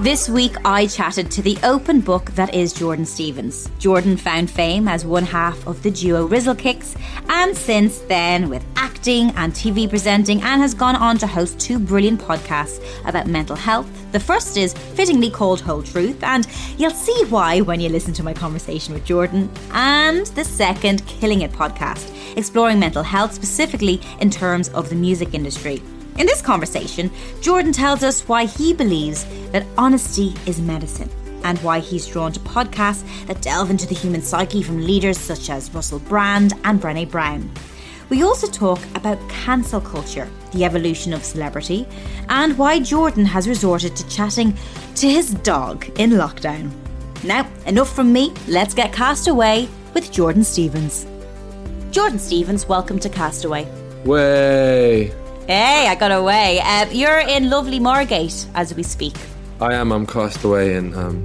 This 0.00 0.30
week, 0.30 0.54
I 0.64 0.86
chatted 0.86 1.30
to 1.32 1.42
the 1.42 1.58
open 1.62 2.00
book 2.00 2.30
that 2.30 2.54
is 2.54 2.72
Jordan 2.72 3.04
Stephens. 3.04 3.70
Jordan 3.78 4.16
found 4.16 4.50
fame 4.50 4.88
as 4.88 5.04
one 5.04 5.24
half 5.26 5.66
of 5.66 5.82
the 5.82 5.90
duo 5.90 6.26
Rizzle 6.26 6.54
Kicks, 6.54 6.96
and 7.28 7.54
since 7.54 7.98
then, 7.98 8.48
with 8.48 8.64
acting 8.76 9.28
and 9.36 9.52
TV 9.52 9.86
presenting, 9.86 10.40
and 10.40 10.62
has 10.62 10.72
gone 10.72 10.96
on 10.96 11.18
to 11.18 11.26
host 11.26 11.60
two 11.60 11.78
brilliant 11.78 12.18
podcasts 12.18 12.82
about 13.06 13.26
mental 13.26 13.54
health. 13.54 13.86
The 14.12 14.20
first 14.20 14.56
is 14.56 14.72
fittingly 14.72 15.30
called 15.30 15.60
Whole 15.60 15.82
Truth, 15.82 16.22
and 16.22 16.46
you'll 16.78 16.92
see 16.92 17.26
why 17.26 17.60
when 17.60 17.78
you 17.78 17.90
listen 17.90 18.14
to 18.14 18.22
my 18.22 18.32
conversation 18.32 18.94
with 18.94 19.04
Jordan. 19.04 19.50
And 19.72 20.24
the 20.28 20.44
second, 20.44 21.06
Killing 21.06 21.42
It 21.42 21.52
podcast, 21.52 22.10
exploring 22.38 22.78
mental 22.78 23.02
health 23.02 23.34
specifically 23.34 24.00
in 24.18 24.30
terms 24.30 24.70
of 24.70 24.88
the 24.88 24.96
music 24.96 25.34
industry. 25.34 25.82
In 26.18 26.26
this 26.26 26.42
conversation, 26.42 27.10
Jordan 27.40 27.72
tells 27.72 28.02
us 28.02 28.28
why 28.28 28.44
he 28.44 28.74
believes 28.74 29.24
that 29.52 29.66
honesty 29.78 30.34
is 30.46 30.60
medicine 30.60 31.10
and 31.44 31.58
why 31.60 31.80
he's 31.80 32.06
drawn 32.06 32.32
to 32.32 32.40
podcasts 32.40 33.04
that 33.26 33.40
delve 33.40 33.70
into 33.70 33.86
the 33.86 33.94
human 33.94 34.22
psyche 34.22 34.62
from 34.62 34.84
leaders 34.84 35.18
such 35.18 35.48
as 35.48 35.72
Russell 35.72 36.00
Brand 36.00 36.52
and 36.64 36.80
Brene 36.80 37.10
Brown. 37.10 37.50
We 38.10 38.24
also 38.24 38.48
talk 38.48 38.80
about 38.94 39.18
cancel 39.28 39.80
culture, 39.80 40.28
the 40.52 40.64
evolution 40.64 41.12
of 41.12 41.24
celebrity, 41.24 41.86
and 42.28 42.58
why 42.58 42.80
Jordan 42.80 43.24
has 43.24 43.48
resorted 43.48 43.94
to 43.96 44.08
chatting 44.08 44.56
to 44.96 45.08
his 45.08 45.34
dog 45.34 45.86
in 45.98 46.10
lockdown. 46.10 46.72
Now, 47.22 47.48
enough 47.66 47.94
from 47.94 48.12
me, 48.12 48.34
let's 48.48 48.74
get 48.74 48.92
cast 48.92 49.28
away 49.28 49.68
with 49.94 50.10
Jordan 50.10 50.42
Stephens. 50.42 51.06
Jordan 51.92 52.18
Stephens, 52.18 52.68
welcome 52.68 52.98
to 52.98 53.08
Castaway. 53.08 53.66
Way. 54.04 55.19
Hey, 55.50 55.88
I 55.88 55.96
got 55.96 56.12
away. 56.12 56.60
Uh, 56.60 56.88
you're 56.92 57.18
in 57.18 57.50
lovely 57.50 57.80
Margate 57.80 58.46
as 58.54 58.72
we 58.72 58.84
speak. 58.84 59.16
I 59.60 59.74
am. 59.74 59.90
I'm 59.90 60.06
cast 60.06 60.44
away, 60.44 60.76
and 60.76 60.94
um, 60.94 61.24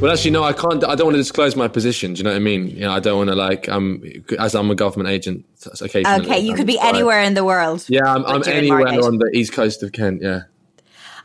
well, 0.00 0.12
actually, 0.12 0.30
no, 0.30 0.44
I 0.44 0.52
can't. 0.52 0.84
I 0.84 0.94
don't 0.94 1.06
want 1.06 1.14
to 1.14 1.20
disclose 1.20 1.56
my 1.56 1.66
position. 1.66 2.14
Do 2.14 2.18
you 2.18 2.22
know 2.22 2.30
what 2.30 2.36
I 2.36 2.38
mean? 2.38 2.68
You 2.68 2.82
know, 2.82 2.92
I 2.92 3.00
don't 3.00 3.18
want 3.18 3.30
to 3.30 3.34
like. 3.34 3.68
Um, 3.68 4.00
as 4.38 4.54
I'm 4.54 4.70
a 4.70 4.76
government 4.76 5.10
agent, 5.10 5.44
occasionally. 5.80 6.24
Okay, 6.24 6.38
you 6.38 6.52
um, 6.52 6.56
could 6.56 6.68
be 6.68 6.78
anywhere 6.78 7.20
in 7.22 7.34
the 7.34 7.42
world. 7.42 7.84
Yeah, 7.88 8.02
I'm, 8.06 8.24
I'm 8.26 8.38
but 8.38 8.46
you're 8.46 8.54
in 8.54 8.58
anywhere 8.58 9.04
on 9.04 9.18
the 9.18 9.28
east 9.34 9.52
coast 9.52 9.82
of 9.82 9.90
Kent. 9.90 10.22
Yeah. 10.22 10.42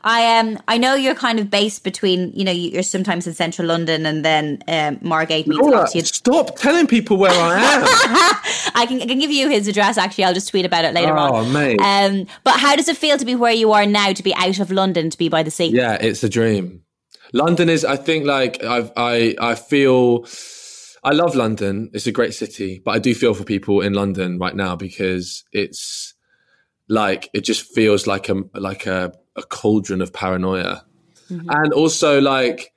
I 0.04 0.40
um, 0.40 0.58
I 0.68 0.78
know 0.78 0.96
you're 0.96 1.16
kind 1.16 1.40
of 1.40 1.50
based 1.50 1.84
between. 1.84 2.32
You 2.34 2.46
know, 2.46 2.52
you're 2.52 2.84
sometimes 2.84 3.28
in 3.28 3.34
central 3.34 3.68
London 3.68 4.06
and 4.06 4.24
then 4.24 4.64
um, 4.68 4.98
Margate 5.02 5.48
meets 5.48 5.60
Laura, 5.62 5.78
obviously. 5.80 6.02
stop 6.04 6.56
telling 6.58 6.88
people 6.88 7.18
where 7.18 7.32
I 7.32 7.60
am. 7.60 7.82
I 8.76 8.86
can 8.88 9.02
I 9.02 9.06
can 9.06 9.20
give 9.20 9.32
you 9.32 9.50
his 9.50 9.68
address. 9.68 9.98
Actually, 9.98 10.24
I'll 10.26 10.34
just 10.34 10.50
tweet 10.50 10.66
about 10.66 10.86
it 10.86 10.94
later 10.94 11.18
Oh, 11.18 11.36
on. 11.36 11.52
mate. 11.54 11.80
Um, 11.82 12.28
but 12.44 12.60
how 12.60 12.76
does 12.76 12.88
it 12.88 12.98
feel 12.98 13.18
to 13.18 13.26
be 13.26 13.36
where 13.36 13.52
you 13.54 13.72
are 13.74 13.86
now? 13.86 14.14
To 14.14 14.24
be 14.24 14.34
out 14.36 14.60
of 14.60 14.72
London, 14.72 15.10
to 15.10 15.18
be 15.18 15.30
by 15.30 15.44
the 15.44 15.52
sea? 15.52 15.68
yeah, 15.68 15.98
it's 16.00 16.24
a 16.24 16.30
dream. 16.30 16.84
London 17.34 17.70
is. 17.70 17.84
I 17.86 17.96
think 17.96 18.26
like 18.26 18.64
I've, 18.64 18.92
I 18.98 19.36
I 19.40 19.56
feel. 19.56 20.26
I 21.04 21.12
love 21.12 21.34
London. 21.36 21.90
It's 21.94 22.08
a 22.08 22.12
great 22.12 22.34
city, 22.34 22.82
but 22.84 22.92
I 22.92 23.00
do 23.00 23.16
feel 23.16 23.34
for 23.34 23.44
people 23.46 23.80
in 23.82 23.94
London 23.94 24.38
right 24.38 24.56
now 24.56 24.76
because 24.76 25.44
it's 25.54 26.14
like 26.90 27.30
it 27.34 27.42
just 27.42 27.62
feels 27.62 28.08
like 28.08 28.28
a 28.28 28.44
like 28.56 28.86
a, 28.86 29.14
a 29.36 29.44
cauldron 29.44 30.02
of 30.02 30.12
paranoia, 30.12 30.84
mm-hmm. 31.30 31.50
and 31.50 31.72
also 31.72 32.20
like 32.20 32.74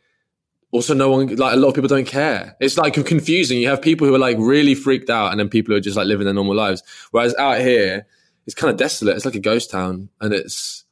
also 0.71 0.95
no 0.95 1.11
one 1.11 1.35
like 1.37 1.55
a 1.55 1.57
lot 1.57 1.69
of 1.69 1.75
people 1.75 1.89
don't 1.89 2.07
care. 2.07 2.57
It's 2.61 2.77
like 2.77 2.95
confusing. 2.95 3.59
You 3.59 3.69
have 3.69 3.83
people 3.83 4.07
who 4.07 4.15
are 4.15 4.19
like 4.19 4.37
really 4.39 4.75
freaked 4.75 5.11
out, 5.11 5.33
and 5.33 5.41
then 5.41 5.49
people 5.49 5.73
who 5.73 5.79
are 5.79 5.83
just 5.83 5.97
like 5.97 6.07
living 6.07 6.27
their 6.27 6.35
normal 6.35 6.55
lives. 6.55 6.83
Whereas 7.11 7.35
out 7.37 7.61
here, 7.61 8.07
it's 8.47 8.55
kind 8.55 8.71
of 8.71 8.77
desolate. 8.77 9.17
It's 9.17 9.25
like 9.25 9.35
a 9.35 9.41
ghost 9.41 9.71
town, 9.71 10.11
and 10.21 10.33
it's 10.33 10.85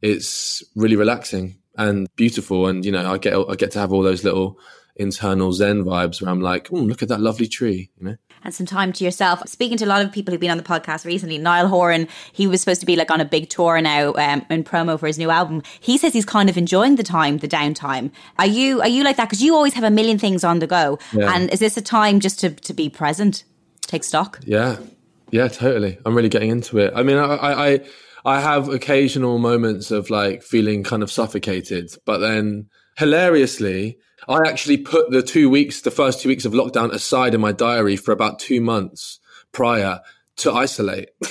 it's 0.00 0.62
really 0.76 0.96
relaxing 0.96 1.58
and 1.76 2.08
beautiful. 2.14 2.68
And 2.68 2.84
you 2.84 2.92
know, 2.92 3.10
I 3.10 3.18
get 3.18 3.34
I 3.34 3.56
get 3.56 3.72
to 3.72 3.80
have 3.80 3.92
all 3.92 4.02
those 4.02 4.22
little 4.22 4.58
internal 4.96 5.52
zen 5.52 5.84
vibes 5.84 6.20
where 6.22 6.30
I'm 6.30 6.40
like, 6.40 6.68
oh, 6.72 6.76
look 6.76 7.02
at 7.02 7.08
that 7.08 7.20
lovely 7.20 7.46
tree. 7.48 7.90
You 7.98 8.06
know, 8.06 8.16
and 8.44 8.54
some 8.54 8.66
time 8.66 8.92
to 8.92 9.04
yourself. 9.04 9.42
Speaking 9.48 9.76
to 9.78 9.84
a 9.84 9.86
lot 9.86 10.04
of 10.04 10.12
people 10.12 10.32
who've 10.32 10.40
been 10.40 10.50
on 10.50 10.56
the 10.58 10.62
podcast 10.62 11.04
recently, 11.04 11.38
Niall 11.38 11.66
Horan, 11.68 12.06
he 12.32 12.46
was 12.46 12.60
supposed 12.60 12.80
to 12.80 12.86
be 12.86 12.94
like 12.94 13.10
on 13.10 13.20
a 13.20 13.24
big 13.24 13.48
tour 13.48 13.80
now 13.80 14.12
um, 14.14 14.44
in 14.50 14.62
promo 14.64 14.98
for 15.00 15.06
his 15.06 15.18
new 15.18 15.30
album. 15.30 15.62
He 15.80 15.96
says 15.98 16.12
he's 16.12 16.24
kind 16.26 16.48
of 16.50 16.56
enjoying 16.58 16.96
the 16.96 17.02
time, 17.02 17.38
the 17.38 17.48
downtime. 17.48 18.10
Are 18.38 18.46
you 18.46 18.80
are 18.82 18.88
you 18.88 19.02
like 19.02 19.16
that? 19.16 19.26
Because 19.26 19.42
you 19.42 19.54
always 19.54 19.74
have 19.74 19.84
a 19.84 19.90
million 19.90 20.18
things 20.18 20.44
on 20.44 20.58
the 20.58 20.66
go. 20.66 20.98
Yeah. 21.12 21.34
And 21.34 21.50
is 21.52 21.60
this 21.60 21.76
a 21.76 21.82
time 21.82 22.20
just 22.20 22.38
to 22.40 22.50
to 22.50 22.74
be 22.74 22.88
present, 22.90 23.44
take 23.86 24.04
stock? 24.04 24.40
Yeah, 24.44 24.76
yeah, 25.30 25.48
totally. 25.48 25.98
I'm 26.04 26.14
really 26.14 26.28
getting 26.28 26.50
into 26.50 26.78
it. 26.78 26.92
I 26.94 27.02
mean, 27.02 27.16
I, 27.16 27.34
I, 27.34 27.66
I- 27.74 27.80
I 28.26 28.40
have 28.40 28.70
occasional 28.70 29.36
moments 29.36 29.90
of 29.90 30.08
like 30.08 30.42
feeling 30.42 30.82
kind 30.82 31.02
of 31.02 31.12
suffocated, 31.12 31.94
but 32.06 32.20
then 32.20 32.70
hilariously, 32.96 33.98
I 34.28 34.48
actually 34.48 34.78
put 34.78 35.10
the 35.10 35.22
two 35.22 35.50
weeks, 35.50 35.82
the 35.82 35.90
first 35.90 36.20
two 36.20 36.28
weeks 36.28 36.44
of 36.44 36.52
lockdown 36.52 36.92
aside 36.92 37.34
in 37.34 37.40
my 37.40 37.52
diary 37.52 37.96
for 37.96 38.12
about 38.12 38.38
two 38.38 38.60
months 38.60 39.20
prior 39.52 40.00
to 40.36 40.52
isolate. 40.52 41.10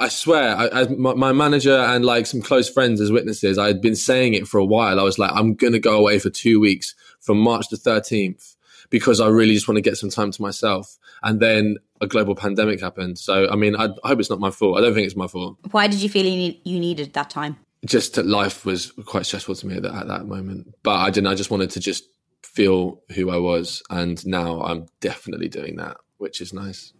I 0.00 0.08
swear, 0.08 0.56
I, 0.56 0.66
as 0.68 0.90
my, 0.90 1.14
my 1.14 1.32
manager 1.32 1.76
and 1.76 2.04
like 2.04 2.26
some 2.26 2.42
close 2.42 2.68
friends 2.68 3.00
as 3.00 3.12
witnesses, 3.12 3.58
I 3.58 3.68
had 3.68 3.80
been 3.80 3.96
saying 3.96 4.34
it 4.34 4.48
for 4.48 4.58
a 4.58 4.64
while. 4.64 4.98
I 4.98 5.02
was 5.02 5.18
like, 5.18 5.30
I'm 5.32 5.54
going 5.54 5.72
to 5.72 5.78
go 5.78 5.98
away 5.98 6.18
for 6.18 6.30
two 6.30 6.58
weeks 6.60 6.94
from 7.20 7.38
March 7.38 7.68
the 7.68 7.76
13th 7.76 8.56
because 8.90 9.20
I 9.20 9.28
really 9.28 9.54
just 9.54 9.68
want 9.68 9.76
to 9.76 9.82
get 9.82 9.96
some 9.96 10.10
time 10.10 10.30
to 10.30 10.42
myself. 10.42 10.96
And 11.22 11.40
then 11.40 11.76
a 12.00 12.06
global 12.06 12.34
pandemic 12.34 12.80
happened. 12.80 13.18
So, 13.18 13.48
I 13.48 13.56
mean, 13.56 13.76
I, 13.76 13.88
I 14.04 14.08
hope 14.08 14.20
it's 14.20 14.30
not 14.30 14.40
my 14.40 14.50
fault. 14.50 14.78
I 14.78 14.80
don't 14.80 14.94
think 14.94 15.06
it's 15.06 15.16
my 15.16 15.26
fault. 15.26 15.58
Why 15.70 15.86
did 15.86 16.02
you 16.02 16.08
feel 16.08 16.24
you, 16.24 16.36
need, 16.36 16.60
you 16.64 16.78
needed 16.78 17.12
that 17.14 17.30
time? 17.30 17.56
Just 17.84 18.14
that 18.14 18.26
life 18.26 18.64
was 18.64 18.92
quite 19.04 19.26
stressful 19.26 19.54
to 19.56 19.66
me 19.66 19.76
at 19.76 19.82
that, 19.82 19.94
at 19.94 20.08
that 20.08 20.26
moment. 20.26 20.74
But 20.82 20.96
I 20.96 21.10
didn't, 21.10 21.28
I 21.28 21.34
just 21.34 21.50
wanted 21.50 21.70
to 21.70 21.80
just 21.80 22.04
feel 22.42 23.00
who 23.14 23.30
I 23.30 23.36
was. 23.36 23.82
And 23.90 24.24
now 24.26 24.62
I'm 24.62 24.86
definitely 25.00 25.48
doing 25.48 25.76
that, 25.76 25.96
which 26.18 26.40
is 26.40 26.52
nice. 26.52 26.92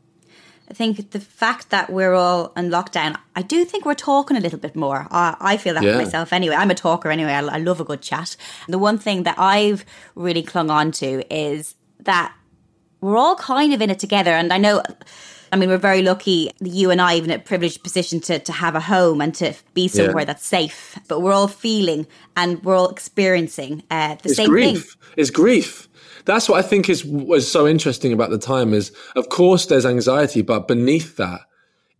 I 0.68 0.72
think 0.72 1.10
the 1.10 1.20
fact 1.20 1.68
that 1.70 1.90
we're 1.90 2.14
all 2.14 2.52
in 2.56 2.70
lockdown, 2.70 3.18
I 3.36 3.42
do 3.42 3.64
think 3.66 3.84
we're 3.84 3.94
talking 3.94 4.36
a 4.36 4.40
little 4.40 4.58
bit 4.58 4.74
more. 4.74 5.06
I, 5.10 5.36
I 5.38 5.56
feel 5.58 5.74
that 5.74 5.82
Yeah. 5.82 5.98
myself 5.98 6.32
anyway. 6.32 6.54
I'm 6.56 6.70
a 6.70 6.74
talker 6.74 7.10
anyway. 7.10 7.32
I, 7.32 7.40
I 7.40 7.58
love 7.58 7.80
a 7.80 7.84
good 7.84 8.00
chat. 8.00 8.36
The 8.68 8.78
one 8.78 8.96
thing 8.98 9.24
that 9.24 9.38
I've 9.38 9.84
really 10.14 10.42
clung 10.42 10.70
on 10.70 10.90
to 10.92 11.22
is 11.34 11.74
that 12.00 12.34
we're 13.02 13.18
all 13.18 13.36
kind 13.36 13.74
of 13.74 13.82
in 13.82 13.90
it 13.90 13.98
together. 13.98 14.30
And 14.32 14.52
I 14.54 14.56
know, 14.58 14.82
I 15.54 15.56
mean, 15.56 15.68
we're 15.68 15.78
very 15.78 16.02
lucky, 16.02 16.50
you 16.60 16.90
and 16.90 17.00
I, 17.00 17.14
even 17.14 17.30
in 17.30 17.38
a 17.38 17.42
privileged 17.42 17.84
position 17.84 18.18
to, 18.22 18.40
to 18.40 18.50
have 18.52 18.74
a 18.74 18.80
home 18.80 19.20
and 19.20 19.32
to 19.36 19.54
be 19.72 19.86
somewhere 19.86 20.22
Yeah. 20.22 20.24
that's 20.24 20.44
safe. 20.44 20.98
But 21.06 21.20
we're 21.20 21.32
all 21.32 21.46
feeling 21.46 22.08
and 22.36 22.60
we're 22.64 22.74
all 22.74 22.88
experiencing 22.88 23.84
uh, 23.88 24.16
the 24.16 24.30
it's 24.30 24.36
same 24.36 24.48
grief. 24.48 24.94
thing. 24.94 25.12
It's 25.16 25.30
grief. 25.30 25.88
That's 26.24 26.48
what 26.48 26.58
I 26.58 26.66
think 26.66 26.88
is 26.88 27.04
was 27.04 27.48
so 27.48 27.68
interesting 27.68 28.12
about 28.12 28.30
the 28.30 28.38
time 28.38 28.74
is 28.74 28.90
of 29.14 29.28
course 29.28 29.66
there's 29.66 29.86
anxiety, 29.86 30.42
but 30.42 30.66
beneath 30.66 31.18
that 31.18 31.42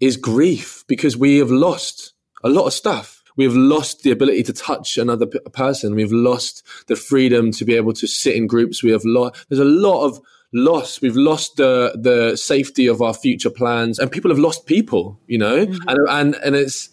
is 0.00 0.16
grief 0.16 0.82
because 0.88 1.16
we 1.16 1.38
have 1.38 1.52
lost 1.52 2.12
a 2.42 2.48
lot 2.48 2.66
of 2.66 2.72
stuff. 2.72 3.22
We've 3.36 3.54
lost 3.54 4.02
the 4.02 4.10
ability 4.10 4.42
to 4.44 4.52
touch 4.52 4.98
another 4.98 5.26
p- 5.26 5.38
person. 5.52 5.94
We've 5.94 6.10
lost 6.12 6.64
the 6.88 6.96
freedom 6.96 7.52
to 7.52 7.64
be 7.64 7.76
able 7.76 7.92
to 7.92 8.08
sit 8.08 8.34
in 8.34 8.48
groups. 8.48 8.82
We 8.82 8.90
have 8.90 9.04
lost. 9.04 9.46
There's 9.48 9.60
a 9.60 9.64
lot 9.64 10.04
of 10.06 10.20
loss. 10.54 11.02
We've 11.02 11.16
lost 11.16 11.56
the 11.56 11.98
the 12.00 12.36
safety 12.36 12.86
of 12.86 13.02
our 13.02 13.12
future 13.12 13.50
plans, 13.50 13.98
and 13.98 14.10
people 14.10 14.30
have 14.30 14.38
lost 14.38 14.66
people. 14.66 15.20
You 15.26 15.38
know, 15.38 15.66
mm-hmm. 15.66 15.88
and 15.88 15.98
and 16.08 16.34
and 16.36 16.56
it's 16.56 16.88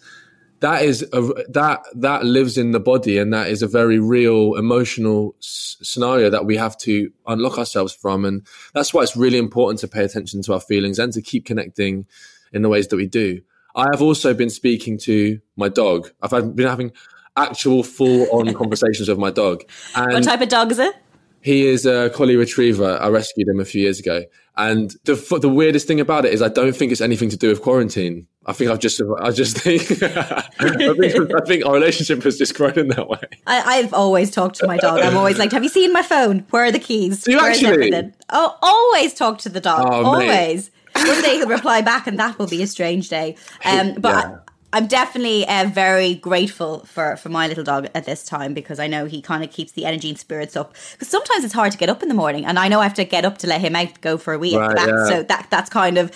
that 0.62 0.84
is 0.84 1.02
a, 1.12 1.20
that 1.48 1.82
that 1.94 2.24
lives 2.24 2.56
in 2.56 2.70
the 2.70 2.80
body 2.80 3.18
and 3.18 3.32
that 3.32 3.48
is 3.48 3.62
a 3.62 3.66
very 3.66 3.98
real 3.98 4.54
emotional 4.54 5.34
s- 5.40 5.76
scenario 5.82 6.30
that 6.30 6.46
we 6.46 6.56
have 6.56 6.78
to 6.78 7.10
unlock 7.26 7.58
ourselves 7.58 7.92
from 7.92 8.24
and 8.24 8.46
that's 8.72 8.94
why 8.94 9.02
it's 9.02 9.16
really 9.16 9.38
important 9.38 9.80
to 9.80 9.88
pay 9.88 10.04
attention 10.04 10.40
to 10.40 10.52
our 10.54 10.60
feelings 10.60 11.00
and 11.00 11.12
to 11.12 11.20
keep 11.20 11.44
connecting 11.44 12.06
in 12.52 12.62
the 12.62 12.68
ways 12.68 12.86
that 12.88 12.96
we 12.96 13.06
do 13.06 13.40
i 13.74 13.84
have 13.90 14.00
also 14.00 14.32
been 14.32 14.50
speaking 14.50 14.96
to 14.96 15.40
my 15.56 15.68
dog 15.68 16.08
i've 16.22 16.30
been 16.54 16.68
having 16.68 16.92
actual 17.36 17.82
full 17.82 18.28
on 18.30 18.54
conversations 18.62 19.08
with 19.08 19.18
my 19.18 19.32
dog 19.32 19.64
and 19.96 20.14
What 20.14 20.22
type 20.22 20.40
of 20.40 20.48
dog 20.48 20.70
is 20.70 20.78
it? 20.78 20.94
He 21.42 21.66
is 21.66 21.86
a 21.86 22.10
collie 22.10 22.36
retriever. 22.36 22.98
I 23.00 23.08
rescued 23.08 23.48
him 23.48 23.60
a 23.60 23.64
few 23.64 23.82
years 23.82 23.98
ago. 23.98 24.24
And 24.56 24.94
the 25.04 25.14
the 25.40 25.48
weirdest 25.48 25.86
thing 25.86 25.98
about 25.98 26.24
it 26.26 26.34
is 26.34 26.42
I 26.42 26.48
don't 26.48 26.76
think 26.76 26.92
it's 26.92 27.00
anything 27.00 27.30
to 27.30 27.36
do 27.36 27.48
with 27.48 27.62
quarantine. 27.62 28.26
I 28.44 28.52
think 28.52 28.70
I've 28.70 28.80
just, 28.80 29.00
I 29.20 29.30
just 29.30 29.56
think, 29.56 29.82
I 30.02 30.42
think, 30.50 31.32
I 31.32 31.44
think 31.46 31.64
our 31.64 31.72
relationship 31.72 32.22
has 32.24 32.38
just 32.38 32.54
grown 32.54 32.76
in 32.76 32.88
that 32.88 33.08
way. 33.08 33.20
I, 33.46 33.76
have 33.76 33.94
always 33.94 34.30
talked 34.32 34.56
to 34.56 34.66
my 34.66 34.76
dog. 34.78 35.00
I'm 35.00 35.16
always 35.16 35.38
like, 35.38 35.52
"Have 35.52 35.62
you 35.62 35.68
seen 35.68 35.92
my 35.92 36.02
phone? 36.02 36.40
Where 36.50 36.64
are 36.64 36.72
the 36.72 36.80
keys? 36.80 37.22
Do 37.22 37.30
you 37.30 37.38
Where 37.38 37.50
actually? 37.50 38.12
Oh, 38.30 38.56
always 38.60 39.14
talk 39.14 39.38
to 39.38 39.48
the 39.48 39.60
dog. 39.60 39.86
Oh, 39.88 40.04
always. 40.04 40.70
Mate. 40.94 41.08
One 41.08 41.22
day 41.22 41.36
he'll 41.36 41.48
reply 41.48 41.80
back, 41.80 42.06
and 42.06 42.18
that 42.18 42.38
will 42.38 42.48
be 42.48 42.62
a 42.62 42.66
strange 42.66 43.08
day. 43.08 43.36
Um, 43.64 43.94
but. 43.98 44.28
Yeah. 44.28 44.38
I'm 44.72 44.86
definitely 44.86 45.46
uh, 45.46 45.66
very 45.66 46.14
grateful 46.14 46.80
for, 46.86 47.16
for 47.16 47.28
my 47.28 47.46
little 47.46 47.64
dog 47.64 47.88
at 47.94 48.06
this 48.06 48.24
time 48.24 48.54
because 48.54 48.78
I 48.78 48.86
know 48.86 49.04
he 49.04 49.20
kind 49.20 49.44
of 49.44 49.50
keeps 49.50 49.72
the 49.72 49.84
energy 49.84 50.08
and 50.08 50.18
spirits 50.18 50.56
up. 50.56 50.74
Because 50.92 51.08
sometimes 51.08 51.44
it's 51.44 51.52
hard 51.52 51.72
to 51.72 51.78
get 51.78 51.90
up 51.90 52.02
in 52.02 52.08
the 52.08 52.14
morning, 52.14 52.46
and 52.46 52.58
I 52.58 52.68
know 52.68 52.80
I 52.80 52.84
have 52.84 52.94
to 52.94 53.04
get 53.04 53.24
up 53.24 53.38
to 53.38 53.46
let 53.46 53.60
him 53.60 53.76
out 53.76 54.00
go 54.00 54.16
for 54.16 54.32
a 54.32 54.38
wee. 54.38 54.56
Right, 54.56 54.74
yeah. 54.76 55.06
So 55.06 55.22
that 55.24 55.48
that's 55.50 55.68
kind 55.68 55.98
of 55.98 56.10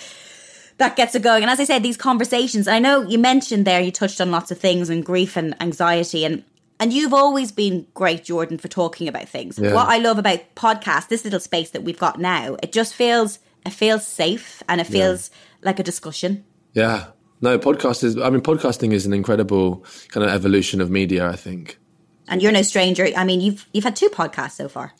that 0.77 0.95
gets 0.95 1.13
it 1.13 1.21
going. 1.21 1.43
And 1.43 1.51
as 1.51 1.59
I 1.59 1.65
said, 1.65 1.83
these 1.83 1.97
conversations. 1.97 2.67
I 2.67 2.79
know 2.79 3.03
you 3.03 3.19
mentioned 3.19 3.65
there 3.65 3.81
you 3.81 3.91
touched 3.91 4.19
on 4.21 4.31
lots 4.31 4.49
of 4.49 4.57
things 4.57 4.89
and 4.89 5.05
grief 5.05 5.37
and 5.37 5.59
anxiety 5.61 6.25
and. 6.25 6.43
And 6.79 6.93
you've 6.93 7.11
always 7.11 7.51
been 7.51 7.87
great, 7.95 8.25
Jordan, 8.25 8.59
for 8.59 8.67
talking 8.67 9.07
about 9.07 9.27
things. 9.27 9.57
Yeah. 9.57 9.73
What 9.73 9.87
I 9.87 9.97
love 9.97 10.19
about 10.19 10.41
podcasts, 10.53 11.07
this 11.07 11.23
little 11.23 11.39
space 11.39 11.71
that 11.71 11.81
we've 11.81 11.97
got 11.97 12.19
now, 12.19 12.55
it 12.61 12.71
just 12.71 12.93
feels 12.93 13.39
it 13.65 13.71
feels 13.71 14.05
safe 14.05 14.61
and 14.69 14.79
it 14.79 14.85
feels 14.85 15.31
yeah. 15.31 15.69
like 15.69 15.79
a 15.79 15.83
discussion. 15.83 16.45
Yeah, 16.73 17.07
no, 17.41 17.59
podcast 17.59 18.03
is. 18.03 18.17
I 18.17 18.29
mean, 18.29 18.41
podcasting 18.41 18.93
is 18.93 19.05
an 19.05 19.13
incredible 19.13 19.85
kind 20.09 20.25
of 20.25 20.31
evolution 20.31 20.81
of 20.81 20.89
media. 20.89 21.27
I 21.27 21.35
think. 21.35 21.79
And 22.27 22.41
you're 22.41 22.51
no 22.51 22.61
stranger. 22.61 23.07
I 23.15 23.23
mean, 23.23 23.41
you've 23.41 23.67
you've 23.73 23.83
had 23.83 23.95
two 23.95 24.09
podcasts 24.09 24.53
so 24.53 24.67
far. 24.67 24.93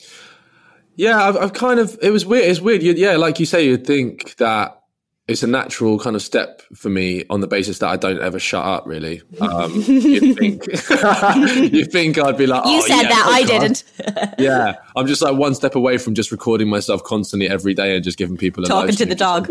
Yeah, 0.95 1.24
I've, 1.24 1.38
I've 1.38 1.54
kind 1.54 1.80
of. 1.80 1.98
It 2.01 2.12
was 2.12 2.25
weird. 2.25 2.45
It's 2.45 2.62
weird. 2.62 2.84
You, 2.84 2.94
yeah, 2.94 3.18
like 3.18 3.39
you 3.39 3.45
say, 3.45 3.66
you'd 3.66 3.86
think 3.86 4.36
that 4.38 4.81
it's 5.28 5.44
a 5.44 5.48
natural 5.48 6.00
kind 6.00 6.16
of 6.16 6.22
step 6.22 6.62
for 6.74 6.89
me 6.89 7.25
on 7.30 7.42
the 7.42 7.48
basis 7.48 7.80
that 7.80 7.89
I 7.89 7.98
don't 7.98 8.19
ever 8.22 8.39
shut 8.39 8.63
up. 8.63 8.88
Really, 8.88 9.22
um, 9.42 9.74
you 9.74 10.34
think 10.34 10.66
you 11.74 11.86
think 11.86 12.18
I'd 12.18 12.38
be 12.38 12.48
like, 12.48 12.66
you 12.66 12.78
oh, 12.78 12.81
said 12.81 13.01
yeah, 13.01 13.10
that 13.10 13.28
I 13.28 13.44
didn't. 13.44 13.84
yeah, 14.39 14.75
I'm 14.95 15.07
just 15.07 15.22
like 15.22 15.36
one 15.36 15.54
step 15.54 15.75
away 15.75 15.98
from 15.98 16.13
just 16.13 16.31
recording 16.31 16.69
myself 16.69 17.04
constantly 17.04 17.50
every 17.50 17.74
day 17.74 17.95
and 17.95 18.04
just 18.04 18.18
giving 18.18 18.38
people 18.38 18.63
a 18.63 18.68
talking 18.68 18.95
to 18.95 19.06
the 19.06 19.16
dog. 19.16 19.50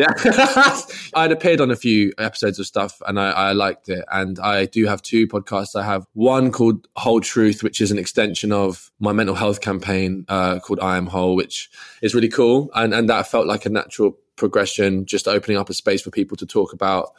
Yeah, 0.00 0.80
I'd 1.14 1.30
appeared 1.30 1.60
on 1.60 1.70
a 1.70 1.76
few 1.76 2.14
episodes 2.16 2.58
of 2.58 2.64
stuff 2.64 3.02
and 3.06 3.20
I, 3.20 3.32
I, 3.32 3.52
liked 3.52 3.90
it. 3.90 4.02
And 4.10 4.38
I 4.38 4.64
do 4.64 4.86
have 4.86 5.02
two 5.02 5.28
podcasts. 5.28 5.76
I 5.76 5.84
have 5.84 6.06
one 6.14 6.52
called 6.52 6.88
Whole 6.96 7.20
Truth, 7.20 7.62
which 7.62 7.82
is 7.82 7.90
an 7.90 7.98
extension 7.98 8.50
of 8.50 8.90
my 8.98 9.12
mental 9.12 9.34
health 9.34 9.60
campaign 9.60 10.24
uh, 10.28 10.58
called 10.58 10.80
I 10.80 10.96
Am 10.96 11.06
Whole, 11.06 11.36
which 11.36 11.68
is 12.00 12.14
really 12.14 12.30
cool. 12.30 12.70
And, 12.74 12.94
and 12.94 13.10
that 13.10 13.26
felt 13.26 13.46
like 13.46 13.66
a 13.66 13.68
natural 13.68 14.16
progression, 14.36 15.04
just 15.04 15.28
opening 15.28 15.58
up 15.58 15.68
a 15.68 15.74
space 15.74 16.00
for 16.00 16.10
people 16.10 16.38
to 16.38 16.46
talk 16.46 16.72
about 16.72 17.10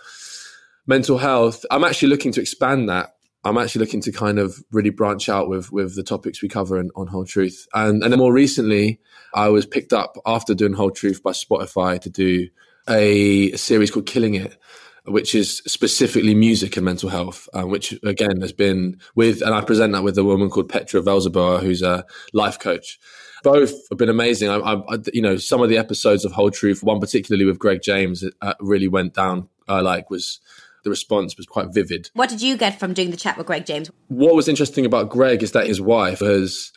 mental 0.87 1.19
health. 1.19 1.63
I'm 1.69 1.83
actually 1.83 2.09
looking 2.09 2.31
to 2.31 2.41
expand 2.41 2.89
that 2.89 3.13
I'm 3.43 3.57
actually 3.57 3.85
looking 3.85 4.01
to 4.01 4.11
kind 4.11 4.37
of 4.37 4.63
really 4.71 4.91
branch 4.91 5.27
out 5.27 5.49
with 5.49 5.71
with 5.71 5.95
the 5.95 6.03
topics 6.03 6.41
we 6.41 6.47
cover 6.47 6.79
in, 6.79 6.91
on 6.95 7.07
Whole 7.07 7.25
Truth. 7.25 7.67
And 7.73 8.03
and 8.03 8.11
then 8.11 8.19
more 8.19 8.33
recently, 8.33 8.99
I 9.33 9.49
was 9.49 9.65
picked 9.65 9.93
up 9.93 10.17
after 10.25 10.53
doing 10.53 10.73
Whole 10.73 10.91
Truth 10.91 11.23
by 11.23 11.31
Spotify 11.31 11.99
to 12.01 12.09
do 12.09 12.49
a, 12.89 13.51
series 13.53 13.91
called 13.91 14.05
Killing 14.05 14.35
It, 14.35 14.57
which 15.05 15.33
is 15.35 15.57
specifically 15.67 16.35
music 16.35 16.77
and 16.77 16.85
mental 16.85 17.09
health, 17.09 17.47
um, 17.53 17.69
which 17.69 17.97
again 18.03 18.41
has 18.41 18.53
been 18.53 18.99
with, 19.15 19.41
and 19.41 19.53
I 19.53 19.61
present 19.61 19.93
that 19.93 20.03
with 20.03 20.17
a 20.17 20.23
woman 20.23 20.49
called 20.49 20.69
Petra 20.69 21.01
Velzeboer, 21.01 21.61
who's 21.61 21.81
a 21.81 22.05
life 22.33 22.59
coach. 22.59 22.99
Both 23.43 23.89
have 23.89 23.97
been 23.97 24.09
amazing. 24.09 24.49
I, 24.49 24.57
I, 24.57 24.97
you 25.13 25.21
know, 25.21 25.37
some 25.37 25.61
of 25.61 25.69
the 25.69 25.77
episodes 25.77 26.25
of 26.25 26.31
Whole 26.31 26.51
Truth, 26.51 26.83
one 26.83 26.99
particularly 26.99 27.45
with 27.45 27.57
Greg 27.57 27.81
James, 27.81 28.23
uh, 28.41 28.53
really 28.59 28.87
went 28.87 29.15
down. 29.15 29.49
Uh, 29.67 29.81
like 29.81 30.09
was 30.09 30.41
the 30.83 30.89
response 30.89 31.37
was 31.37 31.45
quite 31.45 31.73
vivid. 31.73 32.09
What 32.13 32.29
did 32.29 32.41
you 32.41 32.57
get 32.57 32.79
from 32.79 32.93
doing 32.93 33.11
the 33.11 33.17
chat 33.17 33.37
with 33.37 33.47
Greg 33.47 33.65
James? 33.65 33.89
What 34.07 34.35
was 34.35 34.47
interesting 34.47 34.85
about 34.85 35.09
Greg 35.09 35.43
is 35.43 35.51
that 35.51 35.67
his 35.67 35.79
wife 35.79 36.19
has 36.19 36.71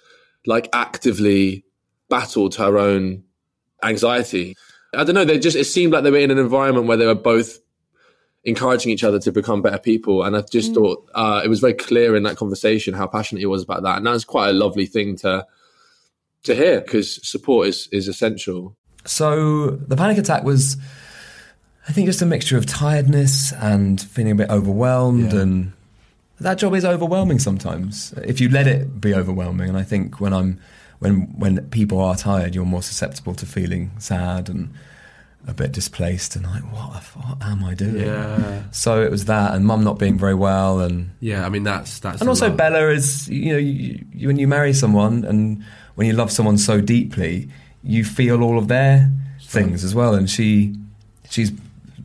like 0.47 0.69
actively 0.73 1.65
battled 2.09 2.55
her 2.57 2.79
own 2.79 3.25
anxiety. 3.83 4.57
I 4.95 5.05
don't 5.05 5.15
know. 5.15 5.25
They 5.25 5.39
just 5.39 5.57
it 5.57 5.65
seemed 5.65 5.93
like 5.93 6.05
they 6.05 6.11
were 6.11 6.19
in 6.19 6.31
an 6.31 6.39
environment 6.39 6.87
where 6.87 6.97
they 6.97 7.07
were 7.07 7.15
both 7.15 7.59
encouraging 8.45 8.93
each 8.93 9.05
other 9.05 9.19
to 9.19 9.33
become 9.33 9.63
better 9.63 9.79
people. 9.79 10.23
And 10.23 10.37
I 10.37 10.43
just 10.43 10.73
mm. 10.73 10.75
thought 10.75 11.11
uh, 11.15 11.41
it 11.45 11.49
was 11.49 11.61
very 11.61 11.75
clear 11.75 12.15
in 12.15 12.23
that 12.25 12.37
conversation 12.37 12.95
how 12.95 13.07
passionate 13.07 13.41
he 13.41 13.47
was 13.47 13.63
about 13.63 13.83
that, 13.83 13.99
and 13.99 14.07
that's 14.07 14.25
quite 14.25 14.51
a 14.51 14.53
lovely 14.53 14.87
thing 14.87 15.17
to 15.17 15.47
to 16.45 16.55
hear 16.55 16.81
because 16.81 17.27
support 17.27 17.69
is 17.69 17.89
is 17.93 18.09
essential. 18.09 18.77
So 19.05 19.71
the 19.71 19.97
panic 19.97 20.19
attack 20.19 20.45
was 20.45 20.77
I 21.89 21.93
think 21.93 22.07
just 22.07 22.23
a 22.23 22.27
mixture 22.27 22.57
of 22.57 22.67
tiredness 22.67 23.53
and 23.53 24.01
feeling 24.01 24.33
a 24.33 24.37
bit 24.37 24.51
overwhelmed 24.51 25.33
yeah. 25.33 25.41
and 25.41 25.73
that 26.41 26.59
job 26.59 26.75
is 26.75 26.85
overwhelming 26.85 27.39
sometimes 27.39 28.15
if 28.25 28.41
you 28.41 28.49
let 28.49 28.67
it 28.67 29.01
be 29.01 29.15
overwhelming 29.15 29.69
and 29.69 29.79
I 29.79 29.83
think 29.83 30.21
when 30.21 30.33
I'm 30.33 30.59
when 30.99 31.23
when 31.39 31.61
people 31.71 32.01
are 32.01 32.17
tired 32.17 32.55
you're 32.55 32.65
more 32.65 32.83
susceptible 32.83 33.35
to 33.35 33.47
feeling 33.47 33.91
sad 33.99 34.49
and 34.49 34.73
a 35.47 35.53
bit 35.53 35.73
displaced 35.73 36.37
and 36.37 36.47
like 36.47 36.63
what, 36.73 37.03
the 37.03 37.19
what 37.19 37.45
am 37.45 37.65
I 37.65 37.75
doing 37.75 38.07
yeah 38.07 38.63
so 38.71 39.03
it 39.03 39.11
was 39.11 39.27
that 39.27 39.55
and 39.55 39.67
mum 39.67 39.85
not 39.85 39.99
being 39.99 40.19
very 40.19 40.35
well 40.35 40.81
and 40.81 41.11
yeah 41.21 41.45
I 41.45 41.51
mean 41.51 41.65
that's 41.65 41.99
that's 41.99 42.21
and 42.21 42.31
also 42.31 42.49
lot. 42.49 42.57
Bella 42.57 42.89
is 42.89 43.29
you 43.29 43.53
know 43.53 43.59
you, 43.59 44.05
you, 44.13 44.29
when 44.29 44.39
you 44.39 44.49
marry 44.49 44.73
someone 44.73 45.25
and 45.25 45.63
when 45.97 46.07
you 46.07 46.15
love 46.15 46.33
someone 46.33 46.57
so 46.57 46.81
deeply 46.81 47.49
you 47.83 48.05
feel 48.05 48.43
all 48.43 48.59
of 48.59 48.69
their 48.69 49.13
things 49.43 49.85
as 49.85 49.95
well 49.95 50.15
and 50.15 50.31
she 50.31 50.75
she's 51.29 51.53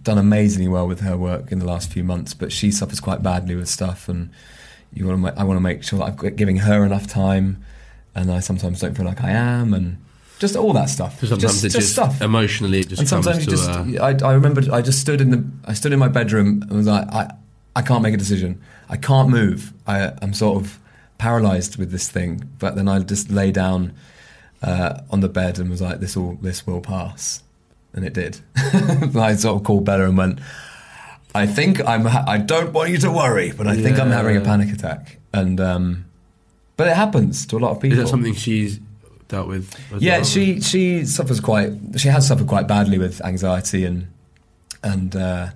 done 0.04 0.18
amazingly 0.18 0.68
well 0.68 0.88
with 0.88 1.02
her 1.02 1.18
work 1.18 1.52
in 1.52 1.60
the 1.60 1.66
last 1.66 1.92
few 1.92 2.04
months, 2.04 2.34
but 2.34 2.52
she 2.52 2.72
suffers 2.72 3.00
quite 3.00 3.22
badly 3.22 3.56
with 3.56 3.68
stuff, 3.68 4.10
and 4.10 4.30
you 4.94 5.06
want 5.06 5.24
to. 5.24 5.40
I 5.40 5.44
want 5.44 5.58
to 5.58 5.62
make 5.62 5.84
sure 5.84 6.00
that 6.00 6.24
I'm 6.24 6.36
giving 6.36 6.58
her 6.58 6.86
enough 6.86 7.08
time, 7.08 7.64
and 8.20 8.32
I 8.32 8.40
sometimes 8.40 8.80
don't 8.82 8.96
feel 8.96 9.06
like 9.06 9.24
I 9.24 9.32
am, 9.32 9.74
and 9.74 9.98
just 10.40 10.56
all 10.56 10.74
that 10.74 10.90
stuff. 10.90 11.20
sometimes 11.20 11.42
just, 11.42 11.62
just, 11.62 11.76
just, 11.76 11.92
stuff. 11.92 12.22
Emotionally, 12.22 12.80
it 12.80 12.90
just 12.90 13.00
and 13.00 13.10
sometimes 13.10 13.46
to, 13.46 13.50
just. 13.50 13.70
Uh... 13.70 13.86
I, 14.02 14.16
I 14.24 14.34
remember 14.34 14.62
I 14.72 14.82
just 14.82 15.00
stood 15.00 15.22
in 15.22 15.32
the 15.32 15.44
I 15.66 15.74
stood 15.74 15.94
in 15.94 16.00
my 16.00 16.08
bedroom 16.08 16.62
and 16.64 16.72
was 16.72 16.88
like 16.88 17.08
I 17.10 17.34
I 17.76 17.82
can't 17.82 18.04
make 18.04 18.14
a 18.14 18.18
decision. 18.18 18.62
I 18.90 18.98
can't 18.98 19.30
move. 19.30 19.74
I 19.88 20.14
I'm 20.22 20.34
sort 20.34 20.62
of 20.62 20.80
paralyzed 21.20 21.78
with 21.78 21.92
this 21.92 22.10
thing. 22.10 22.50
But 22.58 22.76
then 22.76 22.88
I 22.88 23.00
just 23.00 23.30
lay 23.30 23.52
down 23.52 23.94
uh, 24.64 25.02
on 25.12 25.20
the 25.20 25.30
bed 25.30 25.60
and 25.60 25.70
was 25.70 25.82
like, 25.82 26.00
this 26.00 26.18
all, 26.18 26.40
this 26.42 26.66
will 26.66 26.82
pass 26.82 27.44
and 27.94 28.04
it 28.04 28.14
did. 28.14 28.40
I 29.16 29.36
sort 29.36 29.58
of 29.58 29.64
called 29.64 29.86
Bella 29.86 30.06
and 30.06 30.18
went, 30.18 30.40
I 31.36 31.46
think 31.46 31.86
I'm. 31.86 32.06
Ha- 32.06 32.26
I 32.28 32.40
don't 32.40 32.74
want 32.74 32.90
you 32.90 32.98
to 33.00 33.12
worry, 33.12 33.52
but 33.52 33.68
I 33.68 33.74
yeah. 33.74 33.84
think 33.84 34.00
I'm 34.00 34.10
having 34.10 34.36
a 34.36 34.42
panic 34.42 34.74
attack. 34.74 35.20
And 35.32 35.60
um, 35.60 36.06
but 36.80 36.88
it 36.88 36.96
happens 36.96 37.46
to 37.46 37.58
a 37.58 37.60
lot 37.60 37.72
of 37.72 37.82
people. 37.82 37.98
Is 37.98 38.06
that 38.06 38.10
something 38.10 38.34
she's 38.34 38.80
dealt 39.28 39.50
with? 39.50 39.76
yeah, 40.00 40.20
well? 40.20 40.24
she 40.24 40.62
she 40.62 41.04
suffers 41.04 41.42
quite. 41.42 41.74
She 41.98 42.08
has 42.08 42.26
suffered 42.26 42.48
quite 42.48 42.70
badly 42.70 42.98
with 42.98 43.20
anxiety 43.26 43.84
and 43.84 44.08
and 44.82 45.14
uh, 45.14 45.50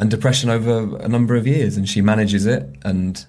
and 0.00 0.10
depression 0.10 0.50
over 0.50 0.96
a 0.96 1.06
number 1.06 1.36
of 1.36 1.46
years, 1.46 1.76
and 1.76 1.88
she 1.88 2.00
manages 2.00 2.44
it. 2.44 2.68
And 2.84 3.24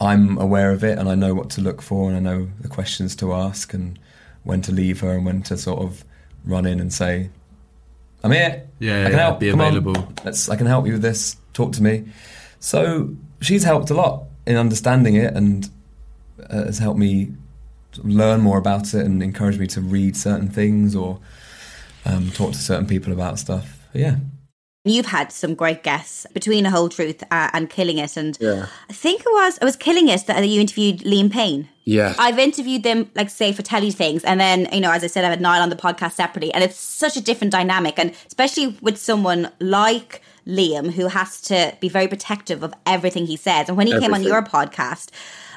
I'm 0.00 0.38
aware 0.38 0.70
of 0.70 0.84
it, 0.84 0.96
and 0.96 1.08
I 1.08 1.16
know 1.16 1.34
what 1.34 1.50
to 1.50 1.60
look 1.60 1.82
for, 1.82 2.08
and 2.08 2.16
I 2.16 2.20
know 2.20 2.48
the 2.60 2.68
questions 2.68 3.16
to 3.16 3.32
ask, 3.32 3.74
and 3.74 3.98
when 4.44 4.62
to 4.62 4.70
leave 4.70 5.00
her, 5.00 5.10
and 5.10 5.26
when 5.26 5.42
to 5.42 5.56
sort 5.56 5.82
of 5.82 6.04
run 6.44 6.66
in 6.66 6.78
and 6.78 6.92
say, 6.92 7.30
I'm 8.22 8.30
here. 8.30 8.62
Yeah, 8.78 9.00
I 9.00 9.02
can 9.02 9.12
yeah, 9.12 9.18
help. 9.18 9.40
Be 9.40 9.50
Come 9.50 9.60
available. 9.60 9.98
On. 9.98 10.14
Let's. 10.24 10.48
I 10.48 10.54
can 10.54 10.68
help 10.68 10.86
you 10.86 10.92
with 10.92 11.02
this. 11.02 11.36
Talk 11.52 11.72
to 11.72 11.82
me. 11.82 12.04
So 12.60 13.16
she's 13.40 13.64
helped 13.64 13.90
a 13.90 13.94
lot 13.94 14.26
in 14.46 14.56
understanding 14.56 15.16
it 15.16 15.34
and 15.34 15.68
has 16.50 16.78
helped 16.78 16.98
me 16.98 17.32
learn 18.02 18.40
more 18.40 18.58
about 18.58 18.92
it 18.94 19.06
and 19.06 19.22
encouraged 19.22 19.60
me 19.60 19.66
to 19.68 19.80
read 19.80 20.16
certain 20.16 20.48
things 20.48 20.96
or 20.96 21.20
um, 22.04 22.30
talk 22.32 22.52
to 22.52 22.58
certain 22.58 22.86
people 22.86 23.12
about 23.12 23.38
stuff. 23.38 23.78
But 23.92 24.00
yeah. 24.00 24.16
You've 24.86 25.06
had 25.06 25.32
some 25.32 25.54
great 25.54 25.82
guests 25.82 26.26
between 26.34 26.66
a 26.66 26.70
whole 26.70 26.90
truth 26.90 27.22
uh, 27.30 27.48
and 27.54 27.70
killing 27.70 27.96
it, 27.96 28.18
and 28.18 28.36
yeah. 28.38 28.66
I 28.90 28.92
think 28.92 29.22
it 29.22 29.32
was 29.32 29.56
it 29.56 29.64
was 29.64 29.76
killing 29.76 30.08
it 30.08 30.26
that 30.26 30.46
you 30.46 30.60
interviewed 30.60 30.98
Liam 30.98 31.32
Payne. 31.32 31.70
Yeah, 31.84 32.14
I've 32.18 32.38
interviewed 32.38 32.82
them 32.82 33.10
like 33.14 33.30
say 33.30 33.54
for 33.54 33.62
telly 33.62 33.90
things, 33.90 34.22
and 34.24 34.38
then 34.38 34.68
you 34.74 34.82
know 34.82 34.90
as 34.90 35.02
I 35.02 35.06
said, 35.06 35.24
I've 35.24 35.30
had 35.30 35.40
Niall 35.40 35.62
on 35.62 35.70
the 35.70 35.76
podcast 35.76 36.12
separately, 36.12 36.52
and 36.52 36.62
it's 36.62 36.76
such 36.76 37.16
a 37.16 37.22
different 37.22 37.50
dynamic, 37.50 37.98
and 37.98 38.12
especially 38.26 38.76
with 38.82 38.98
someone 38.98 39.50
like 39.58 40.20
Liam 40.46 40.92
who 40.92 41.08
has 41.08 41.40
to 41.42 41.74
be 41.80 41.88
very 41.88 42.06
protective 42.06 42.62
of 42.62 42.74
everything 42.84 43.24
he 43.24 43.38
says. 43.38 43.68
And 43.68 43.78
when 43.78 43.86
he 43.86 43.94
everything. 43.94 44.14
came 44.14 44.20
on 44.20 44.22
your 44.22 44.42
podcast, 44.42 45.08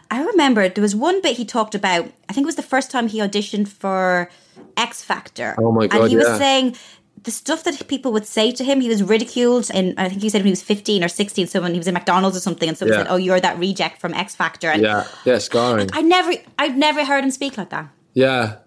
I 0.09 0.23
remember 0.23 0.69
there 0.69 0.81
was 0.81 0.95
one 0.95 1.21
bit 1.21 1.37
he 1.37 1.45
talked 1.45 1.75
about. 1.75 2.05
I 2.29 2.33
think 2.33 2.45
it 2.45 2.47
was 2.47 2.55
the 2.55 2.61
first 2.61 2.91
time 2.91 3.07
he 3.07 3.19
auditioned 3.19 3.67
for 3.67 4.29
X 4.75 5.03
Factor. 5.03 5.55
Oh 5.57 5.71
my 5.71 5.87
god! 5.87 6.01
And 6.01 6.09
he 6.09 6.17
yeah. 6.17 6.29
was 6.29 6.37
saying 6.37 6.75
the 7.23 7.31
stuff 7.31 7.63
that 7.63 7.87
people 7.87 8.13
would 8.13 8.25
say 8.25 8.51
to 8.51 8.63
him, 8.63 8.79
he 8.79 8.87
was 8.87 9.03
ridiculed. 9.03 9.69
And 9.73 9.99
I 9.99 10.07
think 10.07 10.21
he 10.21 10.29
said 10.29 10.39
when 10.39 10.45
he 10.45 10.51
was 10.51 10.63
15 10.63 11.03
or 11.03 11.07
16, 11.07 11.47
someone, 11.47 11.73
he 11.73 11.77
was 11.77 11.87
in 11.87 11.93
McDonald's 11.93 12.37
or 12.37 12.39
something, 12.39 12.69
and 12.69 12.77
someone 12.77 12.97
yeah. 12.97 13.03
said, 13.03 13.11
Oh, 13.11 13.17
you're 13.17 13.39
that 13.39 13.57
reject 13.59 13.99
from 13.99 14.13
X 14.13 14.35
Factor. 14.35 14.69
And 14.69 14.81
yeah, 14.81 15.05
yeah, 15.25 15.37
scarring. 15.37 15.89
I 15.93 16.01
never, 16.01 16.33
I've 16.57 16.77
never 16.77 17.03
heard 17.03 17.23
him 17.23 17.31
speak 17.31 17.57
like 17.57 17.69
that. 17.71 17.89
Yeah, 18.13 18.57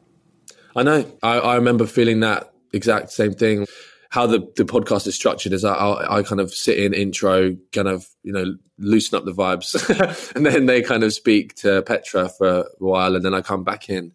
I 0.76 0.82
know. 0.82 1.10
I, 1.22 1.38
I 1.38 1.54
remember 1.56 1.86
feeling 1.86 2.20
that 2.20 2.52
exact 2.72 3.12
same 3.12 3.32
thing. 3.32 3.66
How 4.10 4.26
the, 4.26 4.40
the 4.56 4.64
podcast 4.64 5.06
is 5.06 5.14
structured 5.14 5.52
is 5.52 5.64
I, 5.64 5.72
I, 5.72 6.18
I 6.18 6.22
kind 6.22 6.40
of 6.40 6.52
sit 6.52 6.78
in 6.78 6.92
intro, 6.92 7.56
kind 7.72 7.88
of, 7.88 8.06
you 8.22 8.32
know, 8.32 8.56
loosen 8.78 9.16
up 9.16 9.24
the 9.24 9.32
vibes. 9.32 10.32
and 10.34 10.44
then 10.44 10.66
they 10.66 10.82
kind 10.82 11.04
of 11.04 11.12
speak 11.12 11.54
to 11.56 11.82
Petra 11.82 12.28
for 12.28 12.48
a 12.48 12.64
while 12.78 13.14
and 13.14 13.24
then 13.24 13.34
I 13.34 13.40
come 13.40 13.62
back 13.62 13.88
in. 13.88 14.12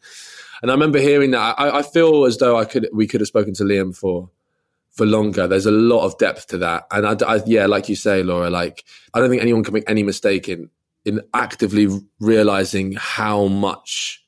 And 0.61 0.69
I 0.69 0.73
remember 0.73 0.99
hearing 0.99 1.31
that. 1.31 1.55
I, 1.57 1.79
I 1.79 1.81
feel 1.81 2.25
as 2.25 2.37
though 2.37 2.57
I 2.57 2.65
could, 2.65 2.89
we 2.93 3.07
could 3.07 3.21
have 3.21 3.27
spoken 3.27 3.53
to 3.55 3.63
Liam 3.63 3.95
for, 3.95 4.29
for 4.91 5.05
longer. 5.05 5.47
There's 5.47 5.65
a 5.65 5.71
lot 5.71 6.05
of 6.05 6.17
depth 6.17 6.47
to 6.47 6.57
that. 6.57 6.87
And 6.91 7.23
I, 7.23 7.35
I, 7.35 7.41
yeah, 7.45 7.65
like 7.65 7.87
you 7.87 7.95
say, 7.95 8.21
Laura, 8.21 8.49
like, 8.49 8.83
I 9.13 9.19
don't 9.19 9.29
think 9.29 9.41
anyone 9.41 9.63
can 9.63 9.73
make 9.73 9.89
any 9.89 10.03
mistake 10.03 10.49
in, 10.49 10.69
in 11.05 11.21
actively 11.33 11.87
realizing 12.19 12.93
how 12.97 13.45
much 13.45 14.24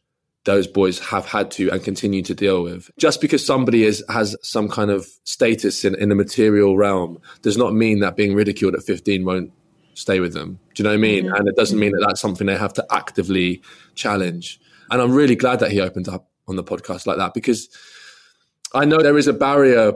those 0.47 0.65
boys 0.65 0.97
have 0.99 1.25
had 1.25 1.51
to 1.51 1.69
and 1.71 1.83
continue 1.83 2.21
to 2.21 2.33
deal 2.33 2.63
with. 2.63 2.89
Just 2.97 3.19
because 3.19 3.45
somebody 3.45 3.83
is 3.83 4.01
has 4.07 4.33
some 4.41 4.69
kind 4.69 4.89
of 4.89 5.05
status 5.25 5.83
in, 5.83 5.93
in 5.95 6.07
the 6.07 6.15
material 6.15 6.77
realm 6.77 7.19
does 7.41 7.57
not 7.57 7.73
mean 7.73 7.99
that 7.99 8.15
being 8.15 8.33
ridiculed 8.33 8.73
at 8.73 8.81
15 8.81 9.25
won't 9.25 9.51
stay 9.93 10.21
with 10.21 10.33
them. 10.33 10.57
Do 10.73 10.81
you 10.81 10.83
know 10.85 10.91
what 10.91 10.99
I 10.99 11.01
mean? 11.01 11.25
Mm-hmm. 11.25 11.35
And 11.35 11.47
it 11.49 11.57
doesn't 11.57 11.77
mean 11.77 11.91
that 11.91 12.05
that's 12.07 12.21
something 12.21 12.47
they 12.47 12.55
have 12.55 12.73
to 12.75 12.85
actively 12.89 13.61
challenge. 13.95 14.57
And 14.89 15.01
I'm 15.01 15.11
really 15.11 15.35
glad 15.35 15.59
that 15.59 15.71
he 15.71 15.81
opened 15.81 16.07
up 16.07 16.29
on 16.47 16.55
the 16.55 16.63
podcast 16.63 17.05
like 17.05 17.17
that 17.17 17.33
because 17.33 17.67
I 18.73 18.85
know 18.85 18.99
there 18.99 19.17
is 19.17 19.27
a 19.27 19.33
barrier 19.33 19.91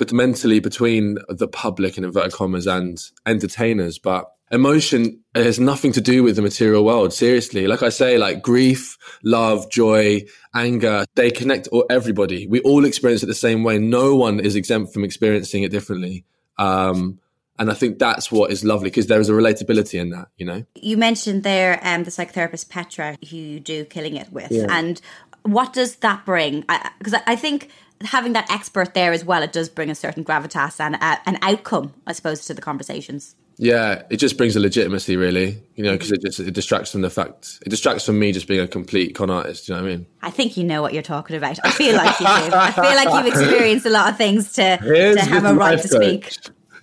but 0.00 0.14
mentally 0.14 0.60
between 0.60 1.18
the 1.28 1.46
public 1.46 1.98
and 1.98 2.06
inverted 2.06 2.32
commas 2.32 2.66
and 2.66 2.98
entertainers, 3.26 3.98
but 3.98 4.32
emotion 4.50 5.20
has 5.34 5.60
nothing 5.60 5.92
to 5.92 6.00
do 6.00 6.22
with 6.22 6.36
the 6.36 6.42
material 6.42 6.86
world. 6.86 7.12
Seriously. 7.12 7.66
Like 7.66 7.82
I 7.82 7.90
say, 7.90 8.16
like 8.16 8.40
grief, 8.40 8.96
love, 9.22 9.70
joy, 9.70 10.22
anger, 10.54 11.04
they 11.16 11.30
connect 11.30 11.68
all, 11.68 11.84
everybody. 11.90 12.46
We 12.46 12.60
all 12.60 12.86
experience 12.86 13.22
it 13.22 13.26
the 13.26 13.34
same 13.34 13.62
way. 13.62 13.78
No 13.78 14.16
one 14.16 14.40
is 14.40 14.56
exempt 14.56 14.94
from 14.94 15.04
experiencing 15.04 15.64
it 15.64 15.70
differently. 15.70 16.24
Um, 16.56 17.18
and 17.58 17.70
I 17.70 17.74
think 17.74 17.98
that's 17.98 18.32
what 18.32 18.50
is 18.50 18.64
lovely 18.64 18.88
because 18.88 19.06
there 19.08 19.20
is 19.20 19.28
a 19.28 19.32
relatability 19.32 20.00
in 20.00 20.08
that, 20.10 20.28
you 20.38 20.46
know. 20.46 20.64
You 20.76 20.96
mentioned 20.96 21.42
there 21.42 21.78
um, 21.82 22.04
the 22.04 22.10
psychotherapist 22.10 22.70
Petra, 22.70 23.18
who 23.28 23.36
you 23.36 23.60
do 23.60 23.84
Killing 23.84 24.16
It 24.16 24.32
with, 24.32 24.50
yeah. 24.50 24.64
and 24.70 24.98
what 25.42 25.74
does 25.74 25.96
that 25.96 26.24
bring? 26.24 26.64
Because 26.98 27.12
I, 27.12 27.22
I, 27.26 27.36
think 27.36 27.70
having 28.02 28.32
that 28.32 28.50
expert 28.50 28.94
there 28.94 29.12
as 29.12 29.24
well, 29.24 29.42
it 29.42 29.52
does 29.52 29.68
bring 29.68 29.90
a 29.90 29.94
certain 29.94 30.24
gravitas 30.24 30.80
and 30.80 30.96
uh, 30.96 31.16
an 31.26 31.38
outcome, 31.42 31.92
I 32.06 32.12
suppose, 32.12 32.44
to 32.46 32.54
the 32.54 32.62
conversations. 32.62 33.36
Yeah, 33.62 34.04
it 34.08 34.16
just 34.16 34.38
brings 34.38 34.56
a 34.56 34.60
legitimacy, 34.60 35.18
really, 35.18 35.62
you 35.74 35.84
know, 35.84 35.92
because 35.92 36.10
it 36.12 36.22
just 36.22 36.40
it 36.40 36.52
distracts 36.52 36.90
from 36.90 37.02
the 37.02 37.10
fact 37.10 37.58
it 37.66 37.68
distracts 37.68 38.06
from 38.06 38.18
me 38.18 38.32
just 38.32 38.48
being 38.48 38.60
a 38.60 38.66
complete 38.66 39.14
con 39.14 39.28
artist. 39.28 39.68
You 39.68 39.74
know 39.74 39.82
what 39.82 39.92
I 39.92 39.96
mean? 39.96 40.06
I 40.22 40.30
think 40.30 40.56
you 40.56 40.64
know 40.64 40.80
what 40.80 40.94
you're 40.94 41.02
talking 41.02 41.36
about. 41.36 41.58
I 41.62 41.70
feel 41.70 41.94
like 41.94 42.18
you 42.20 42.26
do. 42.26 42.56
I 42.56 42.72
feel 42.72 42.84
like 42.84 43.08
you've 43.12 43.34
experienced 43.34 43.84
a 43.84 43.90
lot 43.90 44.08
of 44.08 44.16
things 44.16 44.54
to 44.54 44.78
Here's 44.78 45.16
to 45.16 45.22
have 45.22 45.44
a 45.44 45.54
right 45.54 45.78
to 45.78 45.88
speak. 45.88 46.32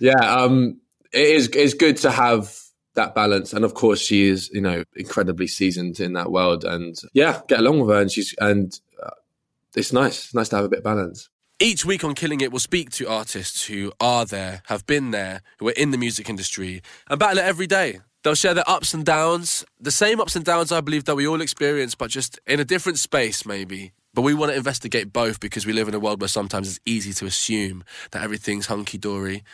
Yeah, 0.00 0.20
um, 0.20 0.80
it 1.12 1.20
is. 1.20 1.48
It's 1.48 1.74
good 1.74 1.96
to 1.98 2.12
have 2.12 2.56
that 2.94 3.12
balance, 3.12 3.52
and 3.52 3.64
of 3.64 3.74
course, 3.74 4.00
she 4.00 4.28
is, 4.28 4.48
you 4.50 4.60
know, 4.60 4.84
incredibly 4.94 5.48
seasoned 5.48 5.98
in 5.98 6.12
that 6.12 6.30
world, 6.30 6.64
and 6.64 6.94
yeah, 7.12 7.40
get 7.48 7.58
along 7.58 7.80
with 7.80 7.90
her, 7.90 8.00
and 8.00 8.10
she's 8.12 8.36
and 8.38 8.78
uh, 9.02 9.10
it's 9.78 9.92
nice. 9.92 10.26
It's 10.26 10.34
nice 10.34 10.48
to 10.50 10.56
have 10.56 10.64
a 10.64 10.68
bit 10.68 10.78
of 10.78 10.84
balance. 10.84 11.28
Each 11.60 11.84
week 11.84 12.04
on 12.04 12.14
Killing 12.14 12.40
It, 12.40 12.52
we'll 12.52 12.60
speak 12.60 12.90
to 12.92 13.08
artists 13.08 13.66
who 13.66 13.92
are 13.98 14.24
there, 14.24 14.62
have 14.66 14.86
been 14.86 15.10
there, 15.10 15.42
who 15.58 15.68
are 15.68 15.72
in 15.72 15.90
the 15.90 15.98
music 15.98 16.28
industry, 16.28 16.82
and 17.08 17.18
battle 17.18 17.38
it 17.38 17.44
every 17.44 17.66
day. 17.66 18.00
They'll 18.22 18.34
share 18.34 18.54
their 18.54 18.68
ups 18.68 18.94
and 18.94 19.04
downs, 19.04 19.64
the 19.80 19.90
same 19.90 20.20
ups 20.20 20.36
and 20.36 20.44
downs 20.44 20.70
I 20.70 20.80
believe 20.80 21.04
that 21.04 21.16
we 21.16 21.26
all 21.26 21.40
experience, 21.40 21.94
but 21.94 22.10
just 22.10 22.38
in 22.46 22.60
a 22.60 22.64
different 22.64 22.98
space, 22.98 23.46
maybe. 23.46 23.92
But 24.14 24.22
we 24.22 24.34
want 24.34 24.52
to 24.52 24.56
investigate 24.56 25.12
both 25.12 25.40
because 25.40 25.66
we 25.66 25.72
live 25.72 25.88
in 25.88 25.94
a 25.94 26.00
world 26.00 26.20
where 26.20 26.28
sometimes 26.28 26.68
it's 26.68 26.80
easy 26.84 27.12
to 27.14 27.26
assume 27.26 27.84
that 28.10 28.22
everything's 28.22 28.66
hunky 28.66 28.98
dory. 28.98 29.44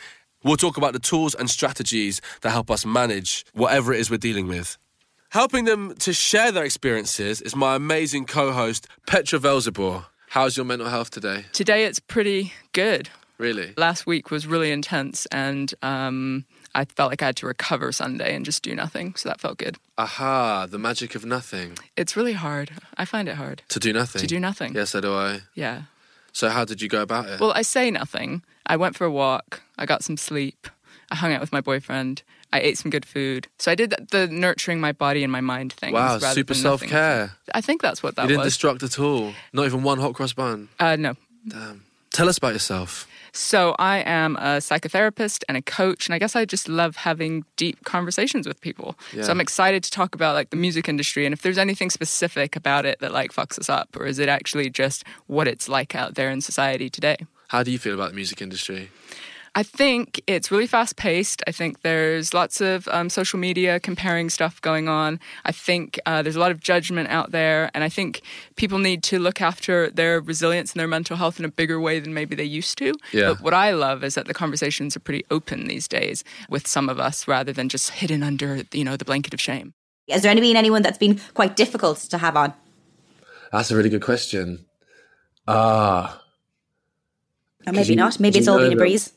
We'll 0.43 0.57
talk 0.57 0.77
about 0.77 0.93
the 0.93 0.99
tools 0.99 1.35
and 1.35 1.49
strategies 1.49 2.21
that 2.41 2.51
help 2.51 2.69
us 2.69 2.85
manage 2.85 3.45
whatever 3.53 3.93
it 3.93 3.99
is 3.99 4.09
we're 4.09 4.17
dealing 4.17 4.47
with. 4.47 4.77
Helping 5.29 5.65
them 5.65 5.95
to 5.95 6.13
share 6.13 6.51
their 6.51 6.63
experiences 6.63 7.41
is 7.41 7.55
my 7.55 7.75
amazing 7.75 8.25
co 8.25 8.51
host, 8.51 8.87
Petra 9.07 9.39
Velzeboer. 9.39 10.05
How's 10.29 10.57
your 10.57 10.65
mental 10.65 10.89
health 10.89 11.11
today? 11.11 11.45
Today 11.53 11.85
it's 11.85 11.99
pretty 11.99 12.53
good. 12.73 13.09
Really? 13.37 13.73
Last 13.77 14.05
week 14.05 14.31
was 14.31 14.47
really 14.47 14.71
intense 14.71 15.25
and 15.27 15.73
um, 15.81 16.45
I 16.73 16.85
felt 16.85 17.11
like 17.11 17.21
I 17.21 17.27
had 17.27 17.35
to 17.37 17.47
recover 17.47 17.91
Sunday 17.91 18.35
and 18.35 18.45
just 18.45 18.63
do 18.63 18.73
nothing. 18.75 19.15
So 19.15 19.29
that 19.29 19.39
felt 19.39 19.57
good. 19.57 19.77
Aha, 19.97 20.67
the 20.69 20.77
magic 20.79 21.15
of 21.15 21.25
nothing. 21.25 21.77
It's 21.95 22.15
really 22.15 22.33
hard. 22.33 22.71
I 22.97 23.05
find 23.05 23.27
it 23.27 23.35
hard. 23.35 23.63
To 23.69 23.79
do 23.79 23.93
nothing? 23.93 24.21
To 24.21 24.27
do 24.27 24.39
nothing. 24.39 24.73
Yes, 24.75 24.91
so 24.91 25.01
do 25.01 25.13
I. 25.13 25.41
Yeah. 25.53 25.83
So 26.31 26.49
how 26.49 26.65
did 26.65 26.81
you 26.81 26.89
go 26.89 27.01
about 27.01 27.27
it? 27.27 27.39
Well, 27.39 27.53
I 27.53 27.61
say 27.61 27.91
nothing. 27.91 28.41
I 28.65 28.75
went 28.77 28.95
for 28.95 29.05
a 29.05 29.11
walk. 29.11 29.61
I 29.77 29.85
got 29.85 30.03
some 30.03 30.17
sleep. 30.17 30.67
I 31.11 31.15
hung 31.15 31.33
out 31.33 31.39
with 31.41 31.51
my 31.53 31.61
boyfriend. 31.61 32.23
I 32.55 32.59
ate 32.59 32.77
some 32.77 32.89
good 32.89 33.05
food. 33.05 33.47
So 33.59 33.69
I 33.69 33.75
did 33.75 33.93
the 34.11 34.27
nurturing 34.27 34.79
my 34.79 34.93
body 34.93 35.23
and 35.23 35.31
my 35.31 35.41
mind 35.41 35.73
thing. 35.73 35.93
Wow, 35.93 36.19
super 36.19 36.53
self 36.53 36.81
care. 36.81 37.33
I 37.53 37.59
think 37.59 37.81
that's 37.81 38.01
what 38.01 38.15
that 38.15 38.23
was. 38.23 38.31
you 38.31 38.37
didn't 38.37 38.45
was. 38.45 38.57
destruct 38.57 38.83
at 38.83 38.97
all. 38.97 39.33
Not 39.51 39.65
even 39.65 39.83
one 39.83 39.99
hot 39.99 40.13
cross 40.13 40.31
bun. 40.31 40.69
Uh, 40.79 40.95
no. 40.95 41.15
Damn. 41.45 41.83
Tell 42.11 42.29
us 42.29 42.37
about 42.37 42.53
yourself. 42.53 43.07
So 43.33 43.75
I 43.77 43.97
am 43.97 44.37
a 44.37 44.59
psychotherapist 44.59 45.43
and 45.49 45.57
a 45.57 45.61
coach, 45.61 46.07
and 46.07 46.15
I 46.15 46.19
guess 46.19 46.37
I 46.37 46.45
just 46.45 46.69
love 46.69 46.95
having 46.95 47.43
deep 47.57 47.83
conversations 47.83 48.47
with 48.47 48.61
people. 48.61 48.95
Yeah. 49.11 49.23
So 49.23 49.31
I'm 49.31 49.41
excited 49.41 49.83
to 49.83 49.91
talk 49.91 50.15
about 50.15 50.33
like 50.33 50.51
the 50.51 50.55
music 50.55 50.87
industry 50.87 51.25
and 51.25 51.33
if 51.33 51.41
there's 51.41 51.57
anything 51.57 51.89
specific 51.89 52.55
about 52.55 52.85
it 52.85 52.99
that 53.01 53.11
like 53.11 53.33
fucks 53.33 53.59
us 53.59 53.67
up, 53.67 53.89
or 53.97 54.05
is 54.05 54.19
it 54.19 54.29
actually 54.29 54.69
just 54.69 55.03
what 55.27 55.49
it's 55.49 55.67
like 55.67 55.93
out 55.93 56.15
there 56.15 56.29
in 56.29 56.39
society 56.39 56.89
today? 56.89 57.17
How 57.49 57.63
do 57.63 57.71
you 57.71 57.77
feel 57.79 57.93
about 57.93 58.11
the 58.11 58.15
music 58.15 58.41
industry? 58.41 58.89
I 59.57 59.63
think 59.63 60.21
it's 60.27 60.51
really 60.51 60.67
fast 60.67 60.97
paced. 60.97 61.41
I 61.47 61.51
think 61.53 61.81
there's 61.81 62.33
lots 62.33 62.59
of 62.59 62.89
um, 62.89 63.09
social 63.09 63.39
media 63.39 63.79
comparing 63.79 64.29
stuff 64.29 64.59
going 64.59 64.89
on. 64.89 65.17
I 65.45 65.53
think 65.53 65.97
uh, 66.05 66.21
there's 66.21 66.35
a 66.35 66.41
lot 66.41 66.51
of 66.51 66.59
judgment 66.59 67.07
out 67.07 67.31
there. 67.31 67.71
And 67.73 67.81
I 67.81 67.87
think 67.87 68.21
people 68.57 68.79
need 68.79 69.01
to 69.03 69.17
look 69.17 69.41
after 69.41 69.89
their 69.89 70.19
resilience 70.19 70.73
and 70.73 70.79
their 70.81 70.89
mental 70.89 71.15
health 71.15 71.39
in 71.39 71.45
a 71.45 71.49
bigger 71.49 71.79
way 71.79 72.01
than 72.01 72.13
maybe 72.13 72.35
they 72.35 72.43
used 72.43 72.77
to. 72.79 72.95
Yeah. 73.13 73.29
But 73.29 73.41
what 73.41 73.53
I 73.53 73.71
love 73.71 74.03
is 74.03 74.15
that 74.15 74.27
the 74.27 74.33
conversations 74.33 74.97
are 74.97 74.99
pretty 74.99 75.23
open 75.31 75.67
these 75.67 75.87
days 75.87 76.25
with 76.49 76.67
some 76.67 76.89
of 76.89 76.99
us 76.99 77.25
rather 77.25 77.53
than 77.53 77.69
just 77.69 77.91
hidden 77.91 78.23
under, 78.23 78.63
you 78.73 78.83
know, 78.83 78.97
the 78.97 79.05
blanket 79.05 79.33
of 79.33 79.39
shame. 79.39 79.73
Has 80.09 80.23
there 80.23 80.35
been 80.35 80.57
anyone 80.57 80.81
that's 80.81 80.97
been 80.97 81.21
quite 81.33 81.55
difficult 81.55 81.99
to 81.99 82.17
have 82.17 82.35
on? 82.35 82.53
That's 83.53 83.71
a 83.71 83.75
really 83.77 83.89
good 83.89 84.03
question. 84.03 84.65
Ah. 85.47 86.21
Uh, 87.65 87.71
maybe 87.71 87.91
you, 87.91 87.95
not. 87.95 88.19
Maybe 88.19 88.39
it's 88.39 88.49
all 88.49 88.59
been 88.59 88.73
a 88.73 88.75
breeze. 88.75 89.13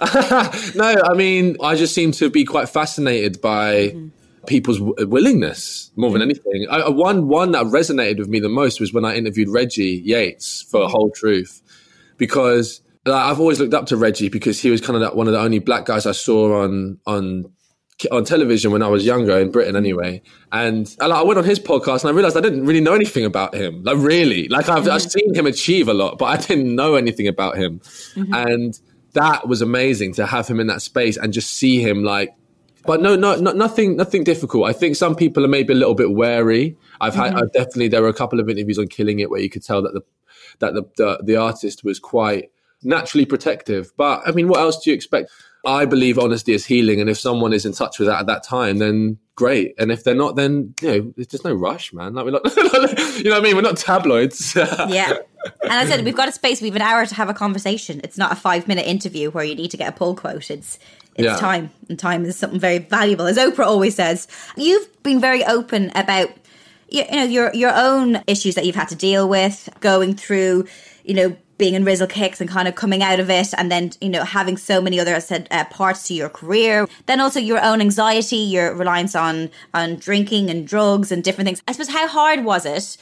no, 0.74 0.94
I 1.04 1.14
mean, 1.14 1.56
I 1.62 1.76
just 1.76 1.94
seem 1.94 2.12
to 2.12 2.30
be 2.30 2.44
quite 2.44 2.68
fascinated 2.68 3.40
by 3.40 3.88
mm-hmm. 3.88 4.08
people's 4.46 4.78
w- 4.78 5.06
willingness 5.06 5.90
more 5.96 6.10
than 6.12 6.22
anything. 6.22 6.66
I, 6.70 6.88
one 6.88 7.28
one 7.28 7.52
that 7.52 7.66
resonated 7.66 8.18
with 8.18 8.28
me 8.28 8.40
the 8.40 8.48
most 8.48 8.80
was 8.80 8.92
when 8.92 9.04
I 9.04 9.14
interviewed 9.14 9.48
Reggie 9.48 10.02
Yates 10.04 10.62
for 10.62 10.80
mm-hmm. 10.80 10.90
Whole 10.90 11.10
Truth, 11.10 11.62
because 12.16 12.80
like, 13.04 13.14
I've 13.14 13.40
always 13.40 13.58
looked 13.58 13.74
up 13.74 13.86
to 13.86 13.96
Reggie 13.96 14.28
because 14.28 14.60
he 14.60 14.70
was 14.70 14.80
kind 14.80 15.02
of 15.02 15.14
one 15.14 15.26
of 15.26 15.32
the 15.32 15.40
only 15.40 15.58
black 15.58 15.86
guys 15.86 16.06
I 16.06 16.12
saw 16.12 16.62
on 16.62 16.98
on 17.06 17.44
on 18.10 18.24
television 18.24 18.72
when 18.72 18.82
I 18.82 18.88
was 18.88 19.04
younger 19.04 19.38
in 19.38 19.50
Britain 19.50 19.76
anyway. 19.76 20.22
And 20.50 20.94
I, 21.00 21.06
like, 21.06 21.20
I 21.20 21.22
went 21.22 21.38
on 21.38 21.44
his 21.44 21.60
podcast 21.60 22.00
and 22.00 22.10
I 22.10 22.12
realized 22.12 22.36
I 22.36 22.40
didn't 22.40 22.64
really 22.64 22.80
know 22.80 22.94
anything 22.94 23.24
about 23.24 23.54
him. 23.54 23.82
Like 23.82 23.98
really, 23.98 24.48
like 24.48 24.68
I've, 24.68 24.84
mm-hmm. 24.84 24.92
I've 24.92 25.02
seen 25.02 25.34
him 25.34 25.46
achieve 25.46 25.88
a 25.88 25.94
lot, 25.94 26.18
but 26.18 26.26
I 26.26 26.36
didn't 26.36 26.74
know 26.74 26.94
anything 26.94 27.28
about 27.28 27.56
him. 27.56 27.80
Mm-hmm. 28.14 28.34
And 28.34 28.80
that 29.14 29.48
was 29.48 29.62
amazing 29.62 30.14
to 30.14 30.26
have 30.26 30.48
him 30.48 30.60
in 30.60 30.66
that 30.68 30.82
space 30.82 31.16
and 31.16 31.32
just 31.32 31.52
see 31.52 31.80
him 31.80 32.02
like 32.02 32.34
but 32.84 33.00
no, 33.00 33.14
no, 33.14 33.36
no, 33.36 33.52
nothing, 33.52 33.96
nothing 33.96 34.24
difficult. 34.24 34.68
I 34.68 34.72
think 34.72 34.96
some 34.96 35.14
people 35.14 35.44
are 35.44 35.48
maybe 35.48 35.72
a 35.72 35.76
little 35.76 35.94
bit 35.94 36.10
wary. 36.12 36.76
I've 37.00 37.14
had, 37.14 37.32
mm-hmm. 37.32 37.44
I've 37.44 37.52
definitely, 37.52 37.86
there 37.88 38.02
were 38.02 38.08
a 38.08 38.14
couple 38.14 38.40
of 38.40 38.48
interviews 38.48 38.78
on 38.78 38.88
Killing 38.88 39.20
It 39.20 39.30
where 39.30 39.40
you 39.40 39.48
could 39.48 39.62
tell 39.62 39.82
that 39.82 39.92
the, 39.94 40.02
that 40.58 40.74
the, 40.74 40.82
the, 40.96 41.20
the 41.22 41.36
artist 41.36 41.84
was 41.84 42.00
quite 42.00 42.50
naturally 42.82 43.24
protective. 43.24 43.92
But 43.96 44.22
I 44.26 44.32
mean, 44.32 44.48
what 44.48 44.60
else 44.60 44.82
do 44.82 44.90
you 44.90 44.94
expect? 44.96 45.30
I 45.64 45.84
believe 45.84 46.18
honesty 46.18 46.52
is 46.52 46.66
healing, 46.66 47.00
and 47.00 47.08
if 47.08 47.20
someone 47.20 47.52
is 47.52 47.64
in 47.64 47.72
touch 47.72 47.98
with 47.98 48.08
that 48.08 48.20
at 48.20 48.26
that 48.26 48.42
time, 48.42 48.78
then 48.78 49.18
great. 49.34 49.74
And 49.78 49.90
if 49.90 50.04
they're 50.04 50.14
not, 50.14 50.36
then 50.36 50.74
you 50.80 50.88
know, 50.88 51.12
there's 51.16 51.26
just 51.26 51.44
no 51.44 51.54
rush, 51.54 51.92
man. 51.92 52.14
Like 52.14 52.24
we're 52.24 52.32
not, 52.32 52.44
you 52.56 53.24
know 53.24 53.30
what 53.30 53.40
I 53.40 53.40
mean? 53.40 53.56
We're 53.56 53.62
not 53.62 53.76
tabloids. 53.76 54.54
yeah. 54.56 55.14
And 55.62 55.72
I 55.72 55.86
said 55.86 56.04
we've 56.04 56.16
got 56.16 56.28
a 56.28 56.32
space. 56.32 56.60
We've 56.60 56.76
an 56.76 56.82
hour 56.82 57.04
to 57.04 57.14
have 57.14 57.28
a 57.28 57.34
conversation. 57.34 58.00
It's 58.04 58.18
not 58.18 58.32
a 58.32 58.36
five 58.36 58.68
minute 58.68 58.86
interview 58.86 59.30
where 59.30 59.44
you 59.44 59.54
need 59.54 59.70
to 59.72 59.76
get 59.76 59.88
a 59.88 59.92
pull 59.92 60.14
quote. 60.14 60.50
It's 60.50 60.78
it's 61.14 61.26
yeah. 61.26 61.36
time, 61.36 61.70
and 61.88 61.98
time 61.98 62.24
is 62.24 62.36
something 62.36 62.60
very 62.60 62.78
valuable, 62.78 63.26
as 63.26 63.36
Oprah 63.36 63.66
always 63.66 63.94
says. 63.94 64.28
You've 64.56 65.02
been 65.02 65.20
very 65.20 65.44
open 65.44 65.90
about 65.94 66.30
you 66.88 67.04
know 67.10 67.24
your 67.24 67.52
your 67.54 67.72
own 67.74 68.22
issues 68.26 68.54
that 68.54 68.64
you've 68.64 68.76
had 68.76 68.88
to 68.88 68.96
deal 68.96 69.28
with, 69.28 69.68
going 69.80 70.14
through, 70.14 70.66
you 71.04 71.14
know, 71.14 71.36
being 71.62 71.74
in 71.74 71.84
Rizzle 71.84 72.08
Kicks 72.08 72.40
and 72.40 72.50
kind 72.50 72.66
of 72.66 72.74
coming 72.74 73.04
out 73.04 73.20
of 73.20 73.30
it, 73.30 73.54
and 73.56 73.70
then 73.70 73.92
you 74.00 74.08
know 74.08 74.24
having 74.24 74.56
so 74.56 74.80
many 74.80 74.98
other 74.98 75.20
said 75.20 75.46
uh, 75.52 75.64
parts 75.66 76.08
to 76.08 76.14
your 76.14 76.28
career. 76.28 76.88
Then 77.06 77.20
also 77.20 77.38
your 77.38 77.62
own 77.62 77.80
anxiety, 77.80 78.38
your 78.56 78.74
reliance 78.74 79.14
on 79.14 79.48
on 79.72 79.94
drinking 79.94 80.50
and 80.50 80.66
drugs 80.66 81.12
and 81.12 81.22
different 81.22 81.46
things. 81.46 81.62
I 81.68 81.72
suppose 81.72 81.86
how 81.86 82.08
hard 82.08 82.44
was 82.44 82.66
it 82.66 82.96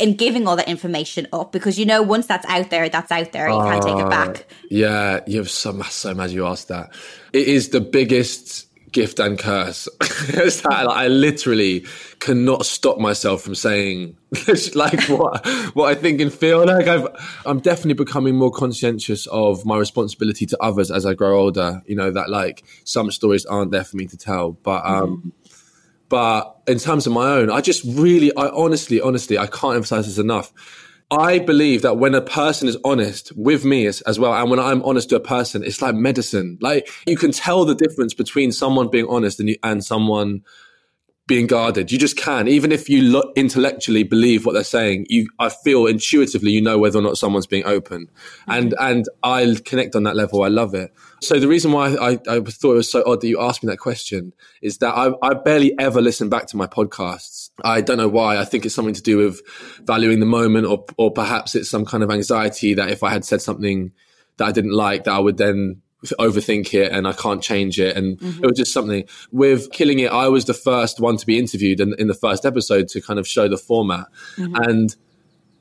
in 0.00 0.16
giving 0.16 0.48
all 0.48 0.56
that 0.56 0.68
information 0.68 1.26
up 1.34 1.52
because 1.52 1.78
you 1.78 1.84
know 1.84 2.00
once 2.00 2.26
that's 2.26 2.46
out 2.46 2.70
there, 2.70 2.88
that's 2.88 3.12
out 3.12 3.32
there. 3.32 3.50
You 3.50 3.58
can't 3.58 3.82
take 3.82 3.98
it 3.98 4.08
back. 4.08 4.30
Uh, 4.30 4.54
yeah, 4.70 5.20
you're 5.26 5.44
so 5.44 5.78
so 5.82 6.14
mad 6.14 6.30
you 6.30 6.46
asked 6.46 6.68
that. 6.68 6.94
It 7.34 7.46
is 7.46 7.68
the 7.68 7.82
biggest 7.82 8.71
gift 8.92 9.18
and 9.18 9.38
curse. 9.38 9.88
that, 10.00 10.62
like, 10.64 10.86
I 10.86 11.08
literally 11.08 11.84
cannot 12.18 12.64
stop 12.66 12.98
myself 12.98 13.42
from 13.42 13.54
saying 13.54 14.16
like 14.74 15.02
what 15.08 15.46
what 15.74 15.90
I 15.90 15.94
think 15.94 16.20
and 16.20 16.32
feel. 16.32 16.64
Like 16.64 16.86
I've, 16.86 17.08
I'm 17.44 17.60
definitely 17.60 17.94
becoming 17.94 18.36
more 18.36 18.50
conscientious 18.50 19.26
of 19.26 19.64
my 19.64 19.76
responsibility 19.76 20.46
to 20.46 20.62
others 20.62 20.90
as 20.90 21.04
I 21.04 21.14
grow 21.14 21.38
older. 21.38 21.82
You 21.86 21.96
know 21.96 22.10
that 22.10 22.30
like 22.30 22.64
some 22.84 23.10
stories 23.10 23.44
aren't 23.46 23.72
there 23.72 23.84
for 23.84 23.96
me 23.96 24.06
to 24.06 24.16
tell, 24.16 24.52
but 24.52 24.84
um, 24.86 25.32
mm. 25.48 25.52
but 26.08 26.60
in 26.66 26.78
terms 26.78 27.06
of 27.06 27.12
my 27.12 27.28
own, 27.28 27.50
I 27.50 27.60
just 27.60 27.84
really, 27.84 28.34
I 28.36 28.48
honestly, 28.48 29.00
honestly, 29.00 29.38
I 29.38 29.46
can't 29.46 29.74
emphasize 29.74 30.06
this 30.06 30.18
enough 30.18 30.52
I 31.12 31.38
believe 31.38 31.82
that 31.82 31.98
when 31.98 32.14
a 32.14 32.22
person 32.22 32.68
is 32.68 32.78
honest 32.84 33.32
with 33.36 33.66
me 33.66 33.84
as, 33.86 34.00
as, 34.02 34.18
well, 34.18 34.32
and 34.32 34.50
when 34.50 34.58
I'm 34.58 34.82
honest 34.82 35.10
to 35.10 35.16
a 35.16 35.20
person, 35.20 35.62
it's 35.62 35.82
like 35.82 35.94
medicine. 35.94 36.56
Like 36.62 36.88
you 37.06 37.18
can 37.18 37.32
tell 37.32 37.66
the 37.66 37.74
difference 37.74 38.14
between 38.14 38.50
someone 38.50 38.88
being 38.88 39.06
honest 39.08 39.38
and, 39.38 39.50
you, 39.50 39.56
and 39.62 39.84
someone 39.84 40.42
being 41.26 41.46
guarded. 41.46 41.92
You 41.92 41.98
just 41.98 42.16
can, 42.16 42.48
even 42.48 42.72
if 42.72 42.88
you 42.88 43.02
lo- 43.02 43.32
intellectually 43.36 44.04
believe 44.04 44.46
what 44.46 44.52
they're 44.52 44.64
saying. 44.64 45.06
You, 45.08 45.28
I 45.38 45.50
feel 45.50 45.86
intuitively, 45.86 46.50
you 46.50 46.62
know 46.62 46.78
whether 46.78 46.98
or 46.98 47.02
not 47.02 47.18
someone's 47.18 47.46
being 47.46 47.64
open, 47.64 48.06
mm-hmm. 48.06 48.50
and 48.50 48.74
and 48.80 49.04
I 49.22 49.56
connect 49.64 49.94
on 49.94 50.04
that 50.04 50.16
level. 50.16 50.42
I 50.42 50.48
love 50.48 50.74
it. 50.74 50.92
So 51.20 51.38
the 51.38 51.46
reason 51.46 51.72
why 51.72 51.94
I, 51.94 52.18
I 52.28 52.40
thought 52.40 52.72
it 52.72 52.76
was 52.76 52.90
so 52.90 53.04
odd 53.06 53.20
that 53.20 53.28
you 53.28 53.40
asked 53.40 53.62
me 53.62 53.70
that 53.70 53.78
question 53.78 54.32
is 54.62 54.78
that 54.78 54.94
I, 54.94 55.12
I 55.22 55.34
barely 55.34 55.78
ever 55.78 56.00
listen 56.00 56.28
back 56.28 56.46
to 56.48 56.56
my 56.56 56.66
podcasts. 56.66 57.41
I 57.64 57.80
don't 57.80 57.98
know 57.98 58.08
why. 58.08 58.38
I 58.38 58.44
think 58.44 58.64
it's 58.64 58.74
something 58.74 58.94
to 58.94 59.02
do 59.02 59.18
with 59.18 59.40
valuing 59.82 60.20
the 60.20 60.26
moment, 60.26 60.66
or 60.66 60.84
or 60.96 61.12
perhaps 61.12 61.54
it's 61.54 61.70
some 61.70 61.84
kind 61.84 62.02
of 62.02 62.10
anxiety 62.10 62.74
that 62.74 62.90
if 62.90 63.02
I 63.02 63.10
had 63.10 63.24
said 63.24 63.42
something 63.42 63.92
that 64.38 64.46
I 64.46 64.52
didn't 64.52 64.72
like, 64.72 65.04
that 65.04 65.12
I 65.12 65.18
would 65.18 65.36
then 65.36 65.82
overthink 66.18 66.74
it 66.74 66.92
and 66.92 67.06
I 67.06 67.12
can't 67.12 67.42
change 67.42 67.78
it. 67.78 67.96
And 67.96 68.18
mm-hmm. 68.18 68.42
it 68.42 68.46
was 68.46 68.58
just 68.58 68.72
something 68.72 69.04
with 69.30 69.70
killing 69.70 70.00
it. 70.00 70.10
I 70.10 70.28
was 70.28 70.44
the 70.44 70.54
first 70.54 71.00
one 71.00 71.16
to 71.16 71.26
be 71.26 71.38
interviewed 71.38 71.80
in, 71.80 71.94
in 71.98 72.08
the 72.08 72.14
first 72.14 72.44
episode 72.44 72.88
to 72.88 73.00
kind 73.00 73.18
of 73.18 73.28
show 73.28 73.48
the 73.48 73.56
format. 73.56 74.06
Mm-hmm. 74.36 74.56
And 74.56 74.96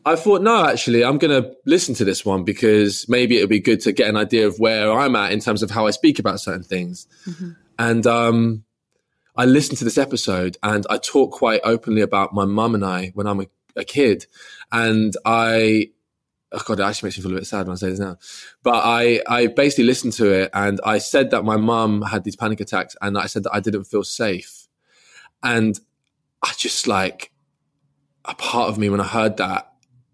I 0.06 0.16
thought, 0.16 0.42
no, 0.42 0.66
actually, 0.66 1.04
I'm 1.04 1.20
going 1.20 1.44
to 1.44 1.54
listen 1.66 1.94
to 1.96 2.06
this 2.06 2.26
one 2.26 2.44
because 2.44 3.06
maybe 3.08 3.38
it 3.38 3.42
would 3.42 3.50
be 3.50 3.60
good 3.60 3.82
to 3.82 3.92
get 3.92 4.10
an 4.10 4.18
idea 4.18 4.48
of 4.48 4.58
where 4.58 4.92
I'm 4.92 5.16
at 5.16 5.32
in 5.32 5.40
terms 5.40 5.62
of 5.62 5.70
how 5.70 5.86
I 5.86 5.92
speak 5.92 6.18
about 6.18 6.40
certain 6.40 6.64
things. 6.64 7.08
Mm-hmm. 7.28 7.52
And 7.78 8.08
um, 8.08 8.64
I 9.36 9.46
listened 9.46 9.78
to 9.80 9.84
this 9.86 9.98
episode 9.98 10.58
and 10.62 10.86
I 10.90 10.98
talk 10.98 11.32
quite 11.32 11.62
openly 11.64 12.02
about 12.02 12.34
my 12.34 12.46
mum 12.46 12.76
and 12.76 12.86
I 12.86 13.12
when 13.14 13.28
I'm 13.28 13.42
a, 13.42 13.48
a 13.76 13.84
kid. 13.84 14.26
And 14.72 15.16
I, 15.26 15.92
oh 16.52 16.62
God, 16.66 16.80
it 16.80 16.84
actually 16.84 17.08
makes 17.08 17.18
me 17.18 17.24
feel 17.24 17.32
a 17.32 17.36
bit 17.36 17.48
sad 17.48 17.68
when 17.68 17.74
I 17.74 17.78
say 17.78 17.90
this 17.90 18.00
now. 18.00 18.18
But 18.64 18.82
I, 18.84 19.22
I 19.28 19.48
basically 19.48 19.86
listened 19.86 20.14
to 20.14 20.32
it 20.32 20.50
and 20.54 20.80
I 20.84 20.98
said 20.98 21.32
that 21.32 21.44
my 21.44 21.58
mum 21.58 22.02
had 22.04 22.24
these 22.24 22.36
panic 22.36 22.60
attacks 22.60 22.96
and 23.02 23.18
I 23.18 23.28
said 23.28 23.44
that 23.44 23.54
I 23.54 23.60
didn't 23.60 23.86
feel 23.86 24.04
safe. 24.04 24.68
And 25.44 25.80
I 26.44 26.54
just 26.58 26.88
like, 26.88 27.32
a 28.26 28.36
part 28.36 28.70
of 28.70 28.78
me 28.78 28.88
when 28.88 29.02
I 29.02 29.06
heard 29.06 29.38
that 29.38 29.72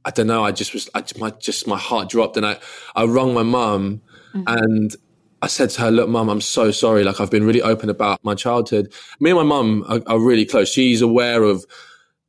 I 0.08 0.10
don't 0.10 0.28
know. 0.28 0.46
I 0.46 0.54
just 0.54 0.74
was, 0.74 0.90
I, 0.96 1.04
my, 1.18 1.32
just 1.32 1.68
my 1.68 1.78
heart 1.78 2.08
dropped, 2.08 2.38
and 2.38 2.46
I, 2.46 2.58
I 2.96 3.04
rung 3.04 3.34
my 3.34 3.44
mum, 3.44 4.02
mm-hmm. 4.34 4.44
and 4.48 4.96
I 5.42 5.48
said 5.48 5.70
to 5.72 5.82
her, 5.82 5.92
"Look, 5.92 6.10
mum, 6.10 6.30
I'm 6.30 6.42
so 6.42 6.72
sorry. 6.72 7.04
Like 7.04 7.20
I've 7.20 7.32
been 7.32 7.46
really 7.46 7.62
open 7.62 7.90
about 7.90 8.24
my 8.24 8.36
childhood. 8.36 8.94
Me 9.20 9.32
and 9.32 9.38
my 9.38 9.46
mum 9.46 9.86
are, 9.88 10.02
are 10.08 10.20
really 10.20 10.46
close. 10.46 10.70
She's 10.70 11.02
aware 11.02 11.44
of 11.44 11.66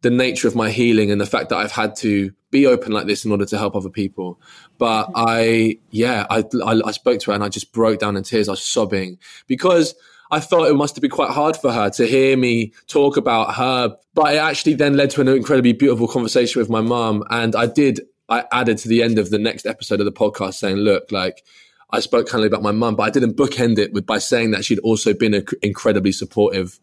the 0.03 0.11
nature 0.11 0.47
of 0.47 0.55
my 0.55 0.71
healing 0.71 1.11
and 1.11 1.21
the 1.21 1.27
fact 1.27 1.49
that 1.49 1.57
I've 1.57 1.73
had 1.73 1.97
to 1.97 2.31
be 2.51 2.67
open 2.67 2.93
like 2.93 3.07
this 3.07 3.25
in 3.25 3.31
order 3.31 3.45
to 3.45 3.59
help 3.59 3.75
other 3.75 3.91
people. 3.91 4.41
But 4.79 5.07
mm-hmm. 5.07 5.25
I, 5.29 5.79
yeah, 5.91 6.27
I, 6.31 6.45
I, 6.65 6.81
I 6.85 6.91
spoke 6.93 7.21
to 7.21 7.31
her 7.31 7.35
and 7.35 7.43
I 7.43 7.49
just 7.49 7.73
broke 7.73 7.99
down 7.99 8.17
in 8.17 8.23
tears. 8.23 8.49
I 8.49 8.53
was 8.53 8.65
sobbing 8.65 9.19
because." 9.47 9.95
I 10.31 10.41
thought 10.41 10.69
it 10.69 10.75
must 10.75 10.95
have 10.95 11.01
been 11.01 11.11
quite 11.11 11.31
hard 11.31 11.57
for 11.57 11.73
her 11.73 11.89
to 11.89 12.07
hear 12.07 12.37
me 12.37 12.75
talk 12.87 13.17
about 13.17 13.55
her. 13.55 13.97
But 14.13 14.35
it 14.35 14.37
actually 14.37 14.75
then 14.75 14.95
led 14.95 15.09
to 15.13 15.23
an 15.23 15.29
incredibly 15.29 15.73
beautiful 15.73 16.07
conversation 16.07 16.61
with 16.61 16.69
my 16.69 16.83
mum. 16.83 17.25
And 17.31 17.57
I 17.57 17.65
did, 17.65 18.01
I 18.29 18.45
added 18.53 18.77
to 18.79 18.89
the 18.89 19.03
end 19.03 19.19
of 19.19 19.31
the 19.31 19.39
next 19.39 19.65
episode 19.65 20.01
of 20.01 20.05
the 20.05 20.13
podcast 20.13 20.55
saying, 20.57 20.77
look, 20.77 21.11
like, 21.11 21.43
I 21.91 22.01
spoke 22.01 22.29
kindly 22.29 22.49
about 22.49 22.63
my 22.63 22.73
mum, 22.73 22.97
but 22.97 23.05
I 23.05 23.11
didn't 23.11 23.37
bookend 23.37 23.79
it 23.79 23.93
with 23.93 24.07
by 24.07 24.19
saying 24.19 24.51
that 24.51 24.65
she'd 24.65 24.79
also 24.81 25.15
been 25.15 25.35
an 25.35 25.47
incredibly 25.63 26.13
supportive 26.13 26.79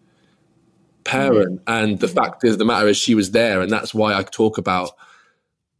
parent. 1.03 1.61
Mm-hmm. 1.65 1.73
And 1.73 1.99
the 1.99 2.07
fact 2.07 2.43
is, 2.43 2.57
the 2.57 2.65
matter 2.65 2.87
is, 2.87 2.97
she 2.97 3.15
was 3.15 3.31
there, 3.31 3.61
and 3.61 3.71
that's 3.71 3.93
why 3.93 4.17
I 4.17 4.23
talk 4.23 4.57
about 4.57 4.91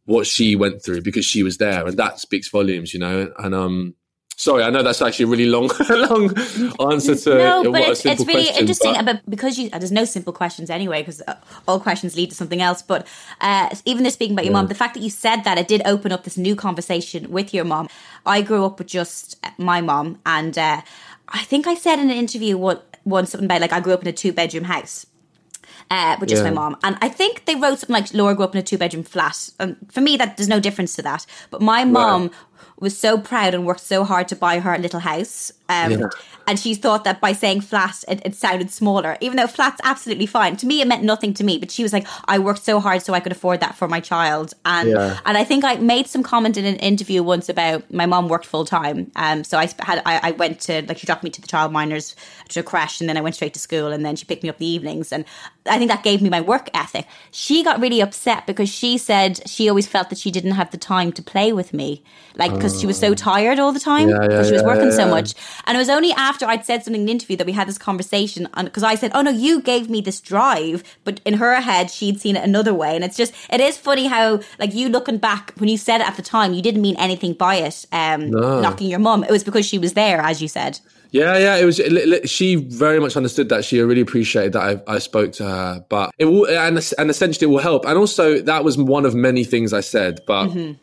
what 0.05 0.27
she 0.27 0.55
went 0.55 0.83
through 0.83 1.01
because 1.01 1.25
she 1.25 1.41
was 1.41 1.57
there, 1.57 1.87
and 1.87 1.97
that 1.97 2.19
speaks 2.19 2.49
volumes, 2.49 2.93
you 2.93 2.99
know. 2.99 3.33
And 3.39 3.55
um, 3.55 3.95
Sorry, 4.37 4.63
I 4.63 4.69
know 4.69 4.83
that's 4.83 5.01
actually 5.01 5.25
a 5.25 5.27
really 5.29 5.45
long, 5.45 5.69
long 5.89 6.25
answer 6.91 7.15
to 7.15 7.29
the 7.29 7.37
no, 7.37 7.71
but 7.71 7.81
it's, 7.81 8.05
it's, 8.05 8.25
really 8.25 8.43
question, 8.43 8.59
interesting. 8.59 8.93
But... 8.95 9.05
but 9.05 9.29
because 9.29 9.57
you, 9.57 9.69
there's 9.69 9.93
no 9.93 10.03
simple 10.03 10.33
questions 10.33 10.69
anyway, 10.69 11.01
because 11.01 11.21
uh, 11.25 11.35
all 11.69 11.79
questions 11.79 12.17
lead 12.17 12.31
to 12.31 12.35
something 12.35 12.61
else. 12.61 12.81
But 12.81 13.07
uh, 13.39 13.73
even 13.85 14.03
this 14.03 14.13
speaking 14.13 14.35
about 14.35 14.43
your 14.43 14.51
yeah. 14.51 14.59
mom, 14.59 14.67
the 14.67 14.75
fact 14.75 14.93
that 14.95 15.03
you 15.03 15.09
said 15.09 15.43
that 15.45 15.57
it 15.57 15.69
did 15.69 15.81
open 15.85 16.11
up 16.11 16.25
this 16.25 16.37
new 16.37 16.55
conversation 16.55 17.31
with 17.31 17.53
your 17.53 17.63
mom. 17.63 17.87
I 18.25 18.41
grew 18.41 18.65
up 18.65 18.79
with 18.79 18.87
just 18.87 19.43
my 19.57 19.81
mom, 19.81 20.19
and 20.25 20.57
uh, 20.57 20.81
I 21.29 21.43
think 21.43 21.67
I 21.67 21.75
said 21.75 21.99
in 21.99 22.09
an 22.09 22.17
interview 22.17 22.57
what 22.57 22.97
once 23.05 23.31
something 23.31 23.45
about 23.45 23.61
like 23.61 23.73
I 23.73 23.79
grew 23.79 23.93
up 23.93 24.01
in 24.01 24.07
a 24.07 24.13
two 24.13 24.31
bedroom 24.31 24.65
house. 24.65 25.05
Uh, 25.91 26.17
with 26.19 26.29
just 26.29 26.43
yeah. 26.43 26.49
my 26.49 26.55
mom. 26.55 26.75
And 26.83 26.97
I 26.99 27.09
think 27.09 27.45
they 27.45 27.53
wrote 27.53 27.77
something 27.77 27.93
like 27.93 28.11
Laura 28.11 28.33
grew 28.33 28.45
up 28.45 28.55
in 28.55 28.59
a 28.59 28.63
two 28.63 28.77
bedroom 28.77 29.03
flat. 29.03 29.51
And 29.59 29.77
for 29.91 30.01
me, 30.01 30.17
that 30.17 30.35
there's 30.35 30.49
no 30.49 30.59
difference 30.59 30.95
to 30.95 31.03
that. 31.03 31.27
But 31.51 31.61
my 31.61 31.85
mom 31.85 32.31
was 32.79 32.97
so 32.97 33.19
proud 33.19 33.53
and 33.53 33.67
worked 33.67 33.81
so 33.81 34.03
hard 34.03 34.27
to 34.29 34.35
buy 34.35 34.59
her 34.59 34.73
a 34.73 34.79
little 34.79 34.99
house. 34.99 35.51
Um, 35.69 35.91
yeah. 35.91 36.07
And 36.47 36.59
she 36.59 36.75
thought 36.75 37.03
that 37.03 37.19
by 37.21 37.33
saying 37.33 37.61
flat, 37.61 38.03
it, 38.07 38.21
it, 38.25 38.35
sounded 38.35 38.69
smaller, 38.71 39.17
even 39.21 39.37
though 39.37 39.47
flat's 39.47 39.81
absolutely 39.83 40.25
fine. 40.25 40.57
To 40.57 40.67
me, 40.67 40.81
it 40.81 40.87
meant 40.87 41.03
nothing 41.03 41.33
to 41.35 41.43
me. 41.43 41.57
But 41.57 41.71
she 41.71 41.83
was 41.83 41.93
like, 41.93 42.07
I 42.25 42.39
worked 42.39 42.63
so 42.63 42.79
hard 42.79 43.01
so 43.01 43.13
I 43.13 43.19
could 43.19 43.31
afford 43.31 43.59
that 43.61 43.75
for 43.75 43.87
my 43.87 43.99
child. 43.99 44.53
And 44.65 44.89
yeah. 44.89 45.19
and 45.25 45.37
I 45.37 45.43
think 45.43 45.63
I 45.63 45.75
made 45.75 46.07
some 46.07 46.23
comment 46.23 46.57
in 46.57 46.65
an 46.65 46.75
interview 46.77 47.23
once 47.23 47.49
about 47.49 47.91
my 47.91 48.05
mom 48.05 48.29
worked 48.29 48.45
full 48.45 48.65
time. 48.65 49.11
Um, 49.15 49.43
so 49.43 49.57
I 49.57 49.69
had 49.79 50.01
I, 50.05 50.19
I, 50.29 50.31
went 50.31 50.59
to 50.61 50.83
like 50.87 50.97
she 50.97 51.05
dropped 51.07 51.23
me 51.23 51.29
to 51.29 51.41
the 51.41 51.47
childminders 51.47 52.15
to 52.49 52.59
a 52.59 52.63
crash, 52.63 52.99
and 52.99 53.09
then 53.09 53.17
I 53.17 53.21
went 53.21 53.35
straight 53.35 53.53
to 53.53 53.59
school, 53.59 53.91
and 53.91 54.05
then 54.05 54.15
she 54.15 54.25
picked 54.25 54.43
me 54.43 54.49
up 54.49 54.57
the 54.57 54.67
evenings. 54.67 55.11
And 55.11 55.25
I 55.67 55.77
think 55.77 55.89
that 55.89 56.03
gave 56.03 56.21
me 56.21 56.29
my 56.29 56.41
work 56.41 56.69
ethic. 56.73 57.07
She 57.31 57.63
got 57.63 57.79
really 57.79 57.99
upset 58.01 58.45
because 58.45 58.69
she 58.69 58.97
said 58.97 59.47
she 59.47 59.67
always 59.67 59.87
felt 59.87 60.09
that 60.09 60.19
she 60.19 60.29
didn't 60.29 60.51
have 60.51 60.71
the 60.71 60.77
time 60.77 61.11
to 61.13 61.23
play 61.23 61.51
with 61.53 61.73
me, 61.73 62.03
like 62.35 62.53
because 62.53 62.79
she 62.79 62.85
was 62.85 62.99
so 62.99 63.09
oh. 63.09 63.13
tired 63.15 63.57
all 63.57 63.71
the 63.71 63.79
time 63.79 64.07
because 64.07 64.29
yeah, 64.29 64.43
she 64.43 64.53
was 64.53 64.63
working 64.63 64.91
so 64.91 65.07
much. 65.07 65.33
And 65.65 65.75
it 65.75 65.79
was 65.79 65.89
only 65.89 66.11
after 66.11 66.45
I'd 66.45 66.65
said 66.65 66.83
something 66.83 67.01
in 67.01 67.05
the 67.05 67.11
interview 67.11 67.37
that 67.37 67.47
we 67.47 67.53
had 67.53 67.67
this 67.67 67.77
conversation 67.77 68.47
because 68.55 68.83
I 68.83 68.95
said, 68.95 69.11
"Oh 69.13 69.21
no, 69.21 69.31
you 69.31 69.61
gave 69.61 69.89
me 69.89 70.01
this 70.01 70.21
drive," 70.21 70.83
but 71.03 71.19
in 71.25 71.35
her 71.35 71.59
head 71.61 71.89
she'd 71.89 72.21
seen 72.21 72.35
it 72.35 72.43
another 72.43 72.73
way. 72.73 72.95
And 72.95 73.03
it's 73.03 73.17
just 73.17 73.33
it 73.49 73.59
is 73.59 73.77
funny 73.77 74.07
how 74.07 74.41
like 74.59 74.73
you 74.73 74.89
looking 74.89 75.17
back 75.17 75.53
when 75.57 75.69
you 75.69 75.77
said 75.77 76.01
it 76.01 76.07
at 76.07 76.15
the 76.15 76.21
time, 76.21 76.53
you 76.53 76.61
didn't 76.61 76.81
mean 76.81 76.95
anything 76.97 77.33
by 77.33 77.55
it, 77.55 77.85
um, 77.91 78.29
no. 78.29 78.61
knocking 78.61 78.87
your 78.87 78.99
mum. 78.99 79.23
It 79.23 79.31
was 79.31 79.43
because 79.43 79.65
she 79.65 79.79
was 79.79 79.93
there, 79.93 80.19
as 80.19 80.41
you 80.41 80.47
said. 80.47 80.79
Yeah, 81.15 81.37
yeah, 81.37 81.55
it 81.55 81.63
was. 81.63 82.29
She 82.29 82.55
very 82.55 82.99
much 82.99 83.15
understood 83.15 83.47
that. 83.47 83.63
She 83.63 83.79
really 83.79 84.01
appreciated 84.01 84.51
that 84.51 84.83
I, 84.89 84.95
I 84.95 84.99
spoke 84.99 85.31
to 85.33 85.45
her, 85.45 85.85
but 85.87 86.11
it 86.17 86.25
will, 86.25 86.45
and 86.45 86.77
and 86.97 87.09
essentially 87.09 87.45
it 87.45 87.53
will 87.53 87.61
help. 87.61 87.85
And 87.85 87.97
also, 87.97 88.41
that 88.41 88.65
was 88.65 88.77
one 88.77 89.05
of 89.05 89.15
many 89.15 89.43
things 89.45 89.71
I 89.71 89.81
said, 89.81 90.19
but. 90.27 90.47
Mm-hmm 90.47 90.73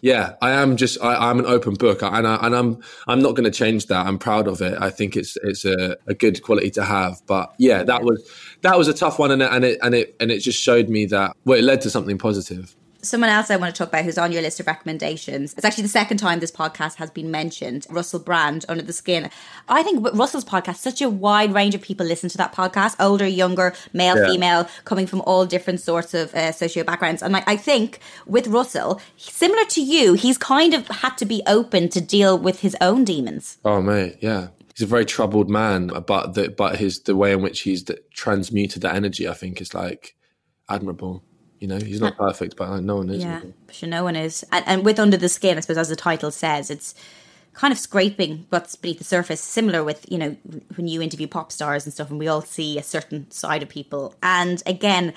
yeah, 0.00 0.34
I 0.42 0.50
am 0.50 0.76
just 0.76 1.02
I, 1.02 1.30
am 1.30 1.38
an 1.38 1.46
open 1.46 1.76
book, 1.76 2.02
and 2.02 2.28
I, 2.28 2.36
and 2.42 2.54
I'm 2.54 2.82
I'm 3.08 3.22
not 3.22 3.36
going 3.36 3.50
to 3.50 3.50
change 3.50 3.86
that. 3.86 4.06
I'm 4.06 4.18
proud 4.18 4.48
of 4.48 4.60
it. 4.60 4.76
I 4.78 4.90
think 4.90 5.16
it's 5.16 5.38
it's 5.42 5.64
a, 5.64 5.96
a 6.06 6.12
good 6.12 6.42
quality 6.42 6.70
to 6.72 6.84
have. 6.84 7.22
But 7.26 7.54
yeah, 7.58 7.84
that 7.84 8.04
was 8.04 8.22
that 8.60 8.76
was 8.76 8.86
a 8.86 8.92
tough 8.92 9.18
one, 9.18 9.30
and 9.30 9.40
it, 9.40 9.48
and 9.50 9.64
it 9.64 9.78
and 9.82 9.94
it 9.94 10.14
and 10.20 10.30
it 10.30 10.40
just 10.40 10.60
showed 10.60 10.90
me 10.90 11.06
that 11.06 11.34
well, 11.46 11.58
it 11.58 11.62
led 11.62 11.80
to 11.80 11.90
something 11.90 12.18
positive 12.18 12.76
someone 13.04 13.30
else 13.30 13.50
I 13.50 13.56
want 13.56 13.74
to 13.74 13.78
talk 13.78 13.88
about 13.88 14.04
who's 14.04 14.18
on 14.18 14.32
your 14.32 14.42
list 14.42 14.60
of 14.60 14.66
recommendations. 14.66 15.54
It's 15.54 15.64
actually 15.64 15.82
the 15.82 15.88
second 15.88 16.18
time 16.18 16.40
this 16.40 16.50
podcast 16.50 16.96
has 16.96 17.10
been 17.10 17.30
mentioned. 17.30 17.86
Russell 17.90 18.20
Brand, 18.20 18.64
Under 18.68 18.82
the 18.82 18.92
Skin. 18.92 19.30
I 19.68 19.82
think 19.82 20.06
Russell's 20.14 20.44
podcast, 20.44 20.76
such 20.76 21.00
a 21.00 21.08
wide 21.08 21.54
range 21.54 21.74
of 21.74 21.82
people 21.82 22.06
listen 22.06 22.28
to 22.30 22.36
that 22.38 22.54
podcast 22.54 22.96
older, 22.98 23.26
younger, 23.26 23.74
male, 23.92 24.16
yeah. 24.16 24.26
female, 24.26 24.68
coming 24.84 25.06
from 25.06 25.20
all 25.22 25.46
different 25.46 25.80
sorts 25.80 26.14
of 26.14 26.34
uh, 26.34 26.52
socio 26.52 26.84
backgrounds. 26.84 27.22
And 27.22 27.36
I, 27.36 27.44
I 27.46 27.56
think 27.56 27.98
with 28.26 28.46
Russell, 28.46 29.00
similar 29.16 29.64
to 29.66 29.82
you, 29.82 30.14
he's 30.14 30.38
kind 30.38 30.74
of 30.74 30.88
had 30.88 31.16
to 31.18 31.24
be 31.24 31.42
open 31.46 31.88
to 31.90 32.00
deal 32.00 32.38
with 32.38 32.60
his 32.60 32.76
own 32.80 33.04
demons. 33.04 33.58
Oh, 33.64 33.80
mate, 33.80 34.16
yeah 34.20 34.48
he's 34.74 34.84
a 34.84 34.86
very 34.86 35.04
troubled 35.04 35.48
man, 35.48 35.86
but 36.06 36.34
the, 36.34 36.50
but 36.50 36.76
his 36.76 37.00
the 37.00 37.16
way 37.16 37.32
in 37.32 37.42
which 37.42 37.60
he's 37.60 37.84
transmuted 38.12 38.82
that 38.82 38.94
energy, 38.94 39.28
I 39.28 39.34
think, 39.34 39.60
is 39.60 39.72
like 39.74 40.16
admirable. 40.68 41.22
You 41.64 41.68
know, 41.68 41.78
he's 41.78 41.98
not 41.98 42.18
perfect, 42.18 42.56
but 42.56 42.80
no 42.80 42.96
one 42.96 43.08
is. 43.08 43.22
Yeah, 43.22 43.40
sure, 43.70 43.88
no 43.88 44.04
one 44.04 44.16
is. 44.16 44.44
And, 44.52 44.62
and 44.68 44.84
with 44.84 44.98
Under 44.98 45.16
the 45.16 45.30
Skin, 45.30 45.56
I 45.56 45.60
suppose, 45.60 45.78
as 45.78 45.88
the 45.88 45.96
title 45.96 46.30
says, 46.30 46.68
it's 46.68 46.94
kind 47.54 47.72
of 47.72 47.78
scraping 47.78 48.44
what's 48.50 48.76
beneath 48.76 48.98
the 48.98 49.04
surface, 49.04 49.40
similar 49.40 49.82
with, 49.82 50.04
you 50.10 50.18
know, 50.18 50.36
when 50.74 50.88
you 50.88 51.00
interview 51.00 51.26
pop 51.26 51.50
stars 51.50 51.86
and 51.86 51.94
stuff, 51.94 52.10
and 52.10 52.18
we 52.18 52.28
all 52.28 52.42
see 52.42 52.76
a 52.78 52.82
certain 52.82 53.30
side 53.30 53.62
of 53.62 53.70
people. 53.70 54.14
And 54.22 54.62
again, 54.66 55.14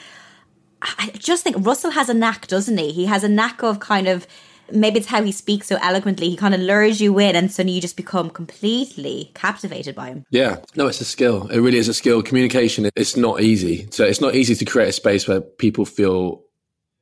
I 0.81 1.11
just 1.17 1.43
think 1.43 1.57
Russell 1.59 1.91
has 1.91 2.07
a 2.07 2.13
knack, 2.13 2.47
doesn't 2.47 2.77
he? 2.77 2.93
He 2.93 3.07
has 3.07 3.25
a 3.25 3.29
knack 3.29 3.61
of 3.61 3.81
kind 3.81 4.07
of 4.07 4.25
maybe 4.71 4.99
it's 4.99 5.07
how 5.07 5.23
he 5.23 5.31
speaks 5.31 5.67
so 5.67 5.77
eloquently. 5.81 6.29
He 6.29 6.35
kind 6.35 6.53
of 6.53 6.61
lures 6.61 7.01
you 7.01 7.17
in, 7.19 7.35
and 7.35 7.51
suddenly 7.51 7.73
you 7.73 7.81
just 7.81 7.97
become 7.97 8.29
completely 8.29 9.31
captivated 9.33 9.95
by 9.95 10.07
him. 10.07 10.25
Yeah, 10.29 10.57
no, 10.75 10.87
it's 10.87 11.01
a 11.01 11.05
skill. 11.05 11.47
It 11.47 11.59
really 11.59 11.77
is 11.77 11.87
a 11.87 11.93
skill. 11.93 12.21
Communication, 12.21 12.89
it's 12.95 13.17
not 13.17 13.41
easy. 13.41 13.87
So 13.91 14.05
it's 14.05 14.21
not 14.21 14.35
easy 14.35 14.55
to 14.55 14.65
create 14.65 14.89
a 14.89 14.93
space 14.93 15.27
where 15.27 15.41
people 15.41 15.85
feel 15.85 16.43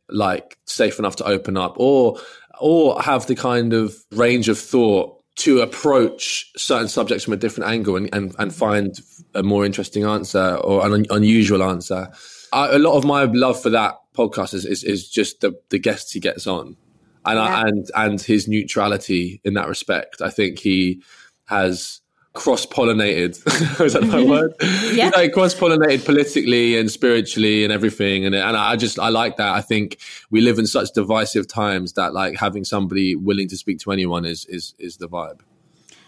like 0.09 0.57
safe 0.65 0.99
enough 0.99 1.15
to 1.17 1.25
open 1.25 1.57
up, 1.57 1.75
or 1.77 2.19
or 2.59 3.01
have 3.01 3.27
the 3.27 3.35
kind 3.35 3.73
of 3.73 3.95
range 4.11 4.49
of 4.49 4.57
thought 4.57 5.21
to 5.37 5.59
approach 5.59 6.51
certain 6.55 6.87
subjects 6.87 7.25
from 7.25 7.33
a 7.33 7.37
different 7.37 7.69
angle 7.69 7.97
and, 7.97 8.09
and, 8.13 8.33
and 8.39 8.55
find 8.55 8.95
a 9.33 9.43
more 9.43 9.65
interesting 9.65 10.05
answer 10.05 10.55
or 10.63 10.85
an 10.85 10.93
un- 10.93 11.05
unusual 11.09 11.61
answer. 11.61 12.09
I, 12.53 12.69
a 12.69 12.79
lot 12.79 12.95
of 12.95 13.03
my 13.03 13.25
love 13.25 13.61
for 13.61 13.69
that 13.71 13.95
podcast 14.15 14.53
is, 14.53 14.65
is, 14.65 14.83
is 14.85 15.09
just 15.09 15.41
the, 15.41 15.59
the 15.71 15.79
guests 15.79 16.13
he 16.13 16.21
gets 16.21 16.47
on 16.47 16.77
and 17.25 17.37
yeah. 17.37 17.43
I, 17.43 17.61
and 17.61 17.91
and 17.95 18.21
his 18.21 18.47
neutrality 18.47 19.41
in 19.43 19.53
that 19.55 19.67
respect. 19.67 20.21
I 20.21 20.29
think 20.29 20.59
he 20.59 21.01
has 21.45 22.01
cross 22.33 22.65
pollinated. 22.65 23.29
Is 23.81 23.93
that 23.93 24.01
the 24.03 24.25
word? 24.29 24.53
yeah. 24.93 25.09
like 25.09 25.33
cross 25.33 25.55
pollinated 25.55 26.05
politically 26.05 26.77
and 26.77 26.91
spiritually 26.91 27.63
and 27.63 27.73
everything. 27.73 28.25
And 28.25 28.35
and 28.35 28.55
I 28.55 28.75
just 28.75 28.99
I 28.99 29.09
like 29.09 29.37
that. 29.37 29.53
I 29.53 29.61
think 29.61 29.97
we 30.29 30.41
live 30.41 30.59
in 30.59 30.67
such 30.67 30.91
divisive 30.93 31.47
times 31.47 31.93
that 31.93 32.13
like 32.13 32.37
having 32.37 32.63
somebody 32.63 33.15
willing 33.15 33.47
to 33.47 33.57
speak 33.57 33.79
to 33.79 33.91
anyone 33.91 34.25
is 34.25 34.45
is 34.45 34.75
is 34.77 34.97
the 34.97 35.09
vibe. 35.09 35.39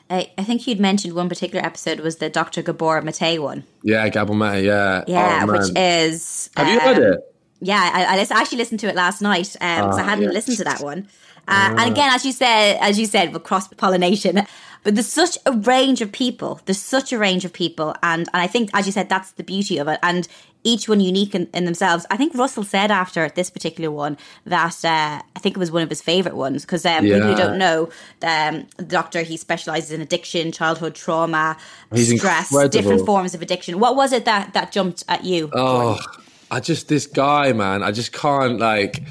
I, 0.10 0.32
I 0.38 0.44
think 0.44 0.66
you'd 0.68 0.80
mentioned 0.80 1.16
one 1.16 1.28
particular 1.28 1.66
episode 1.66 2.00
was 2.00 2.18
the 2.18 2.30
Dr. 2.30 2.62
Gabor 2.62 3.02
Mate 3.02 3.40
one. 3.40 3.66
Yeah, 3.84 4.08
Gabor 4.08 4.36
Mate. 4.36 4.64
Yeah, 4.64 5.04
yeah, 5.06 5.46
oh, 5.46 5.52
which 5.52 5.70
is. 5.76 6.50
Have 6.56 6.68
um, 6.68 6.74
you 6.74 6.80
heard 6.80 6.98
it? 6.98 7.20
Yeah, 7.60 7.90
I, 7.94 8.18
I, 8.20 8.40
actually 8.40 8.60
listened 8.60 8.80
to 8.82 8.88
it 8.88 8.96
last 8.96 9.22
night 9.22 9.54
because 9.54 9.96
um, 9.96 10.00
I 10.00 10.02
ah, 10.02 10.06
hadn't 10.06 10.26
yes. 10.26 10.34
listened 10.34 10.58
to 10.58 10.64
that 10.66 10.82
one. 10.82 11.08
Uh, 11.48 11.74
and 11.78 11.92
again, 11.92 12.14
as 12.14 12.26
you 12.26 12.32
said, 12.32 12.78
as 12.82 13.00
you 13.00 13.06
said, 13.06 13.34
with 13.34 13.44
cross 13.44 13.68
pollination, 13.70 14.46
but 14.84 14.96
there's 14.96 15.08
such 15.08 15.38
a 15.46 15.54
range 15.54 16.02
of 16.02 16.12
people. 16.12 16.60
There's 16.66 16.82
such 16.82 17.14
a 17.14 17.18
range 17.18 17.46
of 17.46 17.54
people, 17.54 17.96
and, 18.04 18.28
and 18.34 18.42
I 18.42 18.48
think, 18.48 18.70
as 18.74 18.86
you 18.86 18.92
said, 18.92 19.10
that's 19.10 19.32
the 19.32 19.44
beauty 19.44 19.78
of 19.78 19.88
it. 19.88 20.00
And 20.04 20.28
each 20.64 20.90
one 20.90 21.00
unique 21.00 21.34
in, 21.34 21.48
in 21.54 21.66
themselves. 21.66 22.06
I 22.12 22.18
think 22.18 22.36
Russell 22.36 22.64
said 22.64 22.92
after 22.92 23.30
this 23.30 23.50
particular 23.50 23.90
one 23.90 24.18
that 24.46 24.84
uh, 24.84 25.22
I 25.36 25.40
think 25.40 25.56
it 25.56 25.60
was 25.60 25.72
one 25.72 25.82
of 25.82 25.90
his 25.90 26.02
favorite 26.02 26.36
ones 26.36 26.66
because 26.66 26.86
um, 26.86 27.06
yeah. 27.06 27.16
people 27.16 27.30
who 27.30 27.36
don't 27.36 27.58
know, 27.58 27.90
um, 28.22 28.68
the 28.76 28.84
doctor 28.84 29.22
he 29.22 29.38
specializes 29.38 29.92
in 29.92 30.02
addiction, 30.02 30.52
childhood 30.52 30.96
trauma, 30.96 31.58
He's 31.94 32.18
stress, 32.18 32.52
incredible. 32.52 32.70
different 32.70 33.06
forms 33.06 33.34
of 33.34 33.42
addiction. 33.42 33.80
What 33.80 33.96
was 33.96 34.12
it 34.12 34.26
that 34.26 34.54
that 34.54 34.72
jumped 34.72 35.06
at 35.08 35.24
you? 35.24 35.50
Oh, 35.54 35.96
Jordan? 35.96 36.24
I 36.50 36.60
just 36.60 36.88
this 36.88 37.06
guy, 37.08 37.54
man. 37.54 37.84
I 37.84 37.92
just 37.92 38.14
can't 38.14 38.60
like. 38.60 39.04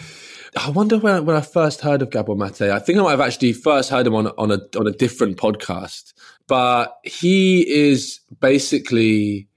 I 0.59 0.70
wonder 0.70 0.99
when 0.99 1.14
I, 1.14 1.20
when 1.20 1.37
I 1.37 1.42
first 1.42 1.83
heard 1.83 2.01
of 2.01 2.11
Gabor 2.11 2.35
Mate. 2.35 2.62
I 2.62 2.79
think 2.79 2.99
I 2.99 3.03
might 3.03 3.11
have 3.11 3.20
actually 3.20 3.53
first 3.53 3.90
heard 3.90 4.07
him 4.07 4.14
on 4.14 4.29
on 4.38 4.51
a 4.51 4.61
on 4.79 4.87
a 4.87 4.92
different 4.92 5.37
podcast. 5.37 6.14
But 6.49 6.96
he 7.03 7.68
is 7.68 8.20
basically 8.40 9.49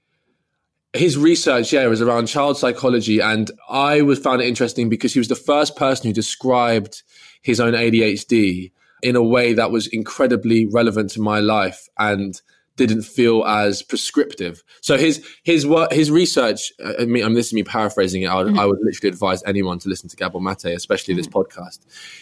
his 0.92 1.16
research, 1.16 1.72
yeah, 1.72 1.86
was 1.86 2.02
around 2.02 2.26
child 2.26 2.58
psychology, 2.58 3.20
and 3.20 3.50
I 3.68 4.02
was 4.02 4.18
found 4.18 4.42
it 4.42 4.48
interesting 4.48 4.88
because 4.88 5.12
he 5.12 5.20
was 5.20 5.28
the 5.28 5.36
first 5.36 5.76
person 5.76 6.08
who 6.08 6.12
described 6.12 7.02
his 7.42 7.60
own 7.60 7.72
ADHD 7.72 8.72
in 9.02 9.16
a 9.16 9.22
way 9.22 9.54
that 9.54 9.70
was 9.70 9.86
incredibly 9.86 10.66
relevant 10.66 11.10
to 11.10 11.20
my 11.20 11.40
life 11.40 11.88
and 11.98 12.40
didn't 12.86 13.04
feel 13.04 13.44
as 13.44 13.82
prescriptive. 13.82 14.62
So 14.80 14.96
his 14.96 15.24
his 15.42 15.66
work, 15.66 15.92
his 15.92 16.10
research. 16.10 16.72
Uh, 16.82 16.94
I 17.00 17.04
mean, 17.04 17.24
I'm 17.24 17.34
this 17.34 17.48
is 17.48 17.52
me 17.52 17.62
paraphrasing 17.62 18.22
it. 18.22 18.26
I 18.26 18.36
would, 18.36 18.46
mm-hmm. 18.48 18.58
I 18.58 18.66
would 18.66 18.78
literally 18.82 19.12
advise 19.12 19.42
anyone 19.44 19.78
to 19.80 19.88
listen 19.88 20.08
to 20.08 20.16
Gabor 20.16 20.40
Mate, 20.40 20.64
especially 20.66 21.14
mm-hmm. 21.14 21.18
this 21.18 21.28
podcast. 21.28 21.78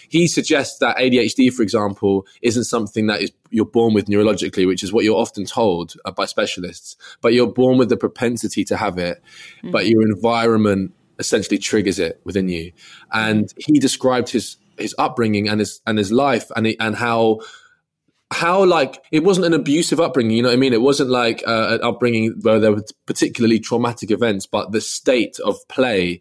He 0.09 0.27
suggests 0.27 0.79
that 0.79 0.97
ADHD, 0.97 1.53
for 1.53 1.63
example, 1.63 2.27
isn't 2.43 2.65
something 2.65 3.07
that 3.07 3.23
is 3.23 3.33
you're 3.51 3.65
born 3.65 3.95
with 3.95 4.07
neurologically, 4.07 4.67
which 4.67 4.83
is 4.83 4.93
what 4.93 5.05
you're 5.05 5.19
often 5.19 5.45
told 5.45 5.95
uh, 6.05 6.11
by 6.11 6.27
specialists. 6.27 6.97
But 7.21 7.33
you're 7.33 7.53
born 7.53 7.79
with 7.79 7.89
the 7.89 7.97
propensity 7.97 8.65
to 8.65 8.77
have 8.77 8.99
it, 8.99 9.23
mm-hmm. 9.59 9.71
but 9.71 9.87
your 9.87 10.03
environment 10.03 10.93
essentially 11.19 11.59
triggers 11.59 11.99
it 11.99 12.21
within 12.25 12.49
you. 12.49 12.73
And 13.13 13.53
he 13.57 13.79
described 13.79 14.29
his 14.31 14.57
his 14.79 14.95
upbringing 14.99 15.49
and 15.49 15.61
his 15.61 15.81
and 15.87 15.99
his 15.99 16.13
life 16.13 16.51
and 16.57 16.67
he, 16.67 16.79
and 16.79 16.97
how 16.97 17.41
how 18.31 18.65
like 18.65 19.03
it 19.11 19.25
wasn't 19.25 19.47
an 19.47 19.55
abusive 19.55 20.01
upbringing 20.01 20.37
you 20.37 20.43
know 20.43 20.49
what 20.49 20.55
i 20.55 20.59
mean? 20.59 20.73
It 20.73 20.83
wasn't 20.83 21.11
like 21.11 21.43
uh, 21.47 21.79
an 21.79 21.81
upbringing 21.83 22.35
where 22.43 22.61
there 22.61 22.73
were 22.73 22.85
particularly 23.07 23.59
traumatic 23.59 24.11
events 24.11 24.47
but 24.47 24.73
the 24.73 24.81
state 24.81 25.39
of 25.41 25.57
play 25.69 26.21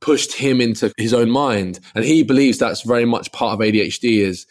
pushed 0.00 0.32
him 0.34 0.60
into 0.60 0.92
his 0.96 1.14
own 1.14 1.30
mind. 1.30 1.78
And 1.94 2.04
he 2.04 2.22
believes 2.22 2.58
that's 2.58 2.82
very 2.82 3.04
much 3.04 3.32
part 3.32 3.54
of 3.54 3.60
adhd 3.60 4.02
is 4.02 4.46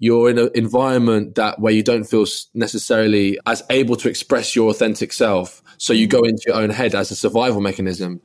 you're 0.00 0.30
in 0.30 0.38
an 0.38 0.50
environment 0.54 1.36
that 1.36 1.58
where 1.58 1.72
you 1.72 1.82
don't 1.82 2.04
feel 2.04 2.26
necessarily 2.54 3.38
as 3.46 3.62
able 3.70 3.96
to 3.96 4.08
express 4.08 4.54
your 4.54 4.70
authentic 4.70 5.12
self. 5.12 5.62
So 5.78 5.92
you 5.92 6.06
go 6.06 6.20
into 6.20 6.42
your 6.46 6.56
own 6.56 6.70
head 6.70 6.94
as 6.94 7.10
a 7.10 7.16
survival 7.16 7.60
mechanism. 7.60 8.20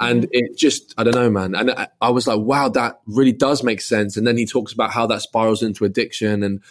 And 0.00 0.28
it 0.30 0.56
just 0.56 0.94
i 0.96 1.02
don't 1.02 1.14
know 1.14 1.30
man. 1.30 1.54
And 1.56 1.72
I, 1.72 1.88
I 2.00 2.10
was 2.10 2.26
like 2.26 2.38
wow 2.40 2.68
that 2.68 3.00
really 3.06 3.32
does 3.32 3.62
make 3.64 3.80
sense. 3.80 4.16
And 4.16 4.26
then 4.26 4.36
he 4.36 4.46
talks 4.46 4.72
about 4.72 4.92
how 4.92 5.06
that 5.06 5.22
spirals 5.22 5.62
into 5.62 5.84
addiction 5.84 6.42
and 6.42 6.62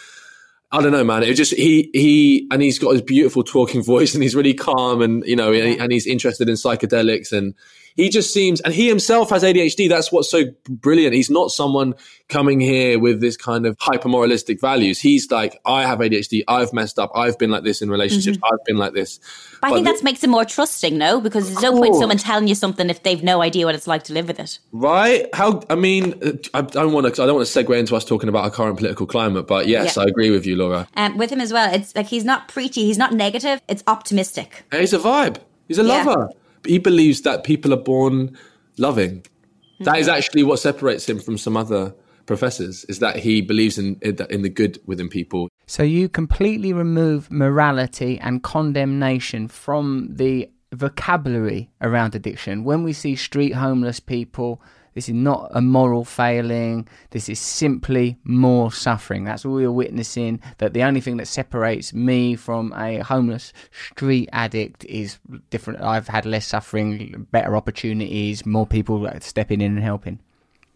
I 0.72 0.82
don't 0.82 0.92
know, 0.92 1.04
man. 1.04 1.24
It 1.24 1.34
just 1.36 1.54
he 1.54 1.90
he 1.94 2.48
and 2.52 2.62
he's 2.62 2.78
got 2.78 2.92
his 2.92 3.02
beautiful 3.02 3.44
talking 3.44 3.82
voice, 3.82 4.14
and 4.14 4.22
he's 4.22 4.36
really 4.36 4.54
calm, 4.54 5.02
and 5.02 5.26
you 5.26 5.36
know, 5.36 5.54
and, 5.54 5.80
and 5.80 5.92
he's 5.92 6.06
interested 6.06 6.50
in 6.50 6.56
psychedelics, 6.56 7.32
and 7.32 7.56
he 7.98 8.10
just 8.10 8.32
seems, 8.32 8.62
and 8.62 8.74
he 8.74 8.88
himself 8.88 9.32
has 9.32 9.42
ADHD. 9.42 9.90
That's 9.90 10.12
what's 10.12 10.30
so 10.30 10.44
brilliant. 10.70 11.16
He's 11.16 11.32
not 11.32 11.50
someone 11.50 11.96
coming 12.30 12.60
here 12.60 13.00
with 13.00 13.20
this 13.22 13.36
kind 13.36 13.66
of 13.66 13.76
hyper 13.80 14.08
moralistic 14.08 14.62
values. 14.62 15.00
He's 15.00 15.32
like, 15.32 15.60
I 15.66 15.82
have 15.82 15.98
ADHD. 15.98 16.44
I've 16.48 16.72
messed 16.74 17.00
up. 17.00 17.12
I've 17.16 17.40
been 17.40 17.50
like 17.50 17.64
this 17.64 17.82
in 17.82 17.90
relationships. 17.90 18.38
Mm-hmm. 18.38 18.54
I've 18.54 18.64
been 18.66 18.78
like 18.78 18.94
this. 18.94 19.20
But, 19.62 19.72
I 19.72 19.74
think 19.74 19.88
that 19.88 20.04
makes 20.04 20.24
him 20.24 20.30
more 20.30 20.46
trusting, 20.46 20.96
no? 20.96 21.20
Because 21.20 21.48
there's 21.48 21.64
no 21.64 21.72
point 21.76 21.96
someone 21.96 22.20
telling 22.20 22.48
you 22.48 22.54
something 22.54 22.88
if 22.92 23.02
they've 23.02 23.24
no 23.24 23.42
idea 23.42 23.66
what 23.66 23.74
it's 23.74 23.88
like 23.88 24.04
to 24.04 24.14
live 24.14 24.28
with 24.28 24.40
it. 24.40 24.60
Right? 24.72 25.28
How? 25.34 25.64
I 25.68 25.74
mean, 25.74 26.14
I 26.54 26.62
don't 26.62 26.94
want 26.94 27.12
to. 27.14 27.24
I 27.24 27.26
don't 27.26 27.36
want 27.36 27.48
to 27.48 27.64
segue 27.64 27.76
into 27.80 27.96
us 27.96 28.06
talking 28.06 28.30
about 28.30 28.44
our 28.44 28.52
current 28.52 28.78
political 28.78 29.08
climate. 29.08 29.48
But 29.48 29.68
yes, 29.68 29.98
yeah. 29.98 30.04
I 30.04 30.06
agree 30.06 30.30
with 30.30 30.46
you, 30.46 30.56
Laura. 30.56 30.88
Um, 30.96 31.18
with 31.18 31.32
him 31.32 31.42
as 31.42 31.52
well, 31.52 31.74
it's 31.74 31.96
like 31.96 32.06
he's 32.06 32.26
not 32.26 32.48
preachy. 32.48 32.86
He's 32.86 33.00
not 33.00 33.12
negative. 33.12 33.60
It's 33.68 33.84
optimistic. 33.88 34.66
He's 34.72 34.94
a 34.94 35.00
vibe. 35.00 35.38
He's 35.68 35.80
a 35.80 35.84
yeah. 35.84 36.04
lover 36.04 36.30
he 36.68 36.78
believes 36.78 37.22
that 37.22 37.44
people 37.44 37.74
are 37.74 37.84
born 37.84 38.38
loving. 38.78 39.22
Mm-hmm. 39.22 39.84
That 39.86 39.98
is 39.98 40.08
actually 40.08 40.44
what 40.44 40.60
separates 40.60 41.08
him 41.08 41.20
from 41.20 41.38
some 41.38 41.58
other 41.58 41.96
professors 42.26 42.84
is 42.86 43.00
that 43.00 43.16
he 43.16 43.42
believes 43.42 43.78
in 43.78 43.98
in 44.02 44.42
the 44.42 44.50
good 44.50 44.80
within 44.86 45.10
people. 45.10 45.50
So 45.66 45.84
you 45.84 46.10
completely 46.10 46.74
remove 46.74 47.32
morality 47.32 48.20
and 48.20 48.44
condemnation 48.44 49.48
from 49.48 50.10
the 50.12 50.50
vocabulary 50.74 51.70
around 51.82 52.14
addiction. 52.14 52.64
When 52.64 52.84
we 52.84 52.94
see 52.94 53.16
street 53.16 53.54
homeless 53.54 54.00
people 54.00 54.62
this 54.98 55.10
is 55.10 55.14
not 55.14 55.52
a 55.52 55.62
moral 55.62 56.04
failing. 56.04 56.88
This 57.12 57.30
is 57.30 57.40
simply 57.40 58.18
more 58.24 58.72
suffering. 58.72 59.26
That's 59.26 59.46
what 59.46 59.52
we 59.52 59.64
are 59.64 59.72
witnessing. 59.72 60.42
That 60.58 60.74
the 60.74 60.82
only 60.82 61.02
thing 61.02 61.18
that 61.18 61.28
separates 61.28 61.94
me 61.94 62.36
from 62.36 62.74
a 62.74 63.04
homeless 63.04 63.54
street 63.92 64.28
addict 64.34 64.86
is 64.86 65.20
different. 65.52 65.82
I've 65.82 66.08
had 66.08 66.26
less 66.26 66.48
suffering, 66.48 67.28
better 67.32 67.56
opportunities, 67.56 68.44
more 68.44 68.66
people 68.66 69.08
stepping 69.20 69.62
in 69.62 69.76
and 69.76 69.84
helping. 69.84 70.20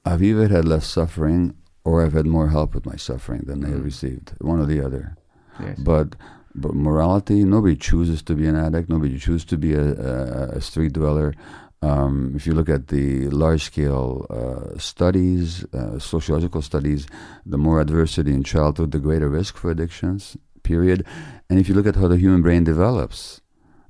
I've 0.06 0.22
either 0.22 0.48
had 0.50 0.66
less 0.66 0.86
suffering 0.86 1.56
or 1.84 2.06
I've 2.06 2.14
had 2.14 2.28
more 2.28 2.50
help 2.50 2.76
with 2.76 2.86
my 2.86 2.98
suffering 2.98 3.46
than 3.48 3.62
they 3.62 3.70
have 3.70 3.80
mm. 3.80 3.86
received. 3.86 4.34
One 4.40 4.60
or 4.60 4.68
the 4.68 4.86
other. 4.86 5.18
Yes. 5.60 5.80
But 5.80 6.16
but 6.54 6.76
morality, 6.76 7.44
nobody 7.44 7.76
chooses 7.76 8.22
to 8.24 8.36
be 8.36 8.46
an 8.46 8.56
addict. 8.56 8.88
Nobody 8.88 9.18
chooses 9.18 9.46
to 9.46 9.58
be 9.58 9.74
a, 9.74 9.82
a, 9.82 10.50
a 10.58 10.62
street 10.62 10.94
dweller. 10.94 11.34
Um, 11.82 12.34
if 12.36 12.46
you 12.46 12.54
look 12.54 12.70
at 12.70 12.90
the 12.90 13.30
large 13.30 13.64
scale 13.64 14.28
uh, 14.30 14.78
studies, 14.78 15.66
uh, 15.74 15.98
sociological 15.98 16.62
studies, 16.62 17.08
the 17.46 17.58
more 17.58 17.82
adversity 17.82 18.34
in 18.34 18.44
childhood, 18.44 18.92
the 18.92 19.00
greater 19.00 19.30
risk 19.30 19.58
for 19.58 19.72
addictions, 19.72 20.38
period. 20.62 21.06
And 21.50 21.60
if 21.60 21.68
you 21.68 21.74
look 21.74 21.88
at 21.88 21.96
how 21.96 22.08
the 22.08 22.18
human 22.18 22.44
brain 22.44 22.64
develops, 22.64 23.42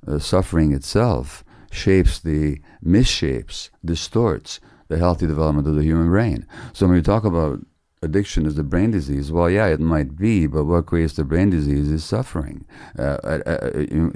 uh, 0.06 0.18
suffering 0.18 0.72
itself 0.72 1.44
shapes 1.70 2.18
the, 2.18 2.60
misshapes, 2.84 3.70
distorts 3.84 4.58
the 4.88 4.98
healthy 4.98 5.26
development 5.26 5.66
of 5.66 5.74
the 5.74 5.82
human 5.82 6.08
brain. 6.08 6.46
So 6.72 6.86
when 6.86 6.96
we 6.96 7.02
talk 7.02 7.24
about 7.24 7.60
addiction 8.02 8.46
as 8.46 8.56
the 8.56 8.64
brain 8.64 8.90
disease, 8.90 9.30
well, 9.30 9.48
yeah, 9.48 9.66
it 9.66 9.80
might 9.80 10.16
be, 10.16 10.46
but 10.46 10.64
what 10.64 10.86
creates 10.86 11.14
the 11.14 11.24
brain 11.24 11.50
disease 11.50 11.90
is 11.90 12.04
suffering. 12.04 12.66
Uh, 12.98 13.16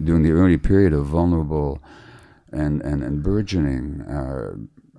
during 0.02 0.22
the 0.22 0.32
early 0.32 0.58
period 0.58 0.92
of 0.92 1.06
vulnerable 1.06 1.82
and, 2.56 2.82
and, 2.82 3.02
and 3.02 3.22
burgeoning 3.22 4.02
uh, 4.02 4.52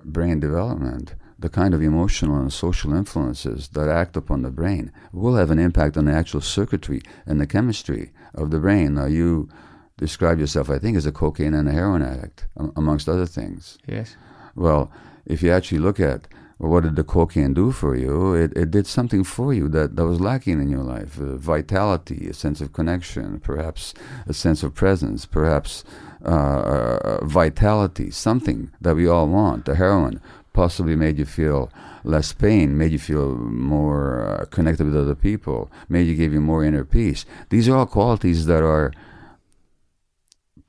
brain 0.04 0.40
development, 0.40 1.16
the 1.40 1.50
kind 1.50 1.74
of 1.74 1.82
emotional 1.82 2.40
and 2.40 2.52
social 2.52 2.94
influences 2.94 3.70
that 3.70 3.88
act 3.88 4.18
upon 4.18 4.42
the 4.42 4.50
brain 4.50 4.92
will 5.12 5.36
have 5.36 5.52
an 5.52 5.60
impact 5.60 5.98
on 5.98 6.06
the 6.06 6.14
actual 6.14 6.42
circuitry 6.42 7.02
and 7.26 7.40
the 7.40 7.48
chemistry 7.48 8.12
of 8.34 8.50
the 8.52 8.60
brain. 8.60 8.96
Now, 8.96 9.06
you 9.06 9.50
describe 9.98 10.40
yourself, 10.40 10.70
I 10.70 10.80
think, 10.80 10.98
as 10.98 11.06
a 11.06 11.12
cocaine 11.12 11.54
and 11.54 11.68
a 11.68 11.72
heroin 11.72 12.02
addict, 12.02 12.48
amongst 12.76 13.10
other 13.10 13.26
things. 13.26 13.78
Yes. 13.88 14.16
Well, 14.56 14.92
if 15.26 15.44
you 15.44 15.52
actually 15.52 15.80
look 15.80 16.00
at 16.00 16.28
what 16.58 16.84
did 16.84 16.96
the 16.96 17.04
cocaine 17.04 17.54
do 17.54 17.72
for 17.72 17.96
you? 17.96 18.34
It, 18.34 18.56
it 18.56 18.72
did 18.72 18.88
something 18.88 19.24
for 19.24 19.54
you 19.54 19.68
that, 19.70 19.96
that 19.96 20.06
was 20.06 20.20
lacking 20.20 20.60
in 20.60 20.70
your 20.70 20.84
life 20.84 21.20
uh, 21.20 21.36
vitality, 21.36 22.28
a 22.30 22.34
sense 22.34 22.62
of 22.62 22.74
connection, 22.74 23.40
perhaps 23.40 23.94
a 24.26 24.34
sense 24.34 24.64
of 24.64 24.74
presence, 24.74 25.26
perhaps 25.26 25.84
uh, 26.26 26.30
uh, 26.30 27.26
vitality, 27.26 28.10
something 28.10 28.72
that 28.82 28.96
we 28.96 29.08
all 29.08 29.28
want. 29.28 29.66
The 29.66 29.76
heroin 29.76 30.20
possibly 30.54 30.96
made 30.96 31.20
you 31.20 31.26
feel 31.26 31.72
less 32.04 32.34
pain, 32.34 32.76
made 32.76 32.92
you 32.92 32.98
feel 33.00 33.36
more 33.36 34.26
uh, 34.26 34.46
connected 34.46 34.88
with 34.88 34.98
other 34.98 35.14
people, 35.14 35.70
made 35.90 36.08
you 36.08 36.16
give 36.16 36.34
you 36.34 36.42
more 36.42 36.64
inner 36.64 36.84
peace. 36.84 37.26
These 37.50 37.70
are 37.70 37.78
all 37.78 37.86
qualities 37.86 38.48
that 38.48 38.64
are 38.64 38.92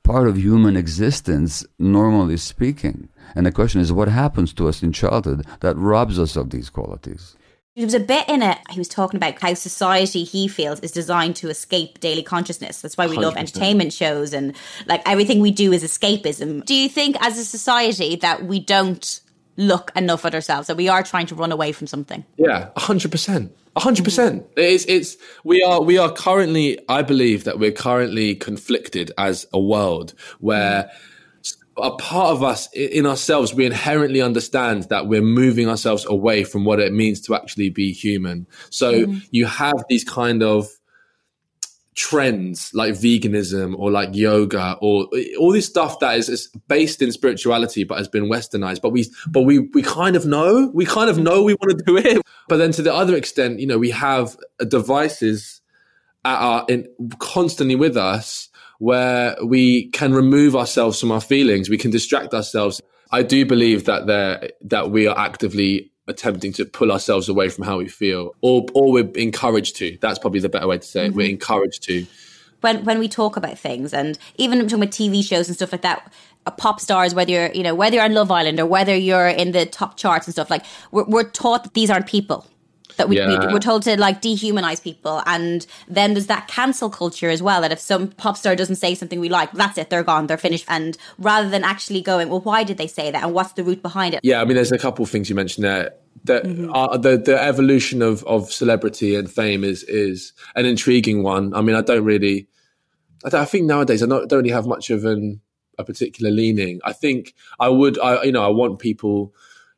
part 0.03 0.27
of 0.27 0.37
human 0.37 0.77
existence, 0.77 1.65
normally 1.79 2.37
speaking. 2.37 3.09
And 3.35 3.45
the 3.45 3.51
question 3.51 3.81
is, 3.81 3.91
what 3.91 4.07
happens 4.07 4.53
to 4.53 4.67
us 4.67 4.83
in 4.83 4.91
childhood 4.91 5.45
that 5.59 5.75
robs 5.77 6.19
us 6.19 6.35
of 6.35 6.49
these 6.49 6.69
qualities? 6.69 7.35
There 7.75 7.85
was 7.85 7.93
a 7.93 7.99
bit 8.01 8.27
in 8.27 8.41
it, 8.41 8.57
he 8.71 8.77
was 8.79 8.89
talking 8.89 9.15
about 9.15 9.39
how 9.39 9.53
society 9.53 10.25
he 10.25 10.49
feels 10.49 10.81
is 10.81 10.91
designed 10.91 11.37
to 11.37 11.49
escape 11.49 12.01
daily 12.01 12.23
consciousness. 12.23 12.81
That's 12.81 12.97
why 12.97 13.07
we 13.07 13.15
100%. 13.15 13.21
love 13.21 13.37
entertainment 13.37 13.93
shows 13.93 14.33
and 14.33 14.53
like 14.87 15.01
everything 15.07 15.39
we 15.39 15.51
do 15.51 15.71
is 15.71 15.81
escapism. 15.81 16.65
Do 16.65 16.73
you 16.73 16.89
think 16.89 17.15
as 17.21 17.37
a 17.37 17.45
society 17.45 18.17
that 18.17 18.43
we 18.43 18.59
don't 18.59 19.21
look 19.55 19.91
enough 19.95 20.25
at 20.25 20.35
ourselves, 20.35 20.67
that 20.67 20.75
we 20.75 20.89
are 20.89 21.03
trying 21.03 21.27
to 21.27 21.35
run 21.35 21.53
away 21.53 21.71
from 21.71 21.87
something? 21.87 22.25
Yeah, 22.35 22.69
100%. 22.75 23.49
100%. 23.77 24.45
It's, 24.57 24.85
it's, 24.85 25.15
we 25.45 25.63
are, 25.63 25.81
we 25.81 25.97
are 25.97 26.11
currently, 26.11 26.79
I 26.89 27.01
believe 27.01 27.45
that 27.45 27.59
we're 27.59 27.71
currently 27.71 28.35
conflicted 28.35 29.11
as 29.17 29.45
a 29.53 29.59
world 29.59 30.15
where. 30.39 30.83
Mm 30.83 30.89
a 31.83 31.95
part 31.97 32.31
of 32.31 32.43
us 32.43 32.71
in 32.73 33.05
ourselves, 33.05 33.53
we 33.53 33.65
inherently 33.65 34.21
understand 34.21 34.83
that 34.83 35.07
we're 35.07 35.21
moving 35.21 35.67
ourselves 35.67 36.05
away 36.05 36.43
from 36.43 36.65
what 36.65 36.79
it 36.79 36.93
means 36.93 37.21
to 37.21 37.35
actually 37.35 37.69
be 37.69 37.91
human. 37.91 38.47
So 38.69 39.05
mm. 39.05 39.27
you 39.31 39.45
have 39.45 39.83
these 39.89 40.03
kind 40.03 40.43
of 40.43 40.67
trends 41.95 42.71
like 42.73 42.93
veganism 42.93 43.77
or 43.77 43.91
like 43.91 44.15
yoga 44.15 44.77
or 44.79 45.09
all 45.37 45.51
this 45.51 45.65
stuff 45.65 45.99
that 45.99 46.17
is, 46.17 46.29
is, 46.29 46.47
based 46.69 47.01
in 47.01 47.11
spirituality 47.11 47.83
but 47.83 47.97
has 47.97 48.07
been 48.07 48.29
westernized 48.29 48.81
but 48.81 48.91
we 48.91 49.05
but 49.27 49.41
we 49.41 49.59
we 49.59 49.81
kind 49.81 50.15
of 50.15 50.25
know 50.25 50.71
we 50.73 50.85
kind 50.85 51.09
of 51.09 51.17
know 51.17 51.43
we 51.43 51.55
want 51.55 51.77
to 51.77 51.83
do 51.85 51.97
it 51.97 52.21
but 52.47 52.55
then 52.55 52.71
to 52.71 52.81
the 52.81 52.93
other 52.93 53.17
extent 53.17 53.59
you 53.59 53.67
know 53.67 53.77
we 53.77 53.89
have 53.89 54.37
devices 54.69 55.59
at 56.23 56.37
our 56.37 56.65
in 56.69 56.87
constantly 57.19 57.75
with 57.75 57.97
us 57.97 58.48
where 58.79 59.35
we 59.43 59.89
can 59.89 60.13
remove 60.13 60.55
ourselves 60.55 60.99
from 60.99 61.11
our 61.11 61.21
feelings. 61.21 61.69
We 61.69 61.77
can 61.77 61.91
distract 61.91 62.33
ourselves. 62.33 62.81
I 63.11 63.23
do 63.23 63.45
believe 63.45 63.85
that 63.85 64.07
there, 64.07 64.49
that 64.61 64.89
we 64.91 65.07
are 65.07 65.17
actively 65.17 65.91
attempting 66.07 66.51
to 66.53 66.65
pull 66.65 66.91
ourselves 66.91 67.29
away 67.29 67.49
from 67.49 67.65
how 67.65 67.77
we 67.77 67.87
feel 67.87 68.35
or, 68.41 68.65
or 68.73 68.91
we're 68.91 69.11
encouraged 69.11 69.75
to. 69.77 69.97
That's 70.01 70.17
probably 70.17 70.39
the 70.39 70.49
better 70.49 70.67
way 70.67 70.79
to 70.79 70.87
say 70.87 71.05
it. 71.05 71.09
Mm-hmm. 71.09 71.17
We're 71.17 71.29
encouraged 71.29 71.83
to. 71.83 72.05
When, 72.61 72.83
when 72.83 72.99
we 72.99 73.07
talk 73.07 73.37
about 73.37 73.57
things 73.57 73.93
and 73.93 74.17
even 74.35 74.59
talking 74.61 74.83
about 74.83 74.89
TV 74.89 75.23
shows 75.23 75.47
and 75.47 75.55
stuff 75.55 75.71
like 75.71 75.81
that, 75.83 76.11
uh, 76.45 76.51
pop 76.51 76.79
stars, 76.79 77.13
whether 77.13 77.31
you're, 77.31 77.51
you 77.51 77.63
know, 77.63 77.75
whether 77.75 77.95
you're 77.95 78.03
on 78.03 78.13
Love 78.13 78.31
Island 78.31 78.59
or 78.59 78.65
whether 78.65 78.95
you're 78.95 79.27
in 79.27 79.51
the 79.51 79.65
top 79.65 79.97
charts 79.97 80.27
and 80.27 80.33
stuff, 80.33 80.49
like 80.49 80.65
we're, 80.91 81.05
we're 81.05 81.29
taught 81.29 81.63
that 81.63 81.73
these 81.73 81.89
aren't 81.89 82.07
people 82.07 82.45
that 82.99 83.09
we, 83.09 83.17
yeah. 83.17 83.47
we, 83.47 83.53
are 83.53 83.59
told 83.59 83.81
to 83.83 83.99
like 83.99 84.21
dehumanize 84.21 84.83
people 84.83 85.23
and 85.25 85.65
then 85.87 86.13
there's 86.13 86.27
that 86.27 86.47
cancel 86.47 86.89
culture 86.89 87.29
as 87.29 87.41
well 87.41 87.61
that 87.61 87.71
if 87.71 87.79
some 87.79 88.09
pop 88.09 88.37
star 88.37 88.55
doesn't 88.55 88.75
say 88.75 88.93
something 88.93 89.19
we 89.19 89.29
like 89.29 89.51
that's 89.53 89.77
it 89.77 89.89
they're 89.89 90.03
gone 90.03 90.27
they're 90.27 90.37
finished. 90.37 90.65
And 90.67 90.97
rather 91.17 91.49
than 91.49 91.63
actually 91.63 92.01
going 92.01 92.29
well 92.29 92.41
why 92.41 92.63
did 92.63 92.77
they 92.77 92.87
say 92.87 93.09
that 93.09 93.23
and 93.23 93.33
what's 93.33 93.53
the 93.53 93.63
root 93.63 93.81
behind 93.81 94.13
it? 94.13 94.19
Yeah 94.21 94.41
i 94.41 94.45
mean 94.45 94.55
there's 94.55 94.71
a 94.71 94.77
couple 94.77 95.03
of 95.03 95.09
things 95.09 95.29
you 95.29 95.35
mentioned 95.35 95.65
there. 95.65 95.93
The, 96.25 96.41
mm-hmm. 96.41 96.73
uh, 96.73 96.97
the 96.97 97.17
the 97.17 97.41
evolution 97.41 98.01
of 98.01 98.23
of 98.25 98.51
celebrity 98.51 99.15
and 99.15 99.31
fame 99.31 99.63
is 99.63 99.83
is 99.83 100.33
an 100.55 100.65
intriguing 100.65 101.23
one. 101.23 101.53
I 101.53 101.61
mean 101.61 101.75
i 101.75 101.81
don't 101.81 102.03
really 102.03 102.47
i, 103.25 103.29
don't, 103.29 103.41
I 103.41 103.45
think 103.45 103.65
nowadays 103.65 104.03
i 104.03 104.05
don't, 104.05 104.29
don't 104.29 104.39
really 104.39 104.51
have 104.51 104.67
much 104.67 104.89
of 104.89 105.05
an 105.05 105.41
a 105.77 105.83
particular 105.85 106.29
leaning. 106.29 106.81
I 106.83 106.91
think 106.91 107.33
i 107.59 107.69
would 107.69 107.97
i 107.99 108.23
you 108.23 108.33
know 108.33 108.43
i 108.43 108.49
want 108.49 108.79
people 108.79 109.33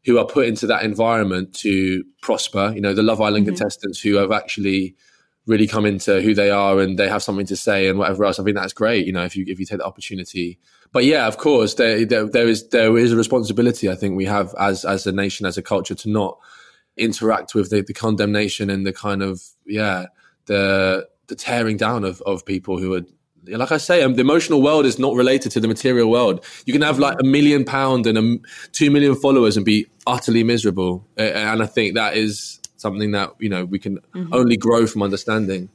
who 0.05 0.17
are 0.17 0.25
put 0.25 0.47
into 0.47 0.67
that 0.67 0.83
environment 0.83 1.53
to 1.53 2.03
prosper. 2.21 2.71
You 2.73 2.81
know, 2.81 2.93
the 2.93 3.03
Love 3.03 3.21
Island 3.21 3.45
mm-hmm. 3.45 3.55
contestants 3.55 3.99
who 3.99 4.15
have 4.15 4.31
actually 4.31 4.95
really 5.47 5.67
come 5.67 5.85
into 5.85 6.21
who 6.21 6.33
they 6.33 6.49
are 6.49 6.79
and 6.79 6.97
they 6.97 7.09
have 7.09 7.23
something 7.23 7.45
to 7.47 7.55
say 7.55 7.87
and 7.87 7.97
whatever 7.97 8.25
else. 8.25 8.39
I 8.39 8.43
think 8.43 8.55
that's 8.55 8.73
great. 8.73 9.05
You 9.05 9.13
know, 9.13 9.23
if 9.23 9.35
you 9.35 9.45
if 9.47 9.59
you 9.59 9.65
take 9.65 9.79
the 9.79 9.85
opportunity. 9.85 10.59
But 10.93 11.05
yeah, 11.05 11.27
of 11.27 11.37
course, 11.37 11.75
there, 11.75 12.05
there, 12.05 12.25
there 12.25 12.47
is 12.47 12.69
there 12.69 12.97
is 12.97 13.11
a 13.11 13.17
responsibility. 13.17 13.89
I 13.89 13.95
think 13.95 14.15
we 14.15 14.25
have 14.25 14.53
as 14.59 14.85
as 14.85 15.07
a 15.07 15.11
nation, 15.11 15.45
as 15.45 15.57
a 15.57 15.61
culture, 15.61 15.95
to 15.95 16.09
not 16.09 16.37
interact 16.97 17.55
with 17.55 17.69
the, 17.69 17.81
the 17.81 17.93
condemnation 17.93 18.69
and 18.69 18.85
the 18.85 18.93
kind 18.93 19.23
of 19.23 19.41
yeah 19.65 20.07
the 20.45 21.07
the 21.27 21.35
tearing 21.35 21.77
down 21.77 22.03
of 22.03 22.21
of 22.23 22.45
people 22.45 22.77
who 22.77 22.93
are 22.93 23.03
like 23.47 23.71
I 23.71 23.77
say, 23.77 24.03
um, 24.03 24.15
the 24.15 24.21
emotional 24.21 24.61
world 24.61 24.85
is 24.85 24.99
not 24.99 25.15
related 25.15 25.51
to 25.53 25.59
the 25.59 25.67
material 25.67 26.09
world. 26.09 26.45
You 26.65 26.73
can 26.73 26.81
have 26.81 26.99
like 26.99 27.17
a 27.19 27.23
million 27.23 27.65
pound 27.65 28.07
and 28.07 28.17
a, 28.17 28.37
two 28.71 28.91
million 28.91 29.15
followers 29.15 29.57
and 29.57 29.65
be 29.65 29.87
utterly 30.07 30.43
miserable. 30.43 31.07
and 31.17 31.63
I 31.63 31.65
think 31.65 31.95
that 31.95 32.15
is 32.15 32.59
something 32.77 33.11
that 33.11 33.33
you 33.39 33.49
know 33.49 33.65
we 33.65 33.79
can 33.79 33.99
mm-hmm. 34.15 34.33
only 34.33 34.57
grow 34.57 34.87
from 34.87 35.03
understanding. 35.03 35.69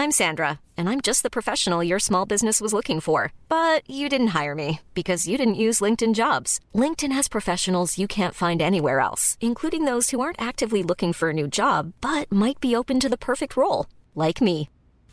I'm 0.00 0.12
Sandra, 0.12 0.60
and 0.76 0.88
I'm 0.88 1.00
just 1.00 1.24
the 1.24 1.28
professional 1.28 1.82
your 1.82 1.98
small 1.98 2.24
business 2.24 2.60
was 2.60 2.72
looking 2.72 3.00
for. 3.00 3.32
But 3.48 3.82
you 3.90 4.08
didn't 4.08 4.28
hire 4.28 4.54
me 4.54 4.80
because 4.94 5.26
you 5.26 5.36
didn't 5.36 5.64
use 5.66 5.80
LinkedIn 5.80 6.14
Jobs. 6.14 6.60
LinkedIn 6.72 7.10
has 7.12 7.26
professionals 7.28 7.98
you 7.98 8.06
can't 8.06 8.34
find 8.34 8.62
anywhere 8.62 9.00
else, 9.00 9.36
including 9.40 9.86
those 9.86 10.10
who 10.10 10.20
aren't 10.20 10.40
actively 10.40 10.84
looking 10.84 11.12
for 11.12 11.30
a 11.30 11.38
new 11.40 11.48
job 11.48 11.94
but 12.00 12.30
might 12.30 12.60
be 12.60 12.76
open 12.76 13.00
to 13.00 13.08
the 13.08 13.18
perfect 13.18 13.56
role, 13.56 13.86
like 14.14 14.40
me. 14.40 14.68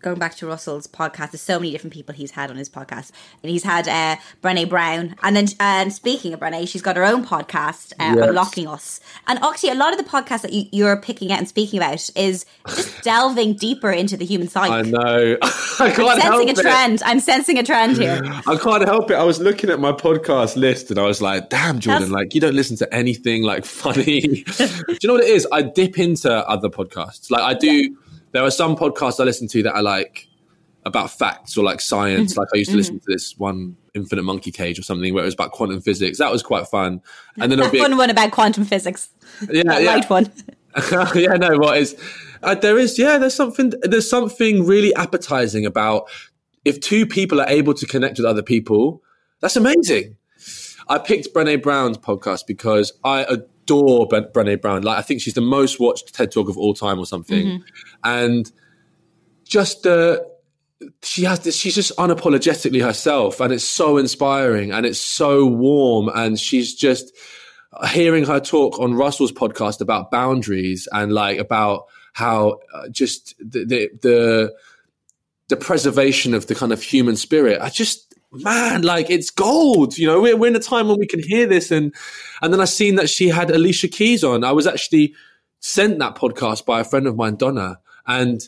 going 0.00 0.18
back 0.18 0.34
to 0.36 0.46
Russell's 0.46 0.86
podcast, 0.86 1.32
there's 1.32 1.40
so 1.40 1.58
many 1.58 1.72
different 1.72 1.92
people 1.92 2.14
he's 2.14 2.32
had 2.32 2.50
on 2.50 2.56
his 2.56 2.68
podcast. 2.68 3.10
And 3.42 3.50
he's 3.50 3.64
had 3.64 3.88
uh, 3.88 4.20
Brene 4.42 4.68
Brown. 4.68 5.14
And 5.22 5.36
then, 5.36 5.48
and 5.60 5.92
speaking 5.92 6.32
of 6.32 6.40
Brene, 6.40 6.68
she's 6.68 6.82
got 6.82 6.96
her 6.96 7.04
own 7.04 7.24
podcast, 7.24 7.92
uh, 7.98 8.14
yes. 8.16 8.28
Unlocking 8.28 8.66
Us. 8.66 9.00
And 9.26 9.38
actually, 9.40 9.70
a 9.70 9.74
lot 9.74 9.92
of 9.92 9.98
the 9.98 10.08
podcasts 10.08 10.42
that 10.42 10.52
you, 10.52 10.86
are 10.86 11.00
picking 11.00 11.32
out 11.32 11.38
and 11.38 11.48
speaking 11.48 11.78
about 11.78 11.94
is 11.94 12.46
just 12.68 13.02
delving 13.02 13.54
deeper 13.54 13.90
into 13.90 14.16
the 14.16 14.24
human 14.24 14.48
psyche. 14.48 14.72
I 14.72 14.82
know. 14.82 15.36
I 15.42 15.90
can't 15.90 16.00
I'm 16.00 16.20
sensing 16.20 16.50
a 16.50 16.54
trend. 16.54 17.02
I'm 17.04 17.20
sensing 17.20 17.58
a 17.58 17.62
trend 17.62 17.96
here. 17.98 18.20
I 18.46 18.56
can't 18.56 18.84
help 18.84 19.10
it. 19.10 19.14
I 19.14 19.24
was 19.24 19.40
looking 19.40 19.70
at 19.70 19.80
my 19.80 19.92
podcast 19.92 20.56
list 20.56 20.90
and 20.90 20.98
I 20.98 21.02
was 21.02 21.20
like, 21.20 21.50
damn, 21.50 21.78
Jordan, 21.78 22.02
That's... 22.02 22.12
like, 22.12 22.34
you 22.34 22.40
don't 22.40 22.54
listen 22.54 22.76
to 22.78 22.94
anything 22.94 23.42
like 23.42 23.64
funny. 23.64 24.20
Do 24.20 24.98
you 25.02 25.06
know 25.06 25.14
what 25.14 25.24
it 25.24 25.30
is? 25.30 25.46
I 25.52 25.62
dip 25.62 25.98
into 25.98 26.32
other 26.48 26.68
podcasts. 26.68 27.30
Like, 27.30 27.42
I 27.42 27.54
do. 27.54 27.66
Yeah 27.66 27.88
there 28.38 28.46
are 28.46 28.52
some 28.52 28.76
podcasts 28.76 29.18
I 29.18 29.24
listen 29.24 29.48
to 29.48 29.64
that 29.64 29.74
are 29.74 29.82
like 29.82 30.28
about 30.84 31.10
facts 31.10 31.58
or 31.58 31.64
like 31.64 31.80
science. 31.80 32.30
Mm-hmm. 32.30 32.40
Like 32.40 32.48
I 32.54 32.58
used 32.58 32.70
to 32.70 32.74
mm-hmm. 32.74 32.78
listen 32.78 33.00
to 33.00 33.04
this 33.08 33.36
one 33.36 33.76
Infinite 33.94 34.22
Monkey 34.22 34.52
Cage 34.52 34.78
or 34.78 34.84
something 34.84 35.12
where 35.12 35.24
it 35.24 35.26
was 35.26 35.34
about 35.34 35.50
quantum 35.50 35.80
physics. 35.80 36.18
That 36.18 36.30
was 36.30 36.40
quite 36.40 36.68
fun. 36.68 37.02
And 37.40 37.50
then 37.50 37.58
that 37.58 37.74
one 37.74 37.96
one 37.96 38.10
about 38.10 38.30
quantum 38.30 38.64
physics. 38.64 39.10
Yeah, 39.50 39.64
that 39.64 39.82
yeah. 39.82 39.90
light 39.92 40.08
one. 40.08 40.32
yeah, 41.16 41.32
no, 41.32 41.58
what 41.58 41.78
is 41.78 41.96
uh, 42.44 42.54
there 42.54 42.78
is 42.78 42.96
yeah, 42.96 43.18
there's 43.18 43.34
something 43.34 43.72
there's 43.82 44.08
something 44.08 44.64
really 44.64 44.94
appetizing 44.94 45.66
about 45.66 46.08
if 46.64 46.78
two 46.78 47.06
people 47.06 47.40
are 47.40 47.48
able 47.48 47.74
to 47.74 47.86
connect 47.86 48.18
with 48.18 48.24
other 48.24 48.44
people. 48.44 49.02
That's 49.40 49.56
amazing. 49.56 50.16
I 50.86 50.98
picked 50.98 51.34
Brene 51.34 51.60
Brown's 51.60 51.98
podcast 51.98 52.46
because 52.46 52.92
I 53.02 53.38
adore 53.68 54.08
Brene 54.08 54.60
Brown. 54.60 54.82
Like 54.82 54.98
I 54.98 55.02
think 55.02 55.20
she's 55.20 55.34
the 55.34 55.40
most 55.40 55.78
watched 55.78 56.14
TED 56.14 56.32
Talk 56.32 56.48
of 56.48 56.56
all 56.56 56.74
time 56.74 56.98
or 56.98 57.06
something. 57.06 57.46
Mm-hmm. 57.46 57.62
And 58.04 58.50
just 59.44 59.82
the 59.82 60.26
she 61.02 61.24
has 61.24 61.40
this, 61.40 61.56
she's 61.56 61.74
just 61.74 61.96
unapologetically 61.96 62.82
herself 62.82 63.40
and 63.40 63.52
it's 63.52 63.64
so 63.64 63.96
inspiring 63.96 64.70
and 64.70 64.86
it's 64.86 65.00
so 65.00 65.44
warm 65.44 66.08
and 66.14 66.38
she's 66.38 66.74
just 66.74 67.12
hearing 67.90 68.24
her 68.24 68.38
talk 68.38 68.78
on 68.78 68.94
Russell's 68.94 69.32
podcast 69.32 69.80
about 69.80 70.10
boundaries 70.10 70.86
and 70.92 71.12
like 71.12 71.38
about 71.38 71.86
how 72.12 72.60
uh, 72.72 72.88
just 72.88 73.34
the, 73.38 73.64
the, 73.64 73.90
the 74.02 74.54
the 75.48 75.56
preservation 75.56 76.34
of 76.34 76.46
the 76.46 76.54
kind 76.54 76.72
of 76.72 76.82
human 76.82 77.16
spirit. 77.16 77.60
I 77.60 77.70
just 77.70 78.07
man, 78.32 78.82
like 78.82 79.10
it's 79.10 79.30
gold. 79.30 79.98
You 79.98 80.06
know, 80.06 80.20
we're, 80.20 80.36
we're 80.36 80.48
in 80.48 80.56
a 80.56 80.60
time 80.60 80.88
when 80.88 80.98
we 80.98 81.06
can 81.06 81.22
hear 81.22 81.46
this, 81.46 81.70
and 81.70 81.94
and 82.42 82.52
then 82.52 82.60
I 82.60 82.64
seen 82.64 82.96
that 82.96 83.10
she 83.10 83.28
had 83.28 83.50
Alicia 83.50 83.88
Keys 83.88 84.24
on. 84.24 84.44
I 84.44 84.52
was 84.52 84.66
actually 84.66 85.14
sent 85.60 85.98
that 85.98 86.14
podcast 86.14 86.64
by 86.64 86.80
a 86.80 86.84
friend 86.84 87.06
of 87.06 87.16
mine, 87.16 87.36
Donna, 87.36 87.80
and 88.06 88.46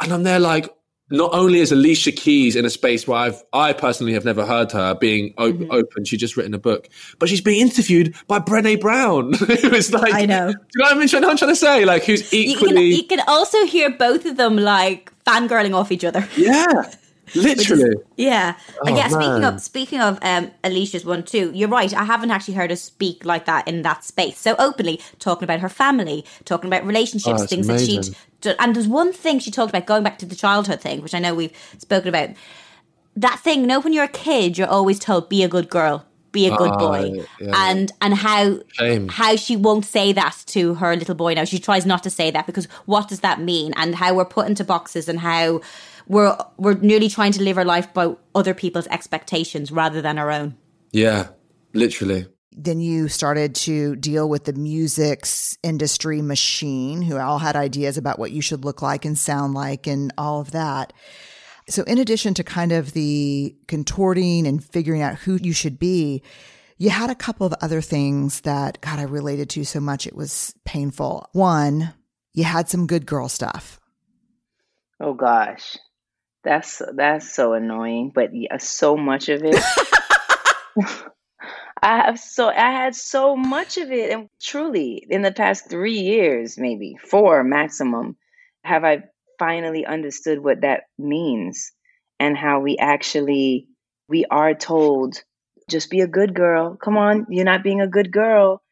and 0.00 0.12
I'm 0.12 0.22
there 0.22 0.40
like, 0.40 0.68
not 1.12 1.32
only 1.34 1.60
is 1.60 1.70
Alicia 1.70 2.10
Keys 2.12 2.56
in 2.56 2.64
a 2.64 2.70
space 2.70 3.06
where 3.06 3.18
I've, 3.18 3.42
I 3.52 3.72
personally 3.74 4.14
have 4.14 4.24
never 4.24 4.46
heard 4.46 4.72
her 4.72 4.94
being 4.94 5.34
op- 5.36 5.54
mm-hmm. 5.54 5.70
open, 5.70 6.04
she's 6.04 6.18
just 6.18 6.36
written 6.36 6.54
a 6.54 6.58
book, 6.58 6.88
but 7.18 7.28
she's 7.28 7.40
being 7.40 7.60
interviewed 7.60 8.14
by 8.26 8.38
Brené 8.38 8.80
Brown, 8.80 9.32
who's 9.62 9.92
like, 9.92 10.14
I 10.14 10.24
know. 10.26 10.46
Do 10.46 10.58
you 10.74 10.82
know 10.82 10.84
what 10.84 10.96
I'm 10.96 11.08
trying, 11.08 11.24
I'm 11.24 11.36
trying 11.36 11.50
to 11.50 11.56
say? 11.56 11.84
Like, 11.84 12.04
who's 12.04 12.32
equally. 12.32 12.86
You 12.86 13.02
can, 13.02 13.16
you 13.18 13.18
can 13.18 13.28
also 13.28 13.64
hear 13.66 13.90
both 13.90 14.24
of 14.24 14.38
them 14.38 14.56
like 14.56 15.12
fangirling 15.24 15.74
off 15.74 15.92
each 15.92 16.04
other. 16.04 16.26
Yeah. 16.36 16.92
Literally, 17.34 17.82
is, 17.84 17.94
yeah, 18.16 18.56
oh, 18.84 18.94
yeah. 18.94 19.08
Man. 19.08 19.10
Speaking 19.10 19.44
of 19.44 19.60
speaking 19.60 20.00
of 20.00 20.18
um, 20.22 20.50
Alicia's 20.64 21.04
one 21.04 21.22
too, 21.22 21.50
you're 21.54 21.68
right. 21.68 21.92
I 21.94 22.04
haven't 22.04 22.30
actually 22.30 22.54
heard 22.54 22.70
her 22.70 22.76
speak 22.76 23.24
like 23.24 23.46
that 23.46 23.66
in 23.66 23.82
that 23.82 24.04
space 24.04 24.38
so 24.38 24.54
openly, 24.58 25.00
talking 25.18 25.44
about 25.44 25.60
her 25.60 25.68
family, 25.68 26.24
talking 26.44 26.68
about 26.68 26.84
relationships, 26.84 27.42
oh, 27.42 27.46
things 27.46 27.68
amazing. 27.68 28.14
that 28.42 28.50
she. 28.50 28.56
And 28.58 28.74
there's 28.76 28.88
one 28.88 29.12
thing 29.12 29.38
she 29.38 29.50
talked 29.50 29.70
about 29.70 29.86
going 29.86 30.02
back 30.02 30.18
to 30.18 30.26
the 30.26 30.34
childhood 30.34 30.80
thing, 30.80 31.00
which 31.00 31.14
I 31.14 31.20
know 31.20 31.34
we've 31.34 31.56
spoken 31.78 32.08
about. 32.08 32.30
That 33.16 33.40
thing, 33.40 33.60
you 33.60 33.66
know, 33.66 33.80
when 33.80 33.92
you're 33.92 34.04
a 34.04 34.08
kid, 34.08 34.58
you're 34.58 34.68
always 34.68 34.98
told, 34.98 35.28
"Be 35.28 35.42
a 35.42 35.48
good 35.48 35.68
girl, 35.68 36.04
be 36.32 36.46
a 36.46 36.56
good 36.56 36.72
boy," 36.72 37.20
uh, 37.20 37.24
yeah. 37.40 37.70
and 37.70 37.92
and 38.00 38.14
how 38.14 38.60
Shame. 38.72 39.08
how 39.08 39.36
she 39.36 39.56
won't 39.56 39.84
say 39.84 40.12
that 40.12 40.42
to 40.46 40.74
her 40.74 40.96
little 40.96 41.14
boy 41.14 41.34
now. 41.34 41.44
She 41.44 41.58
tries 41.58 41.86
not 41.86 42.02
to 42.02 42.10
say 42.10 42.30
that 42.30 42.46
because 42.46 42.66
what 42.86 43.08
does 43.08 43.20
that 43.20 43.40
mean? 43.40 43.72
And 43.76 43.94
how 43.94 44.14
we're 44.14 44.24
put 44.24 44.48
into 44.48 44.64
boxes 44.64 45.08
and 45.08 45.20
how 45.20 45.60
we're 46.06 46.36
we're 46.56 46.74
nearly 46.74 47.08
trying 47.08 47.32
to 47.32 47.42
live 47.42 47.58
our 47.58 47.64
life 47.64 47.92
by 47.92 48.14
other 48.34 48.54
people's 48.54 48.86
expectations 48.88 49.72
rather 49.72 50.02
than 50.02 50.18
our 50.18 50.30
own. 50.30 50.56
Yeah, 50.92 51.28
literally. 51.72 52.26
Then 52.54 52.80
you 52.80 53.08
started 53.08 53.54
to 53.56 53.96
deal 53.96 54.28
with 54.28 54.44
the 54.44 54.52
music's 54.52 55.56
industry 55.62 56.20
machine, 56.20 57.00
who 57.00 57.16
all 57.16 57.38
had 57.38 57.56
ideas 57.56 57.96
about 57.96 58.18
what 58.18 58.30
you 58.30 58.42
should 58.42 58.64
look 58.64 58.82
like 58.82 59.04
and 59.04 59.16
sound 59.16 59.54
like 59.54 59.86
and 59.86 60.12
all 60.18 60.40
of 60.40 60.50
that. 60.50 60.92
So, 61.68 61.82
in 61.84 61.98
addition 61.98 62.34
to 62.34 62.44
kind 62.44 62.72
of 62.72 62.92
the 62.92 63.56
contorting 63.68 64.46
and 64.46 64.62
figuring 64.62 65.00
out 65.00 65.16
who 65.16 65.36
you 65.36 65.52
should 65.52 65.78
be, 65.78 66.22
you 66.76 66.90
had 66.90 67.10
a 67.10 67.14
couple 67.14 67.46
of 67.46 67.54
other 67.62 67.80
things 67.80 68.40
that, 68.42 68.80
God, 68.80 68.98
I 68.98 69.04
related 69.04 69.48
to 69.50 69.64
so 69.64 69.80
much 69.80 70.06
it 70.06 70.16
was 70.16 70.54
painful. 70.64 71.28
One, 71.32 71.94
you 72.34 72.44
had 72.44 72.68
some 72.68 72.86
good 72.86 73.06
girl 73.06 73.28
stuff. 73.28 73.80
Oh, 75.00 75.14
gosh. 75.14 75.76
That's 76.44 76.82
that's 76.94 77.32
so 77.32 77.52
annoying, 77.52 78.10
but 78.14 78.30
yeah, 78.34 78.54
uh, 78.54 78.58
so 78.58 78.96
much 78.96 79.28
of 79.28 79.42
it. 79.44 79.54
I 81.82 81.96
have 81.96 82.18
so 82.18 82.48
I 82.48 82.70
had 82.70 82.94
so 82.94 83.36
much 83.36 83.76
of 83.78 83.92
it, 83.92 84.10
and 84.12 84.28
truly, 84.40 85.06
in 85.08 85.22
the 85.22 85.32
past 85.32 85.68
three 85.68 86.00
years, 86.00 86.58
maybe 86.58 86.96
four 87.00 87.44
maximum, 87.44 88.16
have 88.64 88.84
I 88.84 89.04
finally 89.38 89.86
understood 89.86 90.42
what 90.42 90.62
that 90.62 90.84
means 90.98 91.72
and 92.18 92.36
how 92.36 92.60
we 92.60 92.76
actually 92.78 93.68
we 94.08 94.24
are 94.24 94.54
told 94.54 95.22
just 95.70 95.90
be 95.90 96.00
a 96.00 96.06
good 96.06 96.34
girl. 96.34 96.76
Come 96.76 96.96
on, 96.96 97.26
you're 97.30 97.44
not 97.44 97.62
being 97.62 97.80
a 97.80 97.88
good 97.88 98.12
girl, 98.12 98.62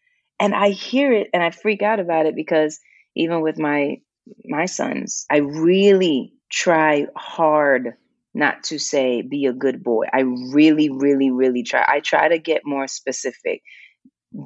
and 0.40 0.54
I 0.54 0.70
hear 0.70 1.12
it 1.12 1.28
and 1.32 1.42
I 1.42 1.50
freak 1.50 1.82
out 1.82 2.00
about 2.00 2.26
it 2.26 2.34
because 2.34 2.80
even 3.14 3.42
with 3.42 3.58
my 3.58 3.98
my 4.44 4.66
sons, 4.66 5.24
I 5.30 5.38
really 5.38 6.34
try 6.50 7.06
hard 7.16 7.94
not 8.34 8.62
to 8.64 8.78
say 8.78 9.22
be 9.22 9.46
a 9.46 9.52
good 9.52 9.82
boy. 9.82 10.06
I 10.12 10.20
really, 10.20 10.90
really, 10.90 11.30
really 11.30 11.62
try. 11.62 11.84
I 11.86 12.00
try 12.00 12.28
to 12.28 12.38
get 12.38 12.62
more 12.64 12.86
specific. 12.86 13.62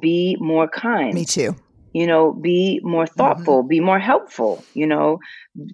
Be 0.01 0.37
more 0.39 0.67
kind. 0.67 1.13
Me 1.13 1.25
too. 1.25 1.55
You 1.93 2.07
know, 2.07 2.33
be 2.33 2.81
more 2.83 3.05
mm-hmm. 3.05 3.15
thoughtful, 3.15 3.59
mm-hmm. 3.59 3.69
be 3.69 3.79
more 3.79 3.99
helpful, 3.99 4.63
you 4.73 4.85
know, 4.85 5.19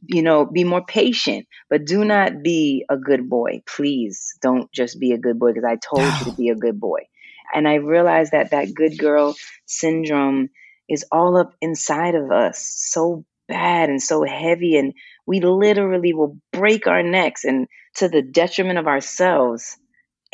you 0.05 0.21
know, 0.21 0.45
be 0.45 0.63
more 0.63 0.85
patient, 0.85 1.47
but 1.69 1.85
do 1.85 2.05
not 2.05 2.43
be 2.43 2.85
a 2.89 2.97
good 2.97 3.27
boy. 3.27 3.63
Please 3.65 4.37
don't 4.41 4.71
just 4.71 4.99
be 4.99 5.13
a 5.13 5.17
good 5.17 5.39
boy 5.39 5.53
because 5.53 5.67
I 5.67 5.77
told 5.77 6.03
you 6.03 6.31
to 6.31 6.37
be 6.37 6.49
a 6.49 6.55
good 6.55 6.79
boy. 6.79 7.07
And 7.53 7.67
I 7.67 7.75
realized 7.75 8.33
that 8.33 8.51
that 8.51 8.73
good 8.73 8.97
girl 8.97 9.35
syndrome 9.65 10.49
is 10.87 11.05
all 11.11 11.37
up 11.37 11.53
inside 11.61 12.15
of 12.15 12.31
us 12.31 12.59
so 12.59 13.25
bad 13.47 13.89
and 13.89 14.01
so 14.01 14.23
heavy 14.23 14.77
and 14.77 14.93
we 15.31 15.39
literally 15.39 16.13
will 16.13 16.37
break 16.51 16.87
our 16.87 17.01
necks 17.01 17.45
and 17.45 17.65
to 17.95 18.09
the 18.09 18.21
detriment 18.21 18.77
of 18.77 18.85
ourselves 18.85 19.77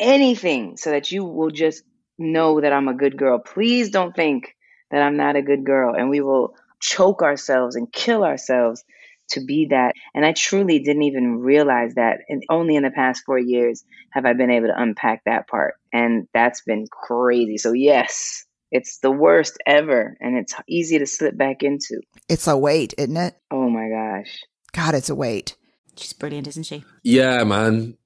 anything 0.00 0.76
so 0.76 0.90
that 0.90 1.12
you 1.12 1.22
will 1.22 1.50
just 1.50 1.84
know 2.18 2.60
that 2.60 2.72
I'm 2.72 2.88
a 2.88 2.94
good 2.94 3.16
girl. 3.16 3.38
Please 3.38 3.90
don't 3.90 4.16
think 4.16 4.56
that 4.90 5.00
I'm 5.00 5.16
not 5.16 5.36
a 5.36 5.42
good 5.42 5.64
girl 5.64 5.94
and 5.94 6.10
we 6.10 6.20
will 6.20 6.56
choke 6.80 7.22
ourselves 7.22 7.76
and 7.76 7.92
kill 7.92 8.24
ourselves 8.24 8.82
to 9.30 9.44
be 9.44 9.68
that. 9.70 9.92
And 10.16 10.26
I 10.26 10.32
truly 10.32 10.80
didn't 10.80 11.04
even 11.04 11.38
realize 11.38 11.94
that. 11.94 12.18
And 12.28 12.42
only 12.50 12.74
in 12.74 12.82
the 12.82 12.90
past 12.90 13.22
four 13.24 13.38
years 13.38 13.84
have 14.10 14.26
I 14.26 14.32
been 14.32 14.50
able 14.50 14.66
to 14.66 14.82
unpack 14.82 15.22
that 15.26 15.46
part. 15.46 15.74
And 15.92 16.26
that's 16.34 16.62
been 16.62 16.86
crazy. 16.90 17.56
So, 17.56 17.72
yes, 17.72 18.44
it's 18.72 18.98
the 18.98 19.12
worst 19.12 19.58
ever. 19.64 20.16
And 20.18 20.36
it's 20.36 20.56
easy 20.68 20.98
to 20.98 21.06
slip 21.06 21.38
back 21.38 21.62
into. 21.62 22.00
It's 22.28 22.48
a 22.48 22.58
weight, 22.58 22.94
isn't 22.98 23.16
it? 23.16 23.36
Oh 23.52 23.70
my 23.70 23.88
gosh. 23.88 24.40
God, 24.72 24.94
it's 24.94 25.08
a 25.08 25.14
weight. 25.14 25.56
She's 25.96 26.12
brilliant, 26.12 26.46
isn't 26.46 26.64
she? 26.64 26.84
Yeah, 27.02 27.42
man. 27.44 27.96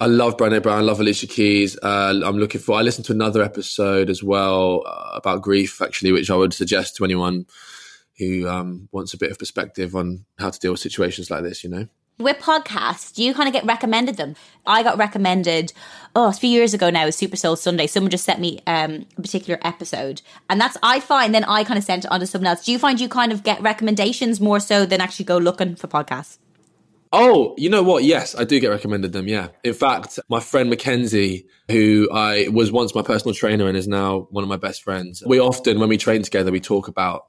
I 0.00 0.06
love 0.06 0.36
Brené 0.36 0.62
Brown. 0.62 0.78
I 0.78 0.82
love 0.82 0.98
Alicia 0.98 1.28
Keys. 1.28 1.78
Uh, 1.80 2.20
I'm 2.24 2.38
looking 2.38 2.60
for. 2.60 2.76
I 2.76 2.82
listened 2.82 3.04
to 3.06 3.12
another 3.12 3.42
episode 3.42 4.10
as 4.10 4.22
well 4.22 4.82
uh, 4.86 5.12
about 5.14 5.42
grief, 5.42 5.80
actually, 5.80 6.10
which 6.10 6.30
I 6.30 6.34
would 6.34 6.52
suggest 6.52 6.96
to 6.96 7.04
anyone 7.04 7.46
who 8.18 8.48
um, 8.48 8.88
wants 8.90 9.14
a 9.14 9.18
bit 9.18 9.30
of 9.30 9.38
perspective 9.38 9.94
on 9.94 10.24
how 10.38 10.50
to 10.50 10.58
deal 10.58 10.72
with 10.72 10.80
situations 10.80 11.30
like 11.30 11.44
this. 11.44 11.62
You 11.62 11.70
know, 11.70 11.88
with 12.18 12.38
podcasts, 12.38 13.12
do 13.14 13.24
you 13.24 13.34
kind 13.34 13.48
of 13.48 13.52
get 13.52 13.64
recommended 13.64 14.16
them? 14.16 14.36
I 14.66 14.82
got 14.82 14.96
recommended, 14.98 15.72
oh, 16.14 16.28
a 16.28 16.32
few 16.32 16.50
years 16.50 16.74
ago 16.74 16.90
now, 16.90 17.10
Super 17.10 17.36
Soul 17.36 17.56
Sunday. 17.56 17.86
Someone 17.86 18.10
just 18.10 18.24
sent 18.24 18.40
me 18.40 18.60
um, 18.66 19.06
a 19.16 19.22
particular 19.22 19.58
episode. 19.62 20.22
And 20.48 20.60
that's, 20.60 20.76
I 20.82 21.00
find, 21.00 21.34
then 21.34 21.44
I 21.44 21.64
kind 21.64 21.78
of 21.78 21.84
sent 21.84 22.04
it 22.04 22.10
on 22.10 22.20
to 22.20 22.26
someone 22.26 22.46
else. 22.46 22.64
Do 22.64 22.72
you 22.72 22.78
find 22.78 23.00
you 23.00 23.08
kind 23.08 23.32
of 23.32 23.42
get 23.42 23.60
recommendations 23.60 24.40
more 24.40 24.60
so 24.60 24.86
than 24.86 25.00
actually 25.00 25.24
go 25.24 25.38
looking 25.38 25.74
for 25.74 25.88
podcasts? 25.88 26.38
Oh, 27.14 27.54
you 27.58 27.68
know 27.68 27.82
what? 27.82 28.04
Yes, 28.04 28.34
I 28.34 28.44
do 28.44 28.58
get 28.58 28.68
recommended 28.68 29.12
them. 29.12 29.28
Yeah. 29.28 29.48
In 29.64 29.74
fact, 29.74 30.18
my 30.30 30.40
friend 30.40 30.70
Mackenzie, 30.70 31.46
who 31.70 32.08
I 32.10 32.48
was 32.48 32.72
once 32.72 32.94
my 32.94 33.02
personal 33.02 33.34
trainer 33.34 33.68
and 33.68 33.76
is 33.76 33.86
now 33.86 34.28
one 34.30 34.42
of 34.42 34.48
my 34.48 34.56
best 34.56 34.82
friends, 34.82 35.22
we 35.26 35.38
often, 35.38 35.78
when 35.78 35.90
we 35.90 35.98
train 35.98 36.22
together, 36.22 36.50
we 36.50 36.60
talk 36.60 36.88
about 36.88 37.26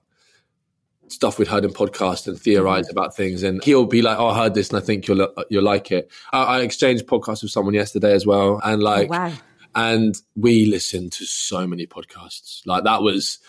stuff 1.14 1.40
we'd 1.40 1.48
heard 1.48 1.66
in 1.66 1.72
podcasts 1.72 2.28
and 2.28 2.40
theorize 2.40 2.86
mm-hmm. 2.86 2.98
about 2.98 3.16
things. 3.16 3.44
And 3.44 3.64
he'll 3.64 3.86
be 3.86 4.02
like, 4.02 4.18
"Oh, 4.18 4.28
I 4.28 4.44
heard 4.44 4.54
this, 4.54 4.70
and 4.70 4.78
I 4.78 4.82
think 4.82 5.08
you'll 5.08 5.28
you'll 5.50 5.64
like 5.64 5.92
it." 5.92 6.12
I, 6.32 6.44
I 6.44 6.62
exchanged 6.62 7.06
podcasts 7.06 7.44
with 7.44 7.52
someone 7.52 7.74
yesterday 7.74 8.14
as 8.14 8.26
well, 8.26 8.60
and 8.64 8.82
oh, 8.82 8.86
like, 8.86 9.08
oh, 9.10 9.12
wow. 9.12 9.34
and 9.76 10.16
we 10.36 10.66
listened 10.66 11.12
to 11.14 11.26
so 11.26 11.68
many 11.68 11.88
podcasts. 11.88 12.62
Like 12.66 12.84
that 12.84 13.02
was 13.02 13.40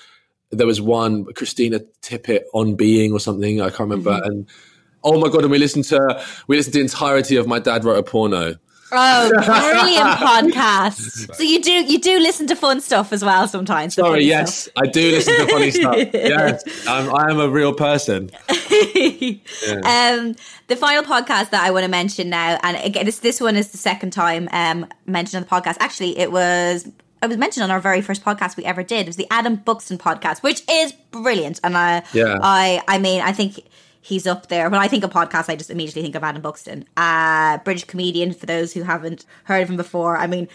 there 0.50 0.66
was 0.66 0.81
one 0.81 1.24
Christina 1.35 1.81
Tippett 2.03 2.42
on 2.53 2.77
Being 2.77 3.12
or 3.12 3.20
something 3.20 3.61
I 3.61 3.70
can't 3.70 3.81
remember, 3.81 4.12
mm-hmm. 4.12 4.27
and 4.27 4.48
oh 5.03 5.20
my 5.20 5.29
god, 5.29 5.42
and 5.42 5.50
we 5.50 5.59
listened 5.59 5.85
to 5.87 6.24
we 6.46 6.57
listened 6.57 6.74
to 6.74 6.79
the 6.79 6.85
entirety 6.85 7.37
of 7.37 7.46
My 7.46 7.59
Dad 7.59 7.85
Wrote 7.85 7.98
a 7.98 8.03
Porno. 8.03 8.57
Oh, 8.96 9.30
brilliant 9.30 10.11
podcast! 10.18 11.12
So 11.35 11.42
you 11.42 11.61
do 11.61 11.72
you 11.72 11.98
do 11.98 12.19
listen 12.19 12.46
to 12.48 12.56
fun 12.56 12.81
stuff 12.81 13.12
as 13.12 13.25
well 13.25 13.48
sometimes. 13.48 13.94
Sorry, 13.94 14.25
yes, 14.25 14.64
stuff. 14.64 14.75
I 14.77 14.87
do 14.87 15.10
listen 15.10 15.35
to 15.35 15.46
funny 15.46 15.71
stuff. 15.81 15.96
Yes, 16.12 16.87
I'm, 16.87 17.12
I 17.14 17.31
am 17.31 17.40
a 17.40 17.48
real 17.48 17.73
person. 17.73 18.31
yeah. 18.48 20.14
um, 20.16 20.37
the 20.69 20.77
final 20.77 21.02
podcast 21.02 21.50
that 21.50 21.62
I 21.62 21.71
want 21.71 21.85
to 21.85 21.90
mention 21.90 22.31
now, 22.31 22.58
and 22.62 22.77
again, 22.77 23.04
this 23.04 23.19
this 23.19 23.40
one 23.40 23.56
is 23.56 23.71
the 23.73 23.79
second 23.79 24.12
time 24.12 24.48
um, 24.52 24.87
mentioned 25.06 25.42
on 25.42 25.48
the 25.48 25.71
podcast. 25.71 25.77
Actually, 25.81 26.19
it 26.19 26.31
was 26.31 26.87
it 27.25 27.29
was 27.29 27.38
mentioned 27.38 27.64
on 27.64 27.71
our 27.71 27.81
very 27.81 28.02
first 28.02 28.23
podcast 28.25 28.56
we 28.56 28.64
ever 28.64 28.83
did. 28.83 29.00
It 29.00 29.06
was 29.06 29.16
the 29.16 29.27
Adam 29.31 29.56
Buxton 29.56 29.98
podcast, 29.98 30.42
which 30.42 30.62
is 30.71 30.92
brilliant. 31.10 31.58
And 31.64 31.77
I, 31.77 32.02
yeah. 32.12 32.38
I, 32.42 32.83
I 32.87 32.98
mean, 32.98 33.23
I 33.23 33.33
think 33.33 33.60
he's 34.05 34.27
up 34.27 34.48
there. 34.48 34.69
When 34.69 34.81
I 34.81 34.87
think 34.87 35.02
of 35.02 35.11
podcasts, 35.11 35.48
I 35.48 35.57
just 35.57 35.71
immediately 35.71 36.02
think 36.02 36.15
of 36.15 36.23
Adam 36.23 36.42
Buxton, 36.42 36.85
uh, 36.96 37.57
British 37.59 37.85
comedian. 37.85 38.35
For 38.35 38.44
those 38.44 38.75
who 38.75 38.83
haven't 38.83 39.25
heard 39.44 39.63
of 39.63 39.71
him 39.71 39.79
before, 39.79 40.19
I 40.19 40.27
mean, 40.27 40.46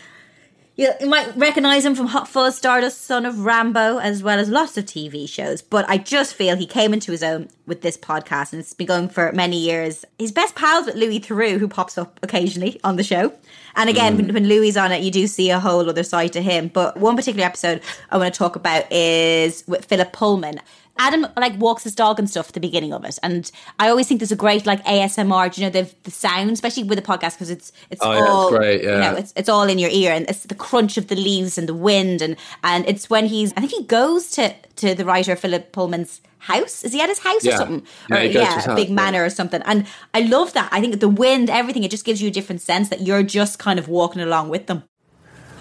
You, 0.76 0.94
might 1.08 1.36
recognize 1.36 1.84
him 1.84 1.94
from 1.94 2.08
Hot 2.08 2.30
Full 2.30 2.46
of 2.46 2.54
Stardust, 2.54 3.02
son 3.02 3.26
of 3.26 3.36
Rambow, 3.36 4.02
as 4.02 4.24
well 4.24 4.40
as 4.40 4.48
lots 4.48 4.78
of 4.78 4.86
TV 4.86 5.28
shows. 5.28 5.62
But 5.62 5.84
I 5.90 5.98
just 5.98 6.36
feel 6.36 6.56
he 6.56 6.66
came 6.66 6.94
into 6.94 7.12
his 7.12 7.22
own 7.22 7.50
with 7.66 7.82
this 7.82 7.98
podcast, 7.98 8.54
and 8.54 8.62
it's 8.62 8.74
been 8.74 8.88
going 8.88 9.10
for 9.10 9.30
many 9.34 9.58
years. 9.58 10.06
He's 10.18 10.32
best 10.32 10.56
pals 10.56 10.86
with 10.86 10.96
Louis 10.96 11.20
Theroux, 11.20 11.60
who 11.60 11.68
pops 11.68 11.98
up 11.98 12.18
occasionally 12.24 12.80
on 12.86 12.96
the 12.96 13.04
show. 13.04 13.34
And 13.76 13.90
again, 13.90 14.14
mm. 14.14 14.28
when, 14.28 14.34
when 14.36 14.48
Louis 14.48 14.78
on 14.78 14.94
it, 14.94 15.02
you 15.02 15.12
do 15.12 15.28
see 15.28 15.50
a 15.50 15.60
whole 15.60 15.90
other 15.90 16.04
side 16.04 16.32
to 16.32 16.42
him. 16.42 16.70
But 16.70 16.96
one 16.96 17.18
particular 17.18 17.46
episode 17.46 17.82
I 18.10 18.18
want 18.18 18.34
to 18.34 18.38
talk 18.38 18.56
about 18.56 18.90
is 18.90 19.66
with 19.68 19.84
Philip 19.84 20.14
Pullman. 20.14 20.62
Adam 21.00 21.26
like 21.38 21.58
walks 21.58 21.84
his 21.84 21.96
dog 21.96 22.20
and 22.20 22.30
stuff 22.30 22.50
at 22.50 22.54
the 22.54 22.60
beginning 22.60 22.94
of 22.94 23.06
it, 23.06 23.18
and 23.24 23.50
I 23.80 23.90
always 23.90 24.08
think 24.08 24.20
there's 24.20 24.32
a 24.32 24.36
great 24.36 24.66
like 24.66 24.84
ASMR. 24.86 25.54
Do 25.54 25.62
you 25.62 25.68
know 25.68 25.72
the 25.72 25.92
the 26.04 26.12
sound, 26.12 26.52
especially 26.52 26.84
with 26.84 26.98
the 26.98 27.04
podcast 27.04 27.34
because 27.34 27.50
it's 27.50 27.72
it's 27.90 28.02
oh, 28.04 28.12
all 28.12 28.18
yeah, 28.18 28.58
it's 28.58 28.58
great, 28.58 28.84
yeah. 28.84 28.94
you 28.94 29.00
know 29.00 29.16
it's 29.16 29.34
it's 29.36 29.50
all 29.50 29.64
in 29.64 29.80
your 29.80 29.90
ear 29.90 30.12
and 30.12 30.30
it's 30.30 30.44
the 30.44 30.56
crunch 30.56 30.98
of 30.98 31.08
the 31.08 31.16
leaves 31.16 31.58
and 31.58 31.68
the 31.68 31.74
wind 31.74 32.22
and 32.22 32.36
and 32.64 32.86
it's 32.88 33.10
when 33.10 33.26
he's 33.26 33.54
I 33.54 33.62
think 33.62 33.72
he 33.72 33.84
goes 33.86 34.30
to 34.32 34.54
to 34.78 34.94
the 34.94 35.06
writer 35.06 35.36
Philip 35.36 35.72
Pullman's 35.72 36.22
house. 36.40 36.84
Is 36.84 36.94
he 36.94 37.02
at 37.02 37.10
his 37.10 37.20
house 37.20 37.44
yeah. 37.44 37.54
or 37.54 37.58
something? 37.58 37.88
Yeah, 38.10 38.18
or 38.18 38.24
yeah, 38.24 38.72
a 38.72 38.76
big 38.76 38.90
manor 38.90 39.24
or 39.24 39.30
something. 39.30 39.62
And 39.66 39.86
I 40.14 40.22
love 40.22 40.54
that. 40.54 40.70
I 40.72 40.82
think 40.82 41.00
the 41.00 41.10
wind, 41.10 41.50
everything, 41.50 41.84
it 41.84 41.92
just 41.92 42.06
gives 42.06 42.22
you 42.22 42.30
a 42.30 42.32
different 42.32 42.62
sense 42.62 42.90
that 42.90 43.02
you're 43.02 43.24
just 43.24 43.60
kind 43.60 43.78
of 43.78 43.88
walking 43.88 44.22
along 44.22 44.50
with 44.50 44.68
them. 44.68 44.84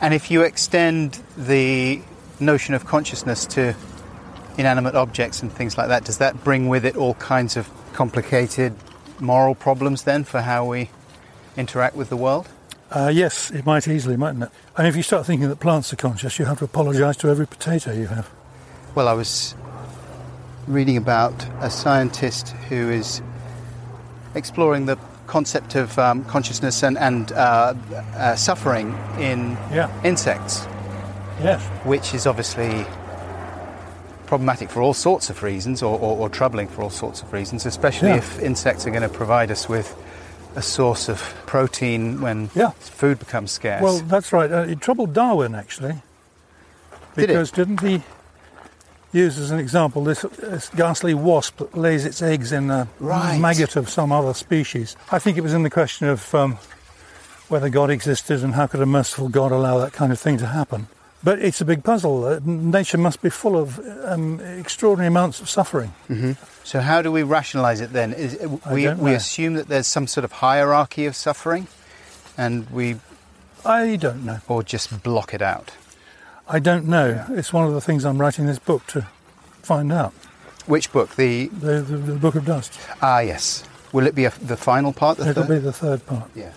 And 0.01 0.15
if 0.15 0.31
you 0.31 0.43
extend 0.43 1.21
the 1.37 2.01
notion 2.41 2.75
of 2.75 2.87
consciousness 2.87 3.45
to 3.47 3.75
inanimate 4.59 4.95
objects 4.95 5.41
and 5.41 5.51
things 5.51 5.79
like 5.79 5.89
that, 5.89 6.05
does 6.05 6.19
that 6.19 6.45
bring 6.45 6.69
with 6.69 6.85
it 6.85 6.97
all 6.97 7.15
kinds 7.15 7.57
of 7.57 7.71
complicated 7.93 8.75
moral 9.21 9.55
problems 9.55 10.03
then 10.03 10.25
for 10.25 10.41
how 10.41 10.65
we 10.67 10.91
interact 11.57 11.97
with 11.97 12.11
the 12.11 12.17
world? 12.17 12.49
Uh, 12.91 13.11
yes, 13.13 13.51
it 13.51 13.65
might 13.65 13.87
easily, 13.87 14.17
mightn't 14.17 14.43
it? 14.43 14.51
And 14.77 14.87
if 14.87 14.97
you 14.97 15.03
start 15.03 15.27
thinking 15.27 15.49
that 15.49 15.61
plants 15.61 15.93
are 15.93 15.97
conscious, 15.97 16.39
you 16.39 16.47
have 16.47 16.59
to 16.59 16.65
apologise 16.65 17.17
to 17.19 17.29
every 17.29 17.47
potato 17.47 17.93
you 17.93 18.07
have. 18.07 18.31
Well, 18.95 19.09
I 19.09 19.13
was 19.13 19.55
reading 20.67 20.97
about 20.97 21.47
a 21.61 21.71
scientist 21.71 22.51
who 22.69 22.91
is 22.91 23.23
exploring 24.35 24.87
the 24.87 24.99
concept 25.27 25.75
of 25.75 25.99
um, 25.99 26.25
consciousness 26.25 26.83
and, 26.83 26.97
and 26.99 27.33
uh, 27.33 27.75
uh, 28.17 28.35
suffering 28.35 28.89
in 29.19 29.53
yeah. 29.73 29.91
insects. 30.03 30.67
Yes. 31.43 31.63
Which 31.85 32.15
is 32.15 32.27
obviously 32.27 32.87
problematic 34.29 34.69
for 34.71 34.83
all 34.83 34.93
sorts 34.93 35.31
of 35.31 35.43
reasons 35.43 35.83
or, 35.83 35.99
or, 35.99 36.17
or 36.19 36.29
troubling 36.29 36.69
for 36.69 36.83
all 36.83 36.91
sorts 36.91 37.23
of 37.23 37.33
reasons, 37.33 37.65
especially 37.65 38.11
yeah. 38.11 38.19
if 38.19 38.39
insects 38.41 38.87
are 38.87 38.91
going 38.91 39.03
to 39.03 39.09
provide 39.09 39.51
us 39.51 39.69
with 39.69 39.97
a 40.55 40.61
source 40.63 41.09
of 41.09 41.19
protein 41.47 42.21
when 42.21 42.51
yeah. 42.55 42.71
food 42.73 43.19
becomes 43.19 43.51
scarce. 43.51 43.83
Well, 43.83 43.99
that's 44.01 44.33
right. 44.33 44.53
Uh, 44.53 44.67
it 44.69 44.81
troubled 44.81 45.15
Darwin, 45.15 45.55
actually. 45.55 46.03
Because 47.15 47.51
Did 47.51 47.71
not 47.71 47.83
he 47.83 48.03
use 49.13 49.39
as 49.39 49.51
an 49.51 49.59
example 49.59 50.05
this, 50.05 50.23
this, 50.39 50.69
ghastly 50.69 51.15
wasp 51.15 51.57
that 51.59 51.77
lays 51.77 52.05
its 52.05 52.21
eggs 52.21 52.53
in 52.53 52.71
a 52.71 52.87
right. 53.01 53.39
maggot 53.39 53.77
of 53.77 53.89
some 53.89 54.13
other 54.13 54.35
species? 54.35 54.95
I 55.11 55.19
think 55.19 55.39
it 55.39 55.41
was 55.41 55.55
in 55.55 55.63
the 55.63 55.71
question 55.71 56.07
of 56.07 56.35
um, 56.35 56.59
whether 57.49 57.71
God 57.71 57.91
existed 57.91 58.45
and 58.45 58.55
how 58.55 58.67
could 58.67 58.81
a 58.81 58.87
merciful 58.87 59.31
God 59.31 59.53
allow 59.53 59.79
that 59.79 59.95
kind 59.95 60.13
of 60.13 60.21
thing 60.21 60.37
to 60.39 60.47
happen. 60.47 60.89
But 61.23 61.41
it's 61.41 61.61
a 61.61 61.65
big 61.65 61.83
puzzle. 61.83 62.25
Uh, 62.25 62.41
nature 62.45 62.97
must 62.99 63.21
be 63.23 63.31
full 63.31 63.57
of 63.57 63.81
um, 64.05 64.41
extraordinary 64.41 65.09
amounts 65.09 65.41
of 65.41 65.49
suffering. 65.51 65.93
Mm-hmm. 66.09 66.33
So, 66.65 66.81
how 66.81 67.03
do 67.03 67.11
we 67.11 67.23
rationalize 67.25 67.81
it 67.81 67.93
then? 67.93 68.13
Is, 68.13 68.39
we, 68.71 68.89
we 68.95 69.15
assume 69.15 69.55
that 69.55 69.69
there's 69.69 69.87
some 69.89 70.07
sort 70.07 70.25
of 70.25 70.33
hierarchy 70.33 71.07
of 71.07 71.17
suffering, 71.17 71.67
and 72.37 72.71
we. 72.71 72.97
I 73.65 73.97
don't 73.97 74.25
know. 74.25 74.39
Or 74.47 74.63
just 74.63 75.03
block 75.03 75.35
it 75.35 75.43
out? 75.43 75.73
I 76.49 76.61
don't 76.61 76.87
know. 76.87 77.09
Yeah. 77.09 77.27
It's 77.31 77.53
one 77.53 77.67
of 77.67 77.75
the 77.75 77.81
things 77.81 78.05
I'm 78.05 78.19
writing 78.19 78.47
this 78.47 78.61
book 78.61 78.87
to 78.89 79.03
find 79.63 79.93
out. 79.93 80.13
Which 80.67 80.93
book? 80.93 81.17
The 81.17 81.49
the, 81.49 81.81
the, 81.81 81.97
the 81.97 82.15
Book 82.15 82.37
of 82.37 82.45
Dust. 82.45 82.79
Ah, 83.03 83.21
yes. 83.21 83.65
Will 83.93 84.07
it 84.07 84.15
be 84.15 84.25
a, 84.27 84.31
the 84.31 84.57
final 84.57 84.93
part? 84.93 85.19
The 85.19 85.31
It'll 85.31 85.43
third? 85.43 85.49
be 85.57 85.59
the 85.59 85.73
third 85.73 86.07
part. 86.07 86.31
Yeah. 86.35 86.53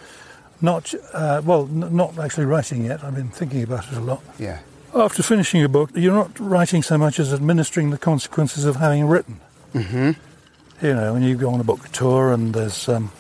Not 0.62 0.94
uh, 1.14 1.42
well, 1.44 1.64
n- 1.64 1.96
not 1.96 2.18
actually 2.20 2.46
writing 2.46 2.86
yet. 2.86 3.04
I've 3.04 3.16
been 3.16 3.30
thinking 3.30 3.64
about 3.64 3.92
it 3.92 3.98
a 3.98 4.02
lot. 4.02 4.24
Yeah. 4.38 4.60
After 4.94 5.24
finishing 5.24 5.64
a 5.64 5.70
book, 5.70 5.90
you're 5.96 6.14
not 6.14 6.40
writing 6.40 6.84
so 6.84 6.98
much 6.98 7.20
as 7.20 7.34
administering 7.34 7.92
the 7.92 7.98
consequences 7.98 8.66
of 8.66 8.76
having 8.76 9.08
written. 9.08 9.40
Mm-hmm. 9.74 10.12
You 10.86 10.94
know, 10.94 11.14
when 11.14 11.24
you 11.24 11.36
go 11.36 11.50
on 11.50 11.60
a 11.60 11.64
book 11.64 11.90
tour 11.90 12.34
and 12.34 12.54
there's 12.54 12.90
um, 12.90 13.12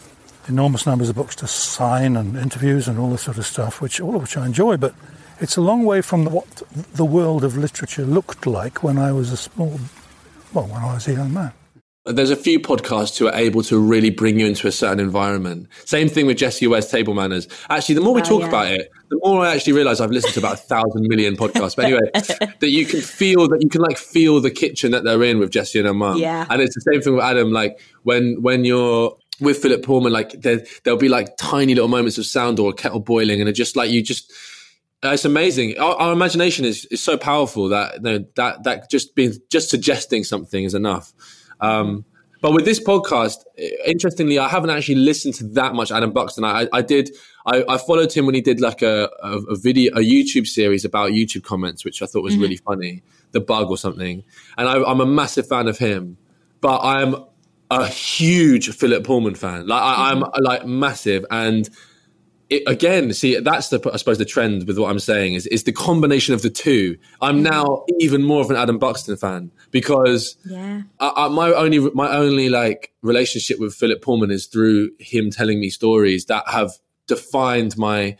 enormous 0.47 0.85
numbers 0.85 1.09
of 1.09 1.15
books 1.15 1.35
to 1.37 1.47
sign 1.47 2.17
and 2.17 2.35
interviews 2.35 2.87
and 2.87 2.99
all 2.99 3.09
this 3.09 3.21
sort 3.23 3.37
of 3.37 3.45
stuff, 3.45 3.81
which 3.81 4.01
all 4.01 4.15
of 4.15 4.21
which 4.21 4.35
I 4.37 4.45
enjoy, 4.45 4.77
but 4.77 4.93
it's 5.39 5.57
a 5.57 5.61
long 5.61 5.85
way 5.85 6.01
from 6.01 6.25
what 6.25 6.61
the 6.93 7.05
world 7.05 7.43
of 7.43 7.57
literature 7.57 8.05
looked 8.05 8.45
like 8.45 8.83
when 8.83 8.97
I 8.97 9.11
was 9.11 9.31
a 9.31 9.37
small, 9.37 9.79
well, 10.53 10.67
when 10.67 10.81
I 10.81 10.93
was 10.93 11.07
a 11.07 11.13
young 11.13 11.33
man. 11.33 11.53
There's 12.05 12.31
a 12.31 12.35
few 12.35 12.59
podcasts 12.59 13.19
who 13.19 13.27
are 13.27 13.35
able 13.35 13.61
to 13.63 13.79
really 13.79 14.09
bring 14.09 14.39
you 14.39 14.47
into 14.47 14.67
a 14.67 14.71
certain 14.71 14.99
environment. 14.99 15.67
Same 15.85 16.09
thing 16.09 16.25
with 16.25 16.37
Jessie 16.37 16.65
Ware's 16.65 16.89
Table 16.89 17.13
Manners. 17.13 17.47
Actually, 17.69 17.95
the 17.95 18.01
more 18.01 18.15
we 18.15 18.21
oh, 18.21 18.25
talk 18.25 18.41
yeah. 18.41 18.47
about 18.47 18.67
it, 18.71 18.91
the 19.09 19.19
more 19.23 19.45
I 19.45 19.53
actually 19.53 19.73
realize 19.73 20.01
I've 20.01 20.09
listened 20.09 20.33
to 20.33 20.39
about 20.39 20.53
a 20.53 20.57
thousand 20.57 21.07
million 21.07 21.37
podcasts. 21.37 21.75
But 21.75 21.85
anyway, 21.85 22.01
that 22.13 22.69
you 22.69 22.87
can 22.87 23.01
feel 23.01 23.47
that 23.49 23.61
you 23.61 23.69
can 23.69 23.81
like 23.81 23.99
feel 23.99 24.41
the 24.41 24.49
kitchen 24.49 24.91
that 24.93 25.03
they're 25.03 25.21
in 25.21 25.37
with 25.37 25.51
Jessie 25.51 25.77
and 25.77 25.87
her 25.87 25.93
mum. 25.93 26.17
Yeah. 26.17 26.47
And 26.49 26.59
it's 26.59 26.73
the 26.73 26.81
same 26.91 27.01
thing 27.01 27.13
with 27.13 27.23
Adam. 27.23 27.51
Like 27.51 27.79
when 28.01 28.41
when 28.41 28.65
you're 28.65 29.15
with 29.39 29.57
Philip 29.57 29.83
Pullman, 29.83 30.11
like 30.11 30.31
there 30.41 30.65
there'll 30.83 30.99
be 30.99 31.09
like 31.09 31.37
tiny 31.37 31.75
little 31.75 31.87
moments 31.87 32.17
of 32.17 32.25
sound 32.25 32.59
or 32.59 32.71
a 32.71 32.73
kettle 32.73 32.99
boiling, 32.99 33.41
and 33.41 33.47
it 33.47 33.53
just 33.53 33.75
like 33.75 33.91
you 33.91 34.01
just 34.01 34.31
uh, 35.03 35.09
it's 35.09 35.25
amazing. 35.25 35.77
Our, 35.79 35.95
our, 35.95 36.13
imagination 36.13 36.63
is, 36.63 36.85
is 36.85 37.03
so 37.03 37.17
powerful 37.17 37.69
that 37.69 37.95
you 37.95 38.01
know, 38.01 38.25
that 38.35 38.63
that 38.63 38.89
just 38.89 39.15
being 39.15 39.33
just 39.49 39.69
suggesting 39.69 40.23
something 40.23 40.63
is 40.63 40.73
enough. 40.73 41.13
Um, 41.61 42.05
but 42.41 42.53
with 42.53 42.65
this 42.65 42.79
podcast, 42.79 43.37
interestingly, 43.85 44.39
I 44.39 44.47
haven't 44.47 44.71
actually 44.71 44.95
listened 44.95 45.35
to 45.35 45.43
that 45.49 45.75
much 45.75 45.91
Adam 45.91 46.11
Buxton. 46.11 46.43
I, 46.43 46.67
I 46.73 46.81
did. 46.81 47.11
I, 47.45 47.63
I, 47.69 47.77
followed 47.77 48.11
him 48.11 48.25
when 48.25 48.33
he 48.35 48.41
did 48.41 48.59
like 48.59 48.81
a, 48.81 49.09
a, 49.21 49.37
a, 49.49 49.55
video, 49.55 49.93
a 49.93 49.99
YouTube 49.99 50.47
series 50.47 50.83
about 50.83 51.11
YouTube 51.11 51.43
comments, 51.43 51.85
which 51.85 52.01
I 52.01 52.07
thought 52.07 52.23
was 52.23 52.33
mm-hmm. 52.33 52.41
really 52.41 52.57
funny, 52.57 53.03
the 53.31 53.41
bug 53.41 53.69
or 53.69 53.77
something. 53.77 54.23
And 54.57 54.67
I, 54.67 54.83
I'm 54.83 55.01
a 55.01 55.05
massive 55.05 55.47
fan 55.47 55.67
of 55.67 55.77
him, 55.77 56.17
but 56.61 56.79
I'm 56.79 57.15
a 57.69 57.87
huge 57.87 58.75
Philip 58.75 59.03
Pullman 59.03 59.35
fan. 59.35 59.67
Like 59.67 59.81
I, 59.81 60.11
am 60.11 60.21
mm-hmm. 60.21 60.43
like 60.43 60.65
massive, 60.65 61.25
and 61.29 61.69
it, 62.51 62.63
again, 62.67 63.13
see, 63.13 63.39
that's 63.39 63.69
the 63.69 63.79
I 63.91 63.95
suppose 63.95 64.17
the 64.17 64.25
trend 64.25 64.67
with 64.67 64.77
what 64.77 64.91
I'm 64.91 64.99
saying 64.99 65.35
is 65.35 65.47
is 65.47 65.63
the 65.63 65.71
combination 65.71 66.33
of 66.33 66.41
the 66.41 66.49
two. 66.49 66.97
I'm 67.21 67.41
now 67.41 67.85
even 67.99 68.23
more 68.23 68.41
of 68.41 68.51
an 68.51 68.57
Adam 68.57 68.77
Buxton 68.77 69.15
fan 69.15 69.51
because 69.71 70.35
yeah, 70.45 70.81
I, 70.99 71.13
I, 71.15 71.27
my 71.29 71.53
only 71.53 71.79
my 71.79 72.11
only 72.11 72.49
like 72.49 72.91
relationship 73.01 73.57
with 73.57 73.73
Philip 73.73 74.01
Pullman 74.01 74.31
is 74.31 74.47
through 74.47 74.91
him 74.99 75.31
telling 75.31 75.61
me 75.61 75.69
stories 75.69 76.25
that 76.25 76.43
have 76.49 76.71
defined 77.07 77.77
my 77.77 78.17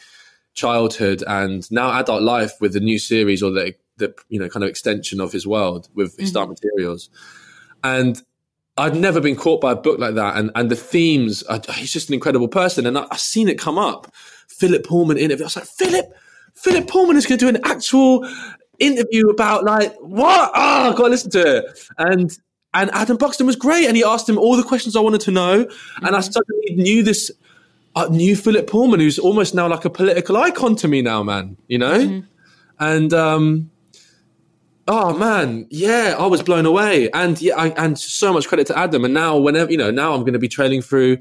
childhood 0.54 1.24
and 1.28 1.70
now 1.70 2.00
adult 2.00 2.22
life 2.22 2.54
with 2.62 2.72
the 2.72 2.80
new 2.80 3.00
series 3.00 3.44
or 3.44 3.52
the 3.52 3.76
the 3.98 4.16
you 4.30 4.40
know 4.40 4.48
kind 4.48 4.64
of 4.64 4.70
extension 4.70 5.20
of 5.20 5.34
his 5.34 5.46
world 5.46 5.90
with 5.94 6.18
his 6.18 6.32
mm-hmm. 6.32 6.50
materials 6.50 7.10
and 7.84 8.24
I'd 8.78 8.96
never 8.96 9.20
been 9.20 9.36
caught 9.36 9.62
by 9.62 9.74
a 9.74 9.76
book 9.76 10.00
like 10.00 10.16
that, 10.16 10.38
and 10.38 10.52
and 10.56 10.70
the 10.70 10.76
themes. 10.76 11.44
He's 11.74 11.92
just 11.92 12.10
an 12.10 12.14
incredible 12.14 12.48
person, 12.48 12.86
and 12.86 12.98
I, 12.98 13.06
have 13.12 13.20
seen 13.20 13.50
it 13.50 13.60
come 13.60 13.78
up. 13.78 14.12
Philip 14.48 14.86
Pullman 14.86 15.18
interview. 15.18 15.46
I 15.46 15.48
was 15.48 15.56
like, 15.56 15.66
Philip, 15.66 16.06
Philip 16.56 16.88
Pullman 16.88 17.18
is 17.18 17.26
going 17.26 17.40
to 17.40 17.46
do 17.46 17.50
an 17.50 17.62
actual 17.66 18.28
interview 18.80 19.30
about 19.30 19.64
like 19.64 19.96
what? 20.00 20.52
Oh, 20.56 20.90
I've 20.90 20.96
got 20.96 21.04
to 21.04 21.10
listen 21.10 21.32
to 21.32 21.58
it. 21.58 21.80
And 21.98 22.32
and 22.74 22.90
Adam 22.94 23.18
Buxton 23.18 23.46
was 23.46 23.56
great, 23.56 23.86
and 23.86 23.98
he 23.98 24.04
asked 24.04 24.30
him 24.30 24.38
all 24.38 24.56
the 24.56 24.64
questions 24.64 24.96
I 24.96 25.02
wanted 25.02 25.22
to 25.22 25.32
know, 25.32 25.66
mm-hmm. 25.66 26.06
and 26.06 26.16
I 26.16 26.20
mm-hmm. 26.20 26.32
suddenly 26.32 26.76
knew 26.76 27.04
this. 27.04 27.32
Uh, 27.94 28.08
knew 28.10 28.38
Philip 28.38 28.68
Pullman, 28.68 29.02
who's 29.02 29.20
almost 29.20 29.54
now 29.54 29.68
like 29.68 29.84
a 29.84 29.90
political 29.90 30.38
icon 30.38 30.78
to 30.78 30.88
me 30.88 31.02
now, 31.02 31.24
man. 31.24 31.58
You 31.68 31.78
know, 31.78 32.00
mm-hmm. 32.00 32.26
and 32.80 33.14
um, 33.14 33.70
Oh 34.88 35.16
man, 35.16 35.68
yeah, 35.70 36.16
I 36.18 36.26
was 36.26 36.42
blown 36.42 36.66
away, 36.66 37.10
and 37.12 37.40
yeah, 37.42 37.56
I, 37.56 37.70
and 37.70 37.98
so 37.98 38.34
much 38.34 38.48
credit 38.48 38.68
to 38.68 38.78
Adam. 38.78 39.06
And 39.06 39.14
now, 39.14 39.38
whenever 39.38 39.72
you 39.72 39.78
know, 39.78 39.92
now 39.92 40.14
I'm 40.14 40.22
going 40.22 40.34
to 40.34 40.40
be 40.40 40.48
trailing 40.48 40.82
through 40.82 41.18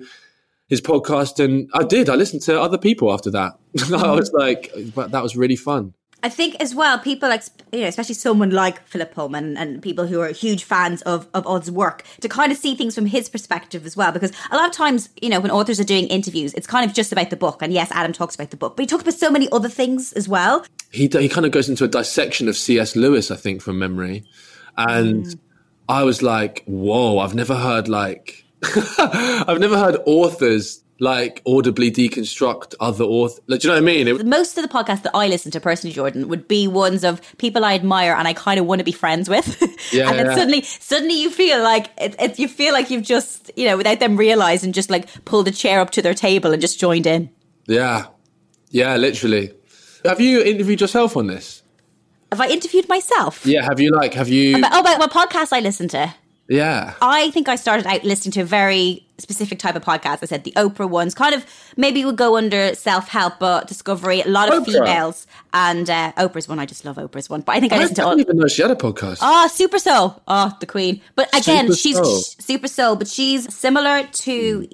his 0.69 0.81
podcast, 0.81 1.45
and 1.45 1.69
I 1.75 1.85
did. 1.85 2.09
I 2.09 2.15
listened 2.15 2.43
to 2.43 2.61
other 2.61 2.79
people 2.79 3.13
after 3.13 3.31
that. 3.33 3.59
I 3.93 4.13
was 4.13 4.33
like, 4.33 4.73
that 4.95 5.23
was 5.23 5.37
really 5.37 5.57
fun. 5.57 5.95
I 6.23 6.29
think 6.29 6.57
as 6.61 6.75
well, 6.75 6.99
people 6.99 7.29
like, 7.29 7.43
you 7.73 7.81
know, 7.81 7.87
especially 7.87 8.15
someone 8.15 8.51
like 8.51 8.87
Philip 8.87 9.15
Pullman 9.15 9.57
and 9.57 9.83
people 9.83 10.07
who 10.07 10.21
are 10.21 10.29
huge 10.29 10.65
fans 10.65 11.03
of, 11.03 11.27
of 11.35 11.47
Odd's 11.47 11.71
work, 11.71 12.05
to 12.21 12.29
kind 12.29 12.53
of 12.53 12.59
see 12.59 12.75
things 12.75 12.95
from 12.95 13.07
his 13.07 13.29
perspective 13.29 13.87
as 13.87 13.97
well. 13.97 14.13
Because 14.13 14.33
a 14.51 14.57
lot 14.57 14.67
of 14.67 14.73
times, 14.73 15.09
you 15.21 15.29
know, 15.29 15.41
when 15.41 15.51
authors 15.51 15.81
are 15.81 15.85
doing 15.85 16.07
interviews, 16.09 16.53
it's 16.55 16.67
kind 16.67 16.89
of 16.89 16.95
just 16.95 17.13
about 17.13 17.31
the 17.31 17.37
book. 17.37 17.63
And 17.63 17.73
yes, 17.73 17.91
Adam 17.93 18.13
talks 18.13 18.35
about 18.35 18.51
the 18.51 18.57
book, 18.57 18.77
but 18.77 18.83
he 18.83 18.87
talks 18.87 19.03
about 19.03 19.15
so 19.15 19.31
many 19.31 19.49
other 19.51 19.69
things 19.69 20.13
as 20.13 20.29
well. 20.29 20.65
He, 20.91 21.07
he 21.07 21.29
kind 21.29 21.47
of 21.47 21.53
goes 21.53 21.69
into 21.69 21.85
a 21.85 21.89
dissection 21.89 22.49
of 22.49 22.57
C.S. 22.57 22.97
Lewis, 22.97 23.31
I 23.31 23.37
think, 23.37 23.63
from 23.63 23.79
memory. 23.79 24.25
And 24.77 25.27
mm. 25.27 25.39
I 25.89 26.05
was 26.05 26.23
like, 26.23 26.65
whoa, 26.67 27.19
I've 27.19 27.35
never 27.35 27.57
heard 27.57 27.89
like 27.89 28.45
I've 28.99 29.59
never 29.61 29.79
heard 29.79 29.97
authors 30.07 30.83
like 31.03 31.41
audibly 31.47 31.91
deconstruct 31.91 32.75
other 32.79 33.05
authors. 33.05 33.41
Like, 33.47 33.61
do 33.61 33.69
you 33.69 33.75
know 33.75 33.81
what 33.81 33.91
I 33.91 33.95
mean? 33.95 34.07
It- 34.07 34.27
Most 34.27 34.59
of 34.59 34.63
the 34.63 34.69
podcasts 34.69 35.03
that 35.05 35.17
I 35.17 35.29
listen 35.29 35.51
to 35.53 35.61
personally, 35.61 35.95
Jordan, 35.95 36.29
would 36.29 36.47
be 36.47 36.69
ones 36.69 37.05
of 37.05 37.23
people 37.39 37.65
I 37.65 37.73
admire 37.75 38.13
and 38.13 38.29
I 38.29 38.35
kind 38.35 38.61
of 38.61 38.67
want 38.67 38.81
to 38.81 38.85
be 38.85 38.93
friends 38.93 39.29
with. 39.29 39.47
Yeah, 39.93 40.11
and 40.11 40.19
then 40.19 40.27
yeah. 40.27 40.35
suddenly, 40.35 40.63
suddenly 40.63 41.21
you 41.21 41.31
feel 41.31 41.63
like 41.65 41.87
it, 41.99 42.15
it, 42.21 42.39
you 42.39 42.47
feel 42.47 42.73
like 42.75 42.91
you've 42.91 43.03
just, 43.03 43.51
you 43.57 43.65
know, 43.67 43.77
without 43.79 43.99
them 43.99 44.17
realizing, 44.17 44.73
just 44.73 44.89
like 44.91 45.09
pulled 45.25 45.49
a 45.49 45.51
chair 45.51 45.81
up 45.81 45.91
to 45.93 46.03
their 46.03 46.15
table 46.15 46.53
and 46.53 46.61
just 46.61 46.79
joined 46.79 47.07
in. 47.07 47.31
yeah, 47.67 48.07
yeah, 48.71 48.95
literally. 48.97 49.53
Have 50.05 50.21
you 50.21 50.43
interviewed 50.43 50.81
yourself 50.81 51.17
on 51.17 51.27
this? 51.27 51.63
Have 52.31 52.41
I 52.41 52.49
interviewed 52.49 52.89
myself? 52.89 53.45
Yeah. 53.45 53.65
Have 53.65 53.81
you 53.81 53.91
like? 53.91 54.15
Have 54.15 54.29
you? 54.29 54.59
About, 54.59 54.73
oh, 54.75 54.81
about 54.81 54.99
what 55.01 55.11
podcast 55.11 55.53
I 55.53 55.59
listen 55.61 55.89
to? 55.89 56.15
Yeah. 56.51 56.95
I 57.01 57.31
think 57.31 57.49
I 57.49 57.57
started 57.57 57.87
out 57.87 58.03
listening 58.03 58.33
to 58.33 58.41
a 58.41 58.45
very 58.45 59.07
specific 59.19 59.61
type 59.61 59.77
of 59.77 59.85
podcast. 59.85 60.19
I 60.23 60.27
said 60.27 60.45
the 60.45 60.53
Oprah 60.53 60.89
ones, 60.89 61.15
kind 61.15 61.35
of 61.35 61.47
maybe 61.77 62.05
would 62.05 62.17
go 62.17 62.37
under 62.37 62.75
self 62.75 63.09
help, 63.09 63.39
but 63.39 63.69
discovery. 63.69 64.21
A 64.23 64.29
lot 64.29 64.53
of 64.53 64.65
Oprah? 64.65 64.73
females, 64.73 65.27
and 65.55 65.89
uh, 65.89 66.13
Oprah's 66.17 66.49
one. 66.49 66.59
I 66.59 66.67
just 66.67 66.85
love 66.85 66.97
Oprah's 66.97 67.31
one. 67.31 67.43
But 67.43 67.55
I 67.57 67.61
think 67.61 67.73
I, 67.73 67.77
I 67.77 67.79
listened 67.79 67.97
to 67.97 68.05
all. 68.05 68.17
didn't 68.17 68.29
even 68.29 68.39
know 68.39 68.49
she 68.49 68.63
had 68.63 68.73
a 68.73 68.75
podcast. 68.75 69.19
Oh, 69.23 69.49
Super 69.49 69.79
Soul. 69.79 70.21
Oh, 70.27 70.57
the 70.59 70.67
Queen. 70.67 71.01
But 71.15 71.29
again, 71.29 71.67
Super 71.67 71.77
she's 71.77 71.97
Soul. 71.97 72.19
Super 72.41 72.69
Soul, 72.69 72.97
but 72.97 73.07
she's 73.07 73.55
similar 73.55 74.03
to 74.05 74.69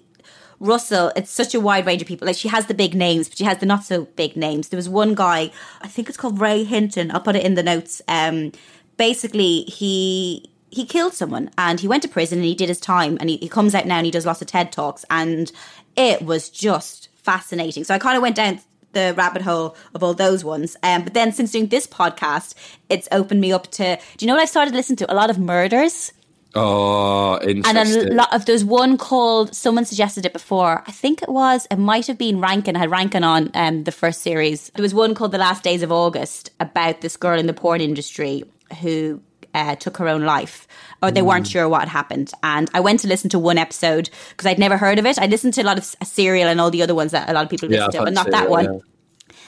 Russell. 0.60 1.12
It's 1.14 1.30
such 1.30 1.54
a 1.54 1.60
wide 1.60 1.86
range 1.86 2.00
of 2.00 2.08
people. 2.08 2.26
Like 2.26 2.36
she 2.36 2.48
has 2.48 2.66
the 2.66 2.74
big 2.74 2.94
names, 2.94 3.28
but 3.28 3.38
she 3.38 3.44
has 3.44 3.58
the 3.58 3.66
not 3.66 3.84
so 3.84 4.06
big 4.16 4.36
names. 4.36 4.68
There 4.68 4.78
was 4.78 4.88
one 4.88 5.14
guy, 5.14 5.50
I 5.82 5.88
think 5.88 6.08
it's 6.08 6.16
called 6.16 6.40
Ray 6.40 6.64
Hinton. 6.64 7.10
I'll 7.10 7.20
put 7.20 7.36
it 7.36 7.44
in 7.44 7.54
the 7.54 7.62
notes. 7.62 8.00
Um, 8.08 8.52
basically, 8.96 9.62
he 9.64 10.50
he 10.76 10.84
killed 10.84 11.14
someone 11.14 11.50
and 11.56 11.80
he 11.80 11.88
went 11.88 12.02
to 12.02 12.08
prison 12.08 12.38
and 12.38 12.44
he 12.46 12.54
did 12.54 12.68
his 12.68 12.78
time 12.80 13.16
and 13.18 13.30
he, 13.30 13.38
he 13.38 13.48
comes 13.48 13.74
out 13.74 13.86
now 13.86 13.96
and 13.96 14.04
he 14.06 14.12
does 14.12 14.26
lots 14.26 14.42
of 14.42 14.46
TED 14.46 14.70
talks 14.72 15.04
and 15.10 15.50
it 15.96 16.22
was 16.22 16.50
just 16.50 17.08
fascinating. 17.14 17.82
So 17.82 17.94
I 17.94 17.98
kind 17.98 18.16
of 18.16 18.22
went 18.22 18.36
down 18.36 18.60
the 18.92 19.14
rabbit 19.16 19.42
hole 19.42 19.76
of 19.94 20.02
all 20.02 20.14
those 20.14 20.44
ones. 20.44 20.76
Um, 20.82 21.02
but 21.04 21.14
then 21.14 21.32
since 21.32 21.52
doing 21.52 21.68
this 21.68 21.86
podcast, 21.86 22.54
it's 22.88 23.08
opened 23.10 23.40
me 23.40 23.52
up 23.52 23.70
to. 23.72 23.96
Do 24.16 24.24
you 24.24 24.26
know 24.26 24.34
what 24.34 24.42
I've 24.42 24.48
started 24.48 24.74
listening 24.74 24.98
to? 24.98 25.12
A 25.12 25.14
lot 25.14 25.30
of 25.30 25.38
murders. 25.38 26.12
Oh, 26.54 27.34
And 27.36 27.58
interesting. 27.58 28.12
a 28.12 28.14
lot 28.14 28.32
of 28.34 28.46
there's 28.46 28.64
one 28.64 28.96
called 28.96 29.54
someone 29.54 29.84
suggested 29.84 30.24
it 30.24 30.32
before. 30.32 30.82
I 30.86 30.92
think 30.92 31.22
it 31.22 31.28
was 31.28 31.66
it 31.70 31.76
might 31.78 32.06
have 32.06 32.16
been 32.16 32.40
Rankin 32.40 32.76
I 32.76 32.80
had 32.80 32.90
Rankin 32.90 33.24
on 33.24 33.50
um, 33.54 33.84
the 33.84 33.92
first 33.92 34.22
series. 34.22 34.70
There 34.74 34.82
was 34.82 34.94
one 34.94 35.14
called 35.14 35.32
The 35.32 35.38
Last 35.38 35.62
Days 35.62 35.82
of 35.82 35.92
August 35.92 36.50
about 36.58 37.02
this 37.02 37.16
girl 37.16 37.38
in 37.38 37.46
the 37.46 37.52
porn 37.52 37.82
industry 37.82 38.44
who 38.80 39.20
uh, 39.57 39.74
took 39.76 39.96
her 39.96 40.09
own 40.09 40.22
life, 40.24 40.68
or 41.02 41.11
they 41.11 41.22
weren't 41.22 41.48
sure 41.48 41.68
what 41.68 41.80
had 41.80 41.88
happened. 41.88 42.30
And 42.42 42.70
I 42.74 42.80
went 42.80 43.00
to 43.00 43.09
listen 43.09 43.30
to 43.30 43.38
one 43.38 43.59
episode 43.59 44.11
because 44.30 44.46
I'd 44.46 44.59
never 44.59 44.76
heard 44.76 44.98
of 44.98 45.07
it. 45.07 45.18
I 45.18 45.26
listened 45.26 45.54
to 45.54 45.62
a 45.62 45.64
lot 45.64 45.78
of 45.78 45.84
Serial 46.07 46.48
and 46.48 46.61
all 46.61 46.70
the 46.70 46.82
other 46.82 46.94
ones 46.94 47.11
that 47.12 47.28
a 47.28 47.32
lot 47.32 47.44
of 47.44 47.50
people 47.50 47.70
Yeah, 47.70 47.86
listen 47.86 48.00
to, 48.00 48.04
but 48.04 48.12
not 48.12 48.30
that 48.30 48.48
one. 48.50 48.64
yeah. 48.64 48.78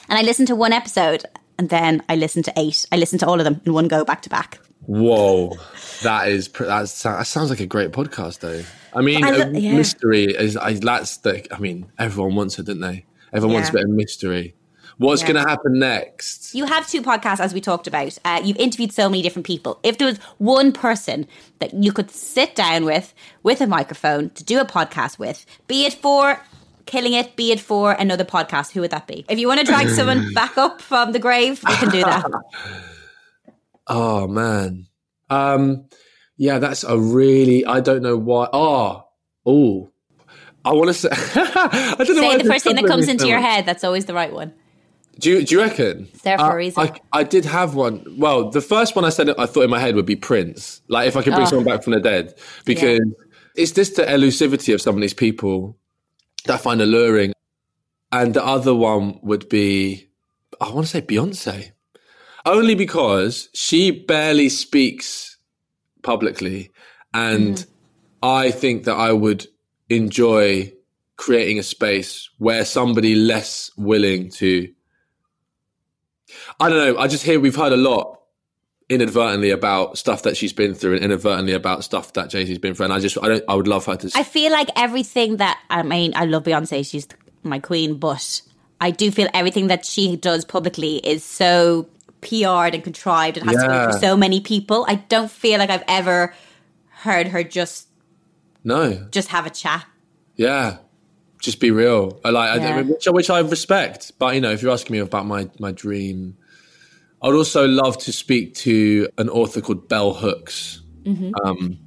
And 0.09 0.17
I 0.17 0.23
listened 0.23 0.47
to 0.47 0.55
one 0.55 0.73
episode, 0.73 1.23
and 1.57 1.69
then 1.69 2.01
I 2.09 2.15
listened 2.15 2.45
to 2.45 2.53
eight. 2.57 2.85
I 2.91 2.97
listened 2.97 3.19
to 3.21 3.27
all 3.27 3.39
of 3.39 3.43
them 3.43 3.61
in 3.65 3.73
one 3.73 3.87
go, 3.87 4.03
back 4.03 4.23
to 4.23 4.29
back. 4.29 4.59
Whoa, 4.87 5.55
that 6.01 6.29
is 6.29 6.47
that's, 6.47 7.03
that 7.03 7.27
sounds 7.27 7.51
like 7.51 7.59
a 7.59 7.67
great 7.67 7.91
podcast, 7.91 8.39
though. 8.39 8.63
I 8.91 9.01
mean, 9.01 9.23
I 9.23 9.29
lo- 9.29 9.45
uh, 9.45 9.51
yeah. 9.51 9.75
mystery 9.75 10.23
is 10.25 10.57
I, 10.57 10.73
that's 10.73 11.17
the. 11.17 11.45
I 11.53 11.59
mean, 11.59 11.91
everyone 11.99 12.33
wants 12.35 12.57
it, 12.57 12.65
don't 12.65 12.79
they? 12.79 13.05
Everyone 13.31 13.53
wants 13.53 13.69
a 13.69 13.73
bit 13.73 13.83
of 13.83 13.89
mystery. 13.91 14.55
What's 14.99 15.21
Yeah. 15.21 15.29
going 15.29 15.43
to 15.43 15.49
happen 15.49 15.79
next? 15.79 16.53
You 16.53 16.65
have 16.65 16.87
two 16.87 17.01
podcasts, 17.01 17.39
as 17.39 17.53
we 17.53 17.61
talked 17.61 17.87
about. 17.87 18.17
Uh, 18.25 18.41
you've 18.43 18.57
interviewed 18.57 18.91
so 18.91 19.09
many 19.09 19.21
different 19.21 19.45
people. 19.47 19.79
If 19.81 19.97
there 19.97 20.07
was 20.07 20.17
one 20.37 20.71
person 20.71 21.25
that 21.59 21.73
you 21.73 21.91
could 21.91 22.11
sit 22.11 22.53
down 22.53 22.85
with, 22.85 23.13
with 23.41 23.61
a 23.61 23.67
microphone, 23.67 24.29
to 24.31 24.43
do 24.43 24.59
a 24.59 24.65
podcast 24.65 25.17
with, 25.17 25.45
be 25.67 25.85
it 25.85 25.93
for 25.93 26.41
killing 26.85 27.13
it, 27.13 27.35
be 27.37 27.51
it 27.53 27.59
for 27.61 27.93
another 27.93 28.25
podcast, 28.25 28.71
who 28.73 28.81
would 28.81 28.91
that 28.91 29.07
be? 29.07 29.25
If 29.29 29.39
you 29.39 29.47
want 29.47 29.61
to 29.61 29.65
drag 29.65 29.87
someone 29.89 30.33
back 30.33 30.57
up 30.57 30.81
from 30.81 31.13
the 31.13 31.19
grave, 31.19 31.61
you 31.67 31.75
can 31.75 31.89
do 31.89 32.01
that. 32.03 32.25
Oh 33.91 34.27
man, 34.27 34.85
um, 35.31 35.85
yeah, 36.37 36.59
that's 36.59 36.83
a 36.83 36.95
really. 36.95 37.65
I 37.65 37.79
don't 37.79 38.03
know 38.03 38.15
why. 38.17 38.47
Oh, 38.53 39.03
oh, 39.47 39.89
I 40.63 40.73
want 40.73 40.89
to 40.89 40.93
say. 40.93 41.09
I 41.11 41.95
don't 41.97 42.15
know 42.15 42.21
why 42.21 42.37
Say 42.37 42.43
the 42.43 42.49
first 42.49 42.63
thing 42.65 42.75
that 42.75 42.85
comes 42.85 43.07
into 43.07 43.25
your 43.27 43.39
head. 43.39 43.65
That's 43.65 43.83
always 43.83 44.05
the 44.05 44.13
right 44.13 44.31
one. 44.31 44.53
Do 45.19 45.29
you, 45.31 45.45
do 45.45 45.55
you 45.55 45.61
reckon? 45.61 46.07
It's 46.13 46.21
there 46.21 46.37
for 46.37 46.51
a 46.51 46.55
reason. 46.55 46.81
I, 46.83 47.19
I 47.19 47.23
did 47.23 47.45
have 47.45 47.75
one. 47.75 48.03
Well, 48.17 48.49
the 48.49 48.61
first 48.61 48.95
one 48.95 49.05
I 49.05 49.09
said 49.09 49.29
I 49.37 49.45
thought 49.45 49.63
in 49.63 49.69
my 49.69 49.79
head 49.79 49.95
would 49.95 50.05
be 50.05 50.15
Prince. 50.15 50.81
Like 50.87 51.07
if 51.07 51.15
I 51.17 51.21
could 51.21 51.33
bring 51.33 51.45
Oh. 51.45 51.49
someone 51.49 51.65
back 51.65 51.83
from 51.83 51.93
the 51.93 51.99
dead, 51.99 52.33
because 52.65 53.01
it's 53.55 53.71
just 53.73 53.95
the 53.97 54.03
elusivity 54.03 54.73
of 54.73 54.81
some 54.81 54.95
of 54.95 55.01
these 55.01 55.13
people 55.13 55.77
that 56.45 56.53
I 56.55 56.57
find 56.57 56.81
alluring. 56.81 57.33
And 58.11 58.33
the 58.33 58.43
other 58.43 58.73
one 58.73 59.19
would 59.21 59.49
be, 59.49 60.09
I 60.61 60.71
want 60.71 60.87
to 60.87 60.91
say 60.91 61.01
Beyonce, 61.01 61.71
only 62.45 62.73
because 62.73 63.49
she 63.53 63.91
barely 63.91 64.49
speaks 64.49 65.37
publicly, 66.01 66.71
and 67.13 67.55
Mm-hmm. 67.57 67.69
I 68.21 68.51
think 68.51 68.83
that 68.83 68.95
I 68.97 69.13
would 69.13 69.47
enjoy 69.89 70.73
creating 71.15 71.57
a 71.57 71.63
space 71.63 72.29
where 72.37 72.65
somebody 72.65 73.15
less 73.15 73.71
willing 73.77 74.29
to 74.31 74.67
I 76.59 76.69
don't 76.69 76.77
know. 76.77 76.99
I 76.99 77.07
just 77.07 77.23
hear 77.23 77.39
we've 77.39 77.55
heard 77.55 77.71
a 77.73 77.77
lot 77.77 78.19
inadvertently 78.89 79.51
about 79.51 79.97
stuff 79.97 80.23
that 80.23 80.35
she's 80.35 80.51
been 80.53 80.73
through 80.73 80.95
and 80.95 81.03
inadvertently 81.05 81.53
about 81.53 81.83
stuff 81.83 82.13
that 82.13 82.29
Jay 82.29 82.43
Z's 82.45 82.57
been 82.57 82.73
through. 82.73 82.85
And 82.85 82.93
I 82.93 82.99
just, 82.99 83.17
I 83.21 83.27
don't, 83.27 83.43
I 83.47 83.55
would 83.55 83.67
love 83.67 83.85
her 83.85 83.95
to. 83.95 84.11
I 84.15 84.23
feel 84.23 84.51
like 84.51 84.69
everything 84.75 85.37
that 85.37 85.59
I 85.69 85.83
mean, 85.83 86.13
I 86.15 86.25
love 86.25 86.43
Beyonce; 86.43 86.89
she's 86.89 87.07
my 87.43 87.59
queen, 87.59 87.95
but 87.97 88.41
I 88.81 88.91
do 88.91 89.11
feel 89.11 89.27
everything 89.33 89.67
that 89.67 89.85
she 89.85 90.15
does 90.15 90.43
publicly 90.43 90.97
is 90.97 91.23
so 91.23 91.87
PR'd 92.21 92.73
and 92.73 92.83
contrived 92.83 93.37
and 93.37 93.47
has 93.49 93.61
to 93.61 93.67
go 93.67 93.73
Yeah. 93.73 93.91
through 93.91 93.99
so 94.01 94.17
many 94.17 94.41
people. 94.41 94.85
I 94.87 94.95
don't 94.95 95.31
feel 95.31 95.59
like 95.59 95.69
I've 95.69 95.83
ever 95.87 96.33
heard 96.89 97.27
her 97.27 97.43
just 97.43 97.87
no, 98.63 99.07
just 99.11 99.29
have 99.29 99.45
a 99.45 99.49
chat. 99.49 99.85
yeah, 100.35 100.77
just 101.39 101.59
be 101.61 101.71
real. 101.71 102.19
I 102.25 102.31
like, 102.31 102.49
I 102.49 102.55
Yeah. 102.57 102.75
don't- 102.77 102.87
which, 102.89 103.05
which 103.07 103.29
I 103.29 103.39
respect. 103.39 104.11
But 104.19 104.35
you 104.35 104.41
know, 104.41 104.51
if 104.51 104.61
you're 104.61 104.71
asking 104.73 104.93
me 104.95 104.99
about 104.99 105.25
my 105.27 105.49
my 105.59 105.71
dream, 105.71 106.35
I'd 107.21 107.33
also 107.33 107.67
love 107.67 107.97
to 107.99 108.13
speak 108.13 108.55
to 108.55 109.09
an 109.17 109.29
author 109.29 109.61
called 109.61 109.89
Bell 109.89 110.13
Hooks. 110.13 110.81
Mm-hmm. 111.03 111.31
Um, 111.43 111.79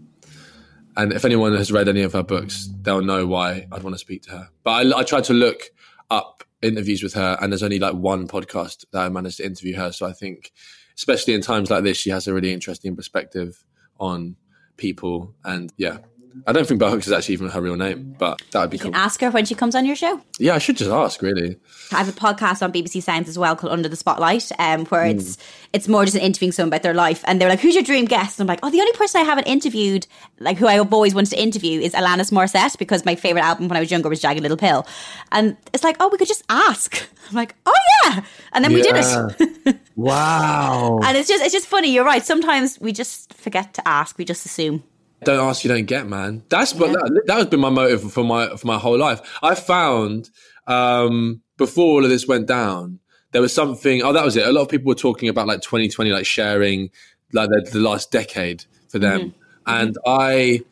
and 0.97 1.13
if 1.13 1.25
anyone 1.25 1.57
has 1.57 1.73
read 1.73 1.89
any 1.89 2.03
of 2.03 2.13
her 2.13 2.23
books, 2.23 2.69
they'll 2.83 3.03
know 3.03 3.27
why 3.27 3.67
I'd 3.73 3.83
want 3.83 3.95
to 3.95 3.99
speak 3.99 4.23
to 4.25 4.33
her. 4.33 4.49
But 4.63 4.87
I, 4.87 4.99
I 4.99 5.03
tried 5.05 5.25
to 5.25 5.33
look 5.33 5.71
up 6.11 6.45
interviews 6.61 7.03
with 7.03 7.15
her, 7.15 7.39
and 7.41 7.51
there's 7.51 7.63
only 7.63 7.79
like 7.79 7.95
one 7.95 8.29
podcast 8.29 8.85
that 8.93 9.01
I 9.01 9.09
managed 9.09 9.39
to 9.39 9.47
interview 9.47 9.77
her. 9.77 9.91
So 9.91 10.07
I 10.07 10.13
think, 10.13 10.53
especially 10.97 11.33
in 11.33 11.41
times 11.41 11.71
like 11.71 11.83
this, 11.83 11.97
she 11.97 12.11
has 12.11 12.29
a 12.29 12.35
really 12.35 12.53
interesting 12.53 12.95
perspective 12.95 13.65
on 13.99 14.37
people. 14.77 15.35
And 15.45 15.73
yeah, 15.79 15.99
I 16.47 16.53
don't 16.53 16.67
think 16.67 16.81
Bell 16.81 16.91
Hooks 16.91 17.07
is 17.07 17.13
actually 17.13 17.35
even 17.35 17.49
her 17.51 17.61
real 17.61 17.77
name, 17.77 18.15
but 18.19 18.41
that 18.53 18.61
would 18.61 18.71
be 18.71 18.77
You 18.79 18.83
cool. 18.85 18.93
can 18.93 19.01
ask 19.01 19.21
her 19.21 19.31
when 19.31 19.45
she 19.45 19.55
comes 19.55 19.75
on 19.75 19.85
your 19.87 19.97
show. 19.97 20.21
Yeah, 20.39 20.55
I 20.55 20.59
should 20.59 20.77
just 20.77 20.91
ask, 20.91 21.21
really. 21.23 21.57
I 21.93 21.97
have 21.99 22.09
a 22.09 22.13
podcast 22.13 22.63
on 22.63 22.73
BBC 22.73 23.03
Sounds 23.03 23.29
as 23.29 23.39
well 23.39 23.55
called 23.55 23.73
Under 23.73 23.89
the 23.89 23.97
Spotlight, 23.97 24.51
um, 24.59 24.87
where 24.87 25.05
Hmm. 25.05 25.19
it's 25.19 25.39
it's 25.73 25.89
more 25.89 26.05
just 26.05 26.17
an 26.17 26.23
interviewing 26.23 26.53
someone 26.53 26.69
about 26.69 26.83
their 26.83 26.95
life, 26.95 27.23
and 27.27 27.41
they're 27.41 27.49
like, 27.49 27.61
"Who's 27.61 27.75
your 27.75 27.85
dream 27.85 28.05
guest?" 28.05 28.39
And 28.39 28.49
I'm 28.49 28.53
like, 28.55 28.61
"Oh, 28.63 28.71
the 28.71 28.81
only 28.81 28.93
person 28.93 29.21
I 29.21 29.25
haven't 29.25 29.45
interviewed, 29.47 30.07
like 30.41 30.59
who 30.59 30.67
I've 30.67 30.93
always 30.93 31.15
wanted 31.15 31.31
to 31.31 31.43
interview, 31.43 31.81
is 31.81 31.93
Alanis 31.93 32.31
Morissette 32.31 32.77
because 32.79 33.05
my 33.05 33.15
favorite 33.15 33.43
album 33.45 33.69
when 33.69 33.77
I 33.77 33.81
was 33.81 33.91
younger 33.91 34.09
was 34.09 34.21
Jagged 34.21 34.41
Little 34.43 34.57
Pill." 34.57 34.87
And 35.33 35.57
it's 35.73 35.85
like, 35.85 35.97
"Oh, 36.01 36.09
we 36.09 36.19
could 36.19 36.29
just 36.29 36.45
ask." 36.49 37.03
I'm 37.31 37.37
like, 37.37 37.55
"Oh 37.67 37.75
yeah," 38.05 38.23
and 38.53 38.65
then 38.65 38.73
we 38.73 38.83
did 38.83 38.95
it. 38.97 39.77
wow. 39.97 41.01
And 41.03 41.17
it's 41.17 41.29
just 41.29 41.43
it's 41.45 41.53
just 41.53 41.67
funny. 41.67 41.93
You're 41.93 42.05
right. 42.05 42.25
Sometimes 42.25 42.81
we 42.81 42.93
just 42.93 43.33
forget 43.35 43.75
to 43.75 43.87
ask. 43.89 44.19
We 44.19 44.25
just 44.25 44.45
assume. 44.47 44.83
Don't 45.25 45.49
ask, 45.49 45.65
you 45.65 45.69
don't 45.69 45.87
get, 45.87 46.09
man. 46.09 46.45
That's 46.49 46.75
what 46.75 46.93
that, 46.93 47.23
that 47.27 47.37
has 47.37 47.47
been 47.47 47.61
my 47.61 47.71
motive 47.71 48.13
for 48.13 48.25
my 48.25 48.57
for 48.57 48.67
my 48.67 48.79
whole 48.79 48.99
life. 48.99 49.21
I 49.43 49.55
found 49.55 50.31
um, 50.67 51.43
before 51.57 51.87
all 51.87 52.05
of 52.05 52.11
this 52.11 52.27
went 52.27 52.47
down, 52.47 52.99
there 53.33 53.43
was 53.43 53.53
something. 53.53 54.03
Oh, 54.03 54.13
that 54.13 54.25
was 54.25 54.37
it. 54.37 54.47
A 54.47 54.53
lot 54.53 54.63
of 54.63 54.69
people 54.69 54.89
were 54.89 54.95
talking 54.95 55.29
about 55.29 55.47
like 55.47 55.63
2020, 55.63 56.11
like 56.11 56.27
sharing 56.27 56.91
like 57.33 57.49
the, 57.49 57.69
the 57.73 57.79
last 57.79 58.11
decade 58.11 58.65
for 58.89 58.99
them, 58.99 59.21
mm-hmm. 59.21 59.71
Mm-hmm. 59.71 59.83
and 59.83 59.97
I 60.07 60.63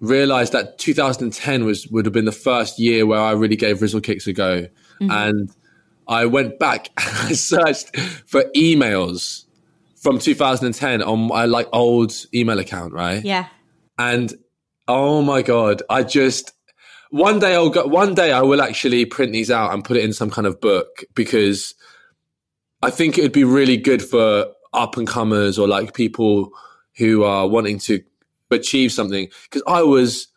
realized 0.00 0.52
that 0.52 0.78
2010 0.78 1.64
was 1.64 1.88
would 1.88 2.06
have 2.06 2.12
been 2.12 2.24
the 2.24 2.32
first 2.32 2.78
year 2.78 3.06
where 3.06 3.20
I 3.20 3.32
really 3.32 3.56
gave 3.56 3.80
Rizzle 3.80 4.02
Kicks 4.02 4.26
a 4.26 4.32
go, 4.32 4.62
mm-hmm. 4.62 5.10
and 5.10 5.50
I 6.08 6.26
went 6.26 6.58
back 6.58 6.88
and 6.96 7.28
I 7.28 7.32
searched 7.32 7.96
for 8.26 8.44
emails 8.56 9.44
from 9.96 10.18
2010 10.18 11.02
on 11.02 11.28
my 11.28 11.46
like 11.46 11.68
old 11.72 12.12
email 12.34 12.58
account, 12.58 12.92
right? 12.92 13.24
Yeah. 13.24 13.46
And 13.98 14.34
oh 14.88 15.22
my 15.22 15.42
god 15.42 15.82
i 15.88 16.02
just 16.02 16.52
one 17.10 17.38
day 17.38 17.54
i'll 17.54 17.70
go 17.70 17.86
one 17.86 18.14
day 18.14 18.32
i 18.32 18.42
will 18.42 18.60
actually 18.60 19.04
print 19.04 19.32
these 19.32 19.50
out 19.50 19.72
and 19.72 19.84
put 19.84 19.96
it 19.96 20.04
in 20.04 20.12
some 20.12 20.30
kind 20.30 20.46
of 20.46 20.60
book 20.60 21.04
because 21.14 21.74
i 22.82 22.90
think 22.90 23.16
it 23.16 23.22
would 23.22 23.32
be 23.32 23.44
really 23.44 23.76
good 23.76 24.02
for 24.02 24.46
up 24.72 24.96
and 24.96 25.06
comers 25.06 25.58
or 25.58 25.68
like 25.68 25.94
people 25.94 26.50
who 26.96 27.22
are 27.22 27.48
wanting 27.48 27.78
to 27.78 28.02
achieve 28.50 28.92
something 28.92 29.28
because 29.44 29.62
i 29.66 29.82
was 29.82 30.28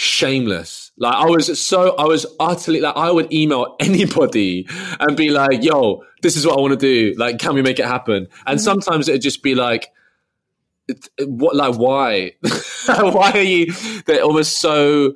shameless. 0.00 0.92
Like 0.96 1.16
I 1.16 1.24
was 1.24 1.60
so 1.60 1.96
I 1.96 2.04
was 2.04 2.24
utterly 2.38 2.80
like 2.80 2.96
I 2.96 3.10
would 3.10 3.32
email 3.32 3.74
anybody 3.80 4.68
and 5.00 5.16
be 5.16 5.30
like, 5.30 5.64
"Yo, 5.64 6.04
this 6.22 6.36
is 6.36 6.46
what 6.46 6.56
I 6.56 6.60
want 6.60 6.70
to 6.70 6.76
do. 6.76 7.18
Like, 7.18 7.40
can 7.40 7.54
we 7.54 7.62
make 7.62 7.80
it 7.80 7.84
happen?" 7.84 8.28
And 8.46 8.58
mm-hmm. 8.58 8.64
sometimes 8.64 9.08
it'd 9.08 9.22
just 9.22 9.42
be 9.42 9.56
like, 9.56 9.88
"What? 11.20 11.56
Like, 11.56 11.76
why? 11.76 12.32
why 12.86 13.32
are 13.32 13.42
you?" 13.42 13.72
They're 14.06 14.22
almost 14.22 14.60
so 14.60 15.14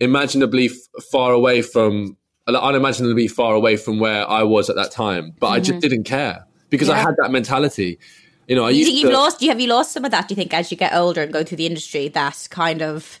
imaginably 0.00 0.66
f- 0.66 1.04
far 1.10 1.32
away 1.32 1.62
from, 1.62 2.16
like, 2.46 2.62
unimaginably 2.62 3.28
far 3.28 3.54
away 3.54 3.76
from 3.76 3.98
where 3.98 4.28
I 4.28 4.42
was 4.42 4.68
at 4.68 4.76
that 4.76 4.90
time. 4.90 5.32
But 5.38 5.46
mm-hmm. 5.46 5.54
I 5.54 5.58
just 5.60 5.70
mm-hmm. 5.72 5.80
didn't 5.80 6.04
care 6.04 6.46
because 6.70 6.88
yeah. 6.88 6.94
I 6.94 6.98
had 6.98 7.14
that 7.18 7.30
mentality. 7.30 7.98
You 8.48 8.56
know, 8.56 8.64
I 8.64 8.70
you 8.70 8.84
think 8.84 8.98
you've 8.98 9.10
to, 9.10 9.16
lost. 9.16 9.42
Have 9.44 9.60
you 9.60 9.68
lost 9.68 9.92
some 9.92 10.04
of 10.04 10.10
that? 10.10 10.28
Do 10.28 10.32
you 10.32 10.36
think 10.36 10.52
as 10.52 10.70
you 10.70 10.76
get 10.76 10.94
older 10.94 11.22
and 11.22 11.32
go 11.32 11.44
through 11.44 11.56
the 11.56 11.66
industry, 11.66 12.08
that 12.08 12.46
kind 12.50 12.82
of 12.82 13.18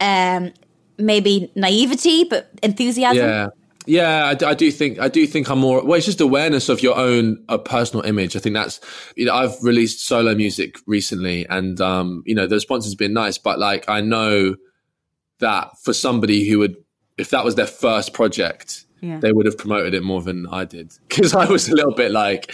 um, 0.00 0.52
maybe 0.98 1.50
naivety 1.54 2.24
but 2.24 2.50
enthusiasm. 2.62 3.24
Yeah. 3.24 3.48
Yeah, 3.86 4.26
I, 4.26 4.50
I, 4.50 4.54
do 4.54 4.70
think 4.70 4.98
I 4.98 5.08
do 5.08 5.26
think 5.26 5.48
I'm 5.48 5.60
more. 5.60 5.84
Well, 5.84 5.94
it's 5.94 6.06
just 6.06 6.20
awareness 6.20 6.68
of 6.68 6.82
your 6.82 6.96
own 6.96 7.44
uh, 7.48 7.58
personal 7.58 8.04
image. 8.04 8.36
I 8.36 8.40
think 8.40 8.54
that's 8.54 8.80
you 9.14 9.26
know 9.26 9.34
I've 9.34 9.62
released 9.62 10.06
solo 10.06 10.34
music 10.34 10.76
recently, 10.86 11.46
and 11.48 11.80
um, 11.80 12.22
you 12.26 12.34
know 12.34 12.46
the 12.46 12.56
response 12.56 12.84
has 12.84 12.94
been 12.94 13.12
nice. 13.12 13.38
But 13.38 13.58
like 13.58 13.88
I 13.88 14.00
know 14.00 14.56
that 15.38 15.70
for 15.82 15.92
somebody 15.92 16.48
who 16.48 16.58
would, 16.58 16.76
if 17.16 17.30
that 17.30 17.44
was 17.44 17.54
their 17.54 17.66
first 17.66 18.12
project, 18.12 18.84
yeah. 19.00 19.18
they 19.18 19.32
would 19.32 19.46
have 19.46 19.56
promoted 19.56 19.94
it 19.94 20.02
more 20.02 20.20
than 20.20 20.46
I 20.48 20.64
did 20.64 20.92
because 21.08 21.34
I 21.34 21.46
was 21.46 21.68
a 21.68 21.74
little 21.74 21.94
bit 21.94 22.10
like 22.10 22.52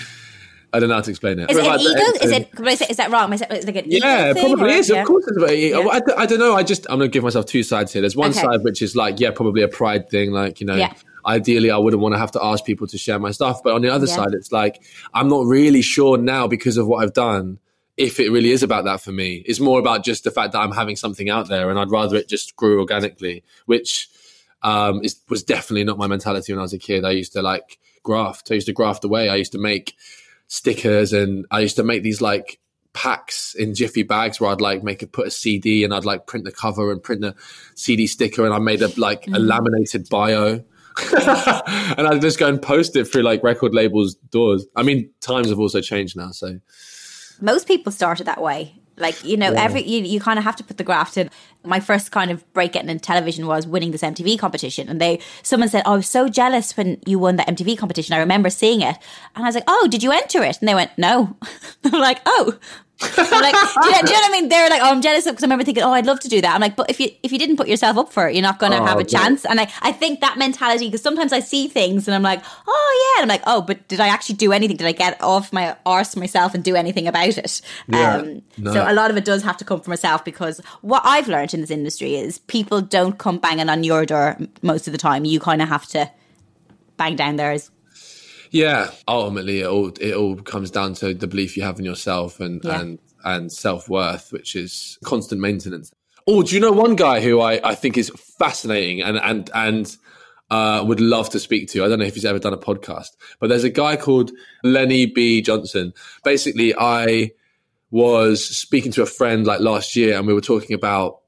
I 0.75 0.81
don't 0.81 0.89
know 0.89 0.95
how 0.95 1.03
to 1.03 1.11
explain 1.11 1.39
it. 1.39 1.51
Is 1.51 1.57
it 1.59 1.67
an 1.67 1.81
ego? 1.81 2.65
Is 2.67 2.81
it? 2.81 2.91
Is 2.91 2.97
that 2.97 3.11
wrong? 3.11 3.33
Is 3.33 3.43
it, 3.43 3.67
like 3.67 3.85
yeah, 3.87 4.33
probably 4.33 4.65
or? 4.65 4.69
is. 4.69 4.89
Yeah. 4.89 5.03
Of 5.03 5.07
course, 5.07 5.25
it's 5.29 5.71
yeah. 5.71 5.79
I, 5.79 6.23
I, 6.23 6.27
don't 6.27 6.39
know. 6.39 6.55
I 6.55 6.63
just 6.63 6.87
I'm 6.89 6.99
gonna 6.99 7.09
give 7.09 7.25
myself 7.25 7.45
two 7.45 7.63
sides 7.63 7.93
here. 7.93 8.01
There's 8.01 8.17
one 8.17 8.31
okay. 8.31 8.41
side 8.41 8.63
which 8.63 8.81
is 8.81 8.97
like 8.97 9.21
yeah, 9.21 9.31
probably 9.33 9.63
a 9.63 9.69
pride 9.69 10.09
thing. 10.09 10.33
Like 10.33 10.61
you 10.61 10.67
know, 10.67 10.77
yeah. 10.77 10.95
Ideally 11.25 11.71
I 11.71 11.79
wouldn't 11.79 12.03
want 12.03 12.15
to 12.15 12.19
have 12.19 12.33
to 12.33 12.45
ask 12.45 12.65
people 12.65 12.87
to 12.89 12.99
share 12.99 13.19
my 13.19 13.31
stuff. 13.31 13.63
But 13.63 13.75
on 13.75 13.83
the 13.83 13.89
other 13.89 14.07
yeah. 14.07 14.17
side, 14.17 14.33
it's 14.33 14.53
like 14.53 14.83
I'm 15.15 15.29
not 15.29 15.47
really 15.47 15.83
sure 15.83 16.19
now 16.19 16.47
because 16.47 16.77
of 16.77 16.87
what 16.87 17.03
I've 17.03 17.13
done 17.13 17.59
if 17.97 18.19
it 18.19 18.31
really 18.31 18.51
is 18.51 18.63
about 18.63 18.85
that 18.85 19.01
for 19.01 19.13
me. 19.13 19.43
It's 19.47 19.61
more 19.61 19.79
about 19.79 20.03
just 20.03 20.25
the 20.25 20.31
fact 20.31 20.53
that 20.53 20.61
I'm 20.61 20.73
having 20.73 20.97
something 20.97 21.29
out 21.29 21.49
there, 21.49 21.71
and 21.71 21.79
I'd 21.79 21.91
rather 21.91 22.17
it 22.17 22.29
just 22.29 22.57
grew 22.57 22.81
organically, 22.81 23.45
which 23.67 24.09
um, 24.63 25.01
is, 25.03 25.21
was 25.29 25.43
definitely 25.43 25.85
not 25.85 25.99
my 25.99 26.07
mentality 26.07 26.53
when 26.53 26.59
I 26.59 26.63
was 26.63 26.73
a 26.73 26.79
kid. 26.79 27.05
I 27.05 27.11
used 27.11 27.33
to 27.35 27.43
like 27.43 27.79
graft. 28.03 28.51
I 28.51 28.55
used 28.55 28.67
to 28.67 28.73
graft 28.73 29.05
away. 29.05 29.29
I 29.29 29.37
used 29.37 29.53
to 29.53 29.59
make 29.59 29.97
stickers 30.49 31.13
and 31.13 31.47
I 31.51 31.61
used 31.61 31.77
to 31.77 31.83
make 31.83 32.03
these 32.03 32.21
like 32.21 32.59
packs 32.93 33.55
in 33.55 33.75
jiffy 33.75 34.03
bags 34.03 34.39
where 34.39 34.51
I'd 34.51 34.61
like 34.61 34.83
make 34.83 35.03
it 35.03 35.13
put 35.13 35.27
a 35.27 35.31
CD 35.31 35.83
and 35.83 35.95
I'd 35.95 36.05
like 36.05 36.27
print 36.27 36.45
the 36.45 36.53
cover 36.53 36.93
and 36.93 37.03
print 37.03 37.23
the 37.23 37.35
CD 37.75 38.07
sticker 38.07 38.45
and 38.45 38.53
I 38.53 38.59
made 38.59 38.83
a 38.83 38.89
like 39.01 39.25
mm. 39.25 39.35
a 39.35 39.39
laminated 39.39 40.09
bio. 40.09 40.63
and 41.97 42.07
I'd 42.07 42.21
just 42.21 42.39
go 42.39 42.49
and 42.49 42.61
post 42.61 42.97
it 42.97 43.05
through 43.05 43.23
like 43.23 43.43
record 43.43 43.75
labels 43.75 44.15
doors. 44.15 44.67
I 44.77 44.83
mean, 44.83 45.11
times 45.21 45.49
have 45.49 45.59
also 45.59 45.81
changed 45.81 46.17
now, 46.17 46.31
so 46.31 46.59
most 47.41 47.67
people 47.67 47.93
started 47.93 48.27
that 48.27 48.41
way. 48.41 48.75
Like, 48.97 49.25
you 49.25 49.37
know, 49.37 49.53
yeah. 49.53 49.63
every 49.63 49.83
you, 49.83 50.03
you 50.05 50.21
kind 50.21 50.39
of 50.39 50.45
have 50.45 50.57
to 50.57 50.65
put 50.65 50.77
the 50.77 50.85
graft 50.85 51.17
in. 51.17 51.31
My 51.65 51.81
first 51.81 52.13
kind 52.13 52.31
of 52.31 52.51
break 52.53 52.73
getting 52.73 52.91
in 52.91 52.99
television 53.01 53.47
was 53.47 53.67
winning 53.67 53.91
this 53.91 54.03
MTV 54.03 54.39
competition. 54.39 54.89
And 54.89 55.01
they 55.01 55.19
someone 55.43 55.69
said, 55.69 55.83
oh, 55.87 55.95
I 55.95 55.97
was 55.97 56.09
so 56.09 56.29
jealous 56.29 56.77
when 56.77 57.01
you 57.07 57.19
won 57.19 57.37
that 57.37 57.49
MTV 57.49 57.79
competition. 57.79 58.15
I 58.15 58.19
remember 58.19 58.51
seeing 58.51 58.83
it. 58.83 58.97
And 59.35 59.45
I 59.45 59.49
was 59.49 59.55
like, 59.55 59.65
Oh, 59.67 59.89
did 59.91 60.03
you 60.03 60.13
enter 60.13 60.43
it? 60.43 60.59
And 60.61 60.69
they 60.69 60.75
went, 60.75 60.91
No. 60.99 61.37
I'm 61.85 62.01
like, 62.01 62.21
Oh, 62.27 62.59
like, 63.03 63.55
do, 63.55 63.87
you 63.87 63.93
know, 63.93 64.03
do, 64.03 64.09
you 64.09 64.13
know, 64.13 64.21
what 64.21 64.25
I 64.25 64.31
mean? 64.31 64.49
They're 64.49 64.71
like, 64.71 64.83
oh, 64.83 64.91
I'm 64.91 65.01
jealous 65.01 65.25
because 65.25 65.43
I 65.43 65.47
remember 65.47 65.65
thinking, 65.65 65.83
oh, 65.83 65.93
I'd 65.93 66.07
love 66.07 66.21
to 66.21 66.29
do 66.29 66.41
that. 66.41 66.55
I'm 66.55 66.61
like, 66.61 66.77
but 66.77 66.91
if 66.91 67.01
you 67.01 67.11
if 67.23 67.33
you 67.33 67.39
didn't 67.39 67.57
put 67.57 67.69
yourself 67.69 67.97
up 67.97 68.13
for 68.13 68.29
it, 68.29 68.35
you're 68.35 68.43
not 68.43 68.59
going 68.59 68.73
to 68.73 68.79
oh, 68.79 68.85
have 68.85 68.99
a 68.99 69.05
chance. 69.05 69.45
And 69.45 69.61
I, 69.61 69.71
I 69.81 69.93
think 69.93 70.21
that 70.21 70.39
mentality 70.39 70.87
because 70.87 71.03
sometimes 71.03 71.33
I 71.33 71.41
see 71.41 71.69
things 71.69 72.09
and 72.09 72.15
I'm 72.15 72.23
like, 72.23 72.43
oh 72.67 73.15
yeah, 73.17 73.23
and 73.23 73.31
I'm 73.31 73.35
like, 73.35 73.45
oh, 73.47 73.63
but 73.63 73.87
did 73.89 74.01
I 74.01 74.09
actually 74.09 74.37
do 74.37 74.53
anything? 74.53 74.77
Did 74.77 74.87
I 74.87 74.93
get 74.93 75.21
off 75.23 75.53
my 75.53 75.77
arse 75.87 76.17
myself 76.17 76.55
and 76.55 76.63
do 76.63 76.77
anything 76.77 77.07
about 77.07 77.39
it? 77.39 77.61
Yeah, 77.89 78.17
um, 78.17 78.43
no. 78.59 78.73
So 78.73 78.85
a 78.87 78.95
lot 78.95 79.11
of 79.11 79.17
it 79.17 79.25
does 79.25 79.43
have 79.43 79.57
to 79.59 79.65
come 79.65 79.81
from 79.81 79.91
myself 79.91 80.25
because 80.25 80.61
what 80.81 81.03
I've 81.05 81.29
learned 81.29 81.55
in 81.55 81.61
this 81.61 81.71
industry 81.71 82.17
is 82.17 82.39
people 82.39 82.81
don't 82.81 83.19
come 83.19 83.39
banging 83.39 83.69
on 83.69 83.85
your 83.85 84.07
door 84.07 84.39
most 84.63 84.87
of 84.87 84.93
the 84.93 84.99
time. 84.99 85.25
You 85.25 85.41
kind 85.41 85.63
of 85.63 85.69
have 85.69 85.87
to 85.89 86.11
bang 86.97 87.17
down 87.17 87.37
theirs. 87.37 87.71
Yeah, 88.53 88.91
ultimately, 89.09 89.61
it 89.61 89.67
all 89.67 89.89
it 89.99 90.15
all 90.15 90.37
comes 90.37 90.71
down 90.71 90.93
to 90.95 91.15
the 91.15 91.27
belief 91.27 91.57
you 91.57 91.63
have 91.63 91.79
in 91.79 91.87
yourself 91.87 92.39
and 92.39 92.61
yeah. 92.63 92.81
and 92.81 92.99
and 93.25 93.51
self 93.51 93.89
worth, 93.89 94.31
which 94.31 94.55
is 94.55 94.99
constant 95.05 95.41
maintenance. 95.41 95.91
Oh, 96.27 96.43
do 96.43 96.55
you 96.55 96.61
know 96.61 96.71
one 96.71 96.95
guy 96.95 97.21
who 97.21 97.41
I, 97.41 97.61
I 97.65 97.75
think 97.75 97.97
is 97.97 98.11
fascinating 98.39 99.03
and 99.03 99.17
and 99.17 99.51
and 99.55 99.97
uh, 100.51 100.85
would 100.87 101.01
love 101.01 101.31
to 101.31 101.41
speak 101.41 101.71
to? 101.71 101.83
I 101.83 101.89
don't 101.89 101.99
know 101.99 102.05
if 102.05 102.15
he's 102.15 102.27
ever 102.27 102.39
done 102.39 102.53
a 102.53 102.59
podcast, 102.59 103.09
but 103.41 103.49
there's 103.49 103.65
a 103.65 103.71
guy 103.71 103.97
called 103.97 104.33
Lenny 104.63 105.07
B 105.07 105.41
Johnson. 105.41 105.95
Basically, 106.23 106.75
I 106.77 107.31
was 107.91 108.45
speaking 108.45 108.93
to 108.93 109.03
a 109.03 109.07
friend 109.07 109.47
like 109.47 109.61
last 109.61 109.97
year, 109.97 110.19
and 110.19 110.27
we 110.27 110.35
were 110.35 110.43
talking 110.43 110.75
about 110.75 111.21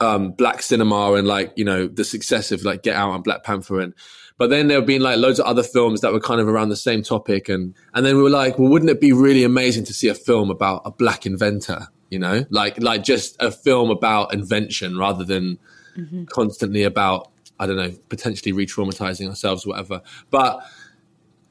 um, 0.00 0.32
black 0.32 0.62
cinema 0.62 1.12
and 1.12 1.28
like 1.28 1.52
you 1.54 1.64
know 1.64 1.86
the 1.86 2.04
success 2.04 2.50
of 2.50 2.64
like 2.64 2.82
Get 2.82 2.96
Out 2.96 3.14
and 3.14 3.22
Black 3.22 3.44
Panther 3.44 3.78
and 3.78 3.94
but 4.38 4.50
then 4.50 4.68
there 4.68 4.78
have 4.78 4.86
been 4.86 5.02
like 5.02 5.18
loads 5.18 5.38
of 5.38 5.46
other 5.46 5.62
films 5.62 6.00
that 6.00 6.12
were 6.12 6.20
kind 6.20 6.40
of 6.40 6.48
around 6.48 6.68
the 6.68 6.76
same 6.76 7.02
topic. 7.02 7.48
And, 7.48 7.74
and 7.94 8.04
then 8.04 8.16
we 8.16 8.22
were 8.22 8.30
like, 8.30 8.58
well, 8.58 8.68
wouldn't 8.68 8.90
it 8.90 9.00
be 9.00 9.12
really 9.12 9.44
amazing 9.44 9.84
to 9.84 9.94
see 9.94 10.08
a 10.08 10.14
film 10.14 10.50
about 10.50 10.82
a 10.84 10.90
black 10.90 11.26
inventor? 11.26 11.88
You 12.10 12.18
know, 12.18 12.44
like, 12.50 12.80
like 12.82 13.04
just 13.04 13.36
a 13.40 13.50
film 13.50 13.90
about 13.90 14.34
invention 14.34 14.98
rather 14.98 15.24
than 15.24 15.58
mm-hmm. 15.96 16.24
constantly 16.24 16.82
about, 16.82 17.30
I 17.58 17.66
don't 17.66 17.76
know, 17.76 17.92
potentially 18.08 18.52
re 18.52 18.66
traumatizing 18.66 19.28
ourselves 19.28 19.64
or 19.64 19.70
whatever. 19.70 20.02
But, 20.30 20.62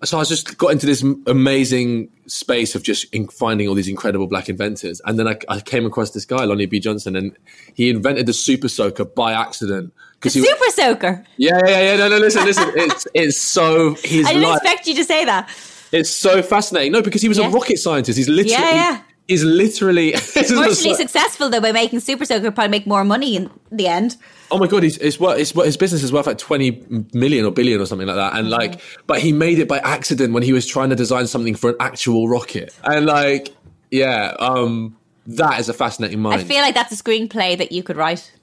so 0.04 0.20
I 0.20 0.24
just 0.24 0.58
got 0.58 0.72
into 0.72 0.86
this 0.86 1.04
amazing 1.28 2.10
space 2.26 2.76
of 2.76 2.84
just 2.84 3.14
finding 3.32 3.68
all 3.68 3.76
these 3.76 3.88
incredible 3.88 4.28
black 4.28 4.50
inventors. 4.50 5.02
And 5.06 5.20
then 5.20 5.28
I, 5.28 5.38
I, 5.48 5.60
came 5.60 5.86
across 5.86 6.12
this 6.12 6.26
guy, 6.26 6.44
Lonnie 6.44 6.66
B. 6.66 6.80
Johnson, 6.80 7.16
and 7.16 7.38
he 7.76 7.90
invented 7.90 8.26
the 8.26 8.34
super 8.34 8.68
soaker 8.68 9.06
by 9.06 9.34
accident 9.34 9.94
because 10.16 10.34
Super 10.34 10.72
Soaker. 10.72 11.26
Yeah, 11.38 11.60
yeah, 11.66 11.82
yeah. 11.82 11.98
No, 11.98 12.10
no. 12.10 12.18
Listen, 12.18 12.46
listen. 12.46 12.72
It's 12.76 13.08
it's 13.14 13.42
so. 13.42 13.96
He's 13.96 14.26
I 14.28 14.34
didn't 14.34 14.50
like, 14.50 14.62
expect 14.62 14.88
you 14.88 14.96
to 14.96 15.04
say 15.04 15.26
that. 15.26 15.50
It's 15.92 16.10
so 16.10 16.42
fascinating. 16.42 16.92
No, 16.92 17.02
because 17.02 17.22
he 17.22 17.28
was 17.28 17.38
yeah. 17.38 17.48
a 17.48 17.50
rocket 17.50 17.78
scientist. 17.78 18.18
He's 18.18 18.30
literally. 18.30 18.52
Yeah, 18.52 18.74
yeah. 18.74 19.02
He's 19.32 19.46
literally 19.46 20.12
commercially 20.34 20.94
successful 20.94 21.50
though 21.50 21.62
by 21.62 21.72
making 21.72 22.02
Super 22.02 22.26
Soaker 22.26 22.52
probably 22.52 22.68
make 22.68 22.86
more 22.86 23.06
money 23.06 23.38
in 23.38 23.50
the 23.72 23.88
end. 23.88 24.18
Oh 24.52 24.58
my 24.58 24.68
god, 24.68 24.84
he's, 24.84 24.98
it's 24.98 25.22
what 25.22 25.38
his 25.38 25.78
business 25.78 26.04
is 26.04 26.12
worth 26.12 26.28
like 26.28 26.38
twenty 26.38 26.84
million 27.14 27.46
or 27.46 27.52
billion 27.52 27.80
or 27.80 27.86
something 27.86 28.08
like 28.08 28.18
that, 28.18 28.34
and 28.34 28.50
mm-hmm. 28.50 28.60
like, 28.60 28.82
but 29.08 29.22
he 29.22 29.32
made 29.32 29.58
it 29.58 29.70
by 29.70 29.78
accident 29.80 30.34
when 30.34 30.44
he 30.44 30.52
was 30.52 30.68
trying 30.68 30.90
to 30.90 30.98
design 30.98 31.28
something 31.28 31.56
for 31.56 31.70
an 31.70 31.78
actual 31.80 32.28
rocket, 32.28 32.76
and 32.84 33.06
like, 33.06 33.56
yeah, 33.90 34.36
um, 34.40 34.98
that 35.28 35.62
is 35.62 35.70
a 35.70 35.74
fascinating 35.74 36.20
mind. 36.20 36.42
I 36.42 36.44
feel 36.44 36.60
like 36.60 36.76
that's 36.76 36.92
a 36.92 37.02
screenplay 37.02 37.58
that 37.58 37.72
you 37.72 37.84
could 37.84 37.96
write. 37.96 38.34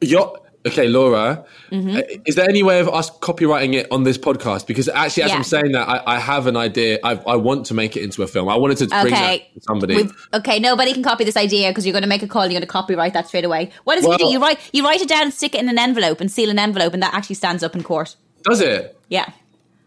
You're, 0.00 0.40
okay, 0.66 0.88
Laura, 0.88 1.44
mm-hmm. 1.70 1.96
Uh, 1.96 2.00
is 2.26 2.34
there 2.34 2.48
any 2.48 2.62
way 2.62 2.80
of 2.80 2.88
us 2.88 3.10
copywriting 3.18 3.74
it 3.74 3.90
on 3.90 4.04
this 4.04 4.18
podcast? 4.18 4.66
Because 4.66 4.88
actually, 4.88 5.24
as 5.24 5.30
yeah. 5.30 5.36
I'm 5.36 5.44
saying 5.44 5.72
that, 5.72 5.88
I, 5.88 6.02
I 6.16 6.18
have 6.18 6.46
an 6.46 6.56
idea. 6.56 6.98
I, 7.02 7.12
I, 7.26 7.36
want 7.36 7.66
to 7.66 7.74
make 7.74 7.96
it 7.96 8.02
into 8.02 8.22
a 8.22 8.26
film. 8.26 8.48
I 8.48 8.56
wanted 8.56 8.78
to 8.78 8.86
bring 8.86 9.14
okay. 9.14 9.50
that 9.52 9.54
to 9.54 9.60
somebody. 9.62 10.10
Okay, 10.34 10.58
nobody 10.58 10.92
can 10.92 11.02
copy 11.02 11.24
this 11.24 11.36
idea 11.36 11.70
because 11.70 11.86
you're 11.86 11.92
going 11.92 12.02
to 12.02 12.08
make 12.08 12.22
a 12.22 12.28
call. 12.28 12.44
You're 12.44 12.52
going 12.52 12.62
to 12.62 12.66
copyright 12.66 13.14
that 13.14 13.28
straight 13.28 13.44
away. 13.44 13.70
What 13.84 13.96
does 13.96 14.04
well, 14.04 14.18
he 14.18 14.24
do? 14.24 14.30
You 14.30 14.40
write, 14.40 14.58
you 14.72 14.84
write 14.84 15.00
it 15.00 15.08
down 15.08 15.22
and 15.22 15.34
stick 15.34 15.54
it 15.54 15.60
in 15.60 15.68
an 15.68 15.78
envelope 15.78 16.20
and 16.20 16.30
seal 16.30 16.50
an 16.50 16.58
envelope, 16.58 16.94
and 16.94 17.02
that 17.02 17.14
actually 17.14 17.36
stands 17.36 17.62
up 17.62 17.74
in 17.74 17.82
court. 17.82 18.16
Does 18.42 18.60
it? 18.60 18.98
Yeah. 19.08 19.32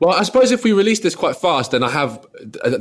Well, 0.04 0.18
I 0.18 0.24
suppose 0.24 0.52
if 0.52 0.66
we 0.66 0.74
release 0.74 1.00
this 1.00 1.16
quite 1.16 1.38
fast, 1.38 1.72
then 1.72 1.82
I 1.82 1.90
have 1.90 2.28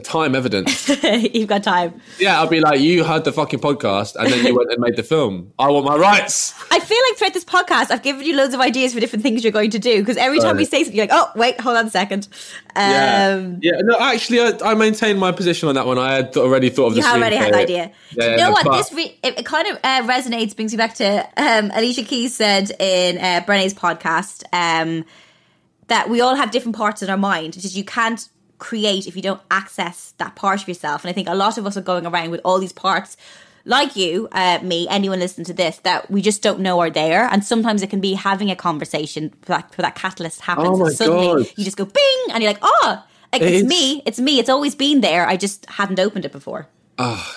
time 0.02 0.34
evidence. 0.34 0.88
You've 1.04 1.48
got 1.48 1.62
time. 1.62 2.00
Yeah, 2.18 2.40
I'll 2.40 2.48
be 2.48 2.58
like, 2.58 2.80
you 2.80 3.04
heard 3.04 3.22
the 3.22 3.30
fucking 3.30 3.60
podcast, 3.60 4.16
and 4.16 4.28
then 4.28 4.44
you 4.44 4.56
went 4.56 4.72
and 4.72 4.80
made 4.80 4.96
the 4.96 5.04
film. 5.04 5.52
I 5.56 5.68
want 5.68 5.86
my 5.86 5.96
rights. 5.96 6.52
I 6.72 6.80
feel 6.80 6.98
like 7.08 7.18
throughout 7.18 7.32
this 7.32 7.44
podcast, 7.44 7.92
I've 7.92 8.02
given 8.02 8.26
you 8.26 8.34
loads 8.34 8.54
of 8.54 8.60
ideas 8.60 8.92
for 8.92 8.98
different 8.98 9.22
things 9.22 9.44
you're 9.44 9.52
going 9.52 9.70
to 9.70 9.78
do 9.78 10.00
because 10.00 10.16
every 10.16 10.40
time 10.40 10.56
we 10.56 10.64
say 10.64 10.82
something, 10.82 10.96
you're 10.96 11.06
like, 11.06 11.14
oh, 11.14 11.30
wait, 11.36 11.60
hold 11.60 11.76
on 11.76 11.86
a 11.86 11.90
second. 11.90 12.26
Um, 12.74 12.82
yeah. 12.82 13.58
yeah, 13.62 13.80
no, 13.82 14.00
actually, 14.00 14.40
I, 14.40 14.58
I 14.64 14.74
maintain 14.74 15.16
my 15.16 15.30
position 15.30 15.68
on 15.68 15.76
that 15.76 15.86
one. 15.86 15.98
I 15.98 16.14
had 16.14 16.36
already 16.36 16.70
thought 16.70 16.86
of 16.86 16.94
the. 16.94 17.02
You 17.02 17.06
already 17.06 17.36
had 17.36 17.54
the 17.54 17.58
idea. 17.58 17.92
Yeah, 18.16 18.30
you 18.32 18.36
know 18.38 18.50
what? 18.50 18.66
But, 18.66 18.78
this 18.78 18.92
re- 18.92 19.16
it, 19.22 19.38
it, 19.38 19.46
kind 19.46 19.68
of 19.68 19.76
uh, 19.84 20.02
resonates, 20.08 20.56
brings 20.56 20.72
me 20.72 20.76
back 20.76 20.94
to 20.94 21.28
um, 21.36 21.70
Alicia 21.72 22.02
Keys 22.02 22.34
said 22.34 22.72
in 22.80 23.18
uh, 23.18 23.44
Brené's 23.46 23.74
podcast. 23.74 24.42
Um, 24.52 25.04
that 25.88 26.08
we 26.08 26.20
all 26.20 26.34
have 26.34 26.50
different 26.50 26.76
parts 26.76 27.02
in 27.02 27.10
our 27.10 27.16
mind. 27.16 27.54
It's 27.54 27.62
just 27.62 27.76
you 27.76 27.84
can't 27.84 28.28
create 28.58 29.06
if 29.06 29.16
you 29.16 29.22
don't 29.22 29.40
access 29.50 30.14
that 30.18 30.36
part 30.36 30.62
of 30.62 30.68
yourself. 30.68 31.04
And 31.04 31.10
I 31.10 31.12
think 31.12 31.28
a 31.28 31.34
lot 31.34 31.58
of 31.58 31.66
us 31.66 31.76
are 31.76 31.82
going 31.82 32.06
around 32.06 32.30
with 32.30 32.40
all 32.44 32.58
these 32.58 32.72
parts 32.72 33.16
like 33.64 33.94
you, 33.96 34.28
uh, 34.32 34.58
me, 34.62 34.88
anyone 34.88 35.18
listening 35.20 35.44
to 35.46 35.52
this, 35.52 35.78
that 35.78 36.10
we 36.10 36.20
just 36.20 36.42
don't 36.42 36.60
know 36.60 36.80
are 36.80 36.90
there. 36.90 37.28
And 37.30 37.44
sometimes 37.44 37.82
it 37.82 37.90
can 37.90 38.00
be 38.00 38.14
having 38.14 38.50
a 38.50 38.56
conversation 38.56 39.30
for 39.42 39.52
that, 39.52 39.74
for 39.74 39.82
that 39.82 39.94
catalyst 39.94 40.40
happens. 40.40 40.80
Oh 40.80 40.86
and 40.86 40.94
suddenly 40.96 41.44
God. 41.44 41.52
you 41.56 41.64
just 41.64 41.76
go 41.76 41.84
bing 41.84 42.24
and 42.30 42.42
you're 42.42 42.52
like, 42.52 42.62
oh, 42.62 43.04
like, 43.32 43.42
it's, 43.42 43.62
it's, 43.62 43.68
me. 43.68 44.02
It's 44.04 44.20
me. 44.20 44.38
It's 44.38 44.48
always 44.48 44.74
been 44.74 45.00
there. 45.00 45.26
I 45.26 45.36
just 45.36 45.66
hadn't 45.66 46.00
opened 46.00 46.24
it 46.24 46.32
before. 46.32 46.68
Oh, 46.98 47.36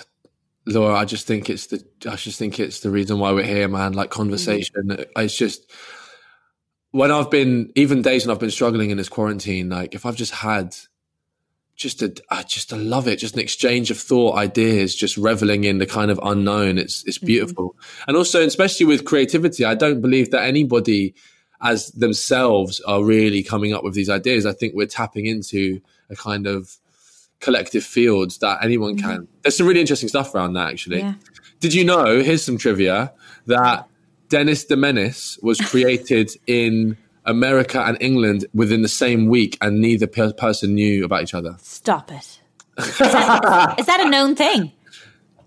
Laura, 0.66 0.96
I 0.96 1.06
just 1.06 1.28
think 1.28 1.50
it's 1.50 1.68
the 1.68 1.86
I 2.10 2.16
just 2.16 2.40
think 2.40 2.60
it's 2.60 2.80
the 2.80 2.90
reason 2.90 3.20
why 3.20 3.32
we're 3.32 3.44
here, 3.44 3.68
man. 3.68 3.94
Like 3.94 4.10
conversation. 4.10 4.88
Mm-hmm. 4.88 5.20
It's 5.22 5.38
just 5.38 5.72
when 6.96 7.12
I've 7.12 7.30
been 7.30 7.74
even 7.76 8.02
days 8.02 8.26
when 8.26 8.34
I've 8.34 8.40
been 8.40 8.50
struggling 8.50 8.90
in 8.90 8.96
this 8.96 9.10
quarantine, 9.10 9.68
like 9.68 9.94
if 9.94 10.06
I've 10.06 10.16
just 10.16 10.34
had 10.34 10.78
just 11.76 12.02
a 12.02 12.16
I 12.32 12.44
just 12.44 12.72
I 12.72 12.78
love 12.78 13.10
it, 13.10 13.18
just 13.18 13.34
an 13.34 13.42
exchange 13.42 13.92
of 13.92 13.98
thought, 13.98 14.38
ideas, 14.38 14.96
just 14.96 15.18
reveling 15.18 15.66
in 15.66 15.80
the 15.80 15.86
kind 15.86 16.10
of 16.10 16.22
unknown. 16.24 16.78
It's 16.78 17.04
it's 17.04 17.18
mm-hmm. 17.18 17.26
beautiful. 17.26 17.72
Mm-hmm. 17.72 18.04
And 18.08 18.18
also 18.18 18.42
especially 18.42 18.86
with 18.86 19.04
creativity, 19.04 19.66
I 19.66 19.76
don't 19.76 20.00
believe 20.00 20.32
that 20.32 20.44
anybody 20.46 21.14
as 21.62 21.92
themselves 21.92 22.80
are 22.88 23.04
really 23.04 23.44
coming 23.44 23.74
up 23.74 23.84
with 23.84 23.94
these 23.94 24.10
ideas. 24.10 24.46
I 24.46 24.54
think 24.54 24.74
we're 24.74 24.88
tapping 24.88 25.26
into 25.26 25.82
a 26.10 26.16
kind 26.16 26.48
of 26.48 26.78
collective 27.42 27.84
fields 27.84 28.38
that 28.38 28.64
anyone 28.64 28.96
mm-hmm. 28.96 29.06
can. 29.06 29.28
There's 29.42 29.58
some 29.58 29.68
really 29.68 29.82
interesting 29.82 30.08
stuff 30.08 30.34
around 30.34 30.54
that, 30.54 30.70
actually. 30.70 31.00
Yeah. 31.00 31.16
Did 31.60 31.74
you 31.74 31.84
know? 31.84 32.24
Here's 32.24 32.44
some 32.44 32.58
trivia 32.58 33.12
that 33.48 33.90
Dennis 34.30 34.66
the 34.66 34.76
Menace 34.76 35.40
was 35.42 35.60
created 35.60 36.32
in 36.48 36.98
America 37.26 37.82
and 37.82 37.98
England 38.02 38.46
within 38.54 38.82
the 38.82 38.88
same 38.88 39.28
week, 39.28 39.58
and 39.62 39.80
neither 39.80 40.08
per- 40.08 40.34
person 40.34 40.76
knew 40.76 41.04
about 41.04 41.24
each 41.24 41.34
other. 41.34 41.56
Stop 41.62 42.12
it. 42.12 42.40
Is 42.78 42.98
that, 42.98 43.76
is 43.80 43.86
that 43.86 44.00
a 44.06 44.10
known 44.10 44.36
thing? 44.36 44.72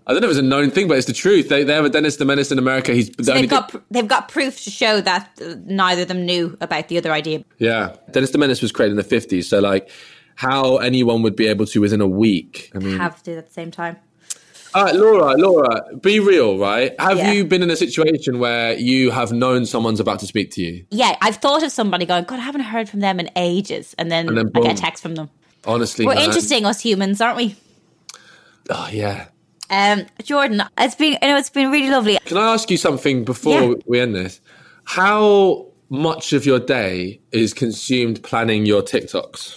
I 0.07 0.13
don't 0.13 0.21
know 0.21 0.27
if 0.27 0.31
it's 0.31 0.39
a 0.39 0.43
known 0.43 0.71
thing, 0.71 0.87
but 0.87 0.97
it's 0.97 1.05
the 1.05 1.13
truth. 1.13 1.49
They, 1.49 1.63
they 1.63 1.73
have 1.73 1.85
a 1.85 1.89
Dennis 1.89 2.15
the 2.15 2.25
Menace 2.25 2.51
in 2.51 2.57
America. 2.57 2.93
He's 2.93 3.11
the 3.11 3.31
they've 3.33 3.47
got 3.49 3.71
di- 3.71 3.79
they've 3.91 4.07
got 4.07 4.27
proof 4.27 4.63
to 4.63 4.71
show 4.71 5.01
that 5.01 5.39
uh, 5.39 5.53
neither 5.65 6.01
of 6.01 6.07
them 6.07 6.25
knew 6.25 6.57
about 6.61 6.87
the 6.87 6.97
other 6.97 7.11
idea. 7.11 7.43
Yeah, 7.59 7.95
Dennis 8.09 8.31
the 8.31 8.39
Menace 8.39 8.61
was 8.61 8.71
created 8.71 8.93
in 8.93 8.97
the 8.97 9.03
fifties. 9.03 9.47
So 9.47 9.59
like 9.59 9.91
how 10.33 10.77
anyone 10.77 11.21
would 11.21 11.35
be 11.35 11.45
able 11.45 11.67
to 11.67 11.79
within 11.81 12.01
a 12.01 12.07
week. 12.07 12.71
I 12.73 12.79
mean, 12.79 12.97
have 12.97 13.21
to 13.23 13.37
at 13.37 13.47
the 13.47 13.53
same 13.53 13.69
time. 13.69 13.97
Right, 14.75 14.95
Laura, 14.95 15.33
Laura, 15.35 15.95
be 15.95 16.19
real, 16.19 16.59
right? 16.59 16.93
Have 16.99 17.17
yeah. 17.17 17.31
you 17.31 17.45
been 17.45 17.63
in 17.63 17.71
a 17.71 17.75
situation 17.75 18.39
where 18.39 18.73
you 18.73 19.09
have 19.11 19.31
known 19.31 19.65
someone's 19.65 19.99
about 19.99 20.19
to 20.19 20.27
speak 20.27 20.51
to 20.51 20.61
you? 20.61 20.85
Yeah, 20.91 21.15
I've 21.21 21.37
thought 21.37 21.63
of 21.63 21.71
somebody 21.71 22.05
going, 22.05 22.25
God, 22.25 22.39
I 22.39 22.43
haven't 22.43 22.61
heard 22.61 22.87
from 22.87 22.99
them 22.99 23.19
in 23.19 23.29
ages. 23.35 23.95
And 23.97 24.11
then, 24.11 24.27
and 24.27 24.37
then 24.37 24.51
I 24.53 24.59
get 24.61 24.77
a 24.77 24.81
text 24.81 25.01
from 25.01 25.15
them. 25.15 25.29
Honestly, 25.65 26.05
we're 26.05 26.15
man. 26.15 26.25
interesting, 26.25 26.65
us 26.65 26.79
humans, 26.79 27.19
aren't 27.19 27.37
we? 27.37 27.55
Oh, 28.69 28.89
yeah. 28.91 29.27
Um, 29.71 30.05
Jordan, 30.23 30.63
it's 30.77 30.95
been, 30.95 31.17
you 31.21 31.27
know, 31.27 31.37
it's 31.37 31.49
been 31.49 31.71
really 31.71 31.89
lovely. 31.89 32.17
Can 32.25 32.37
I 32.37 32.53
ask 32.53 32.69
you 32.69 32.77
something 32.77 33.23
before 33.23 33.61
yeah. 33.61 33.73
we 33.85 33.99
end 33.99 34.15
this? 34.15 34.39
How 34.83 35.67
much 35.89 36.33
of 36.33 36.45
your 36.45 36.59
day 36.59 37.19
is 37.31 37.53
consumed 37.53 38.23
planning 38.23 38.65
your 38.65 38.81
TikToks? 38.81 39.55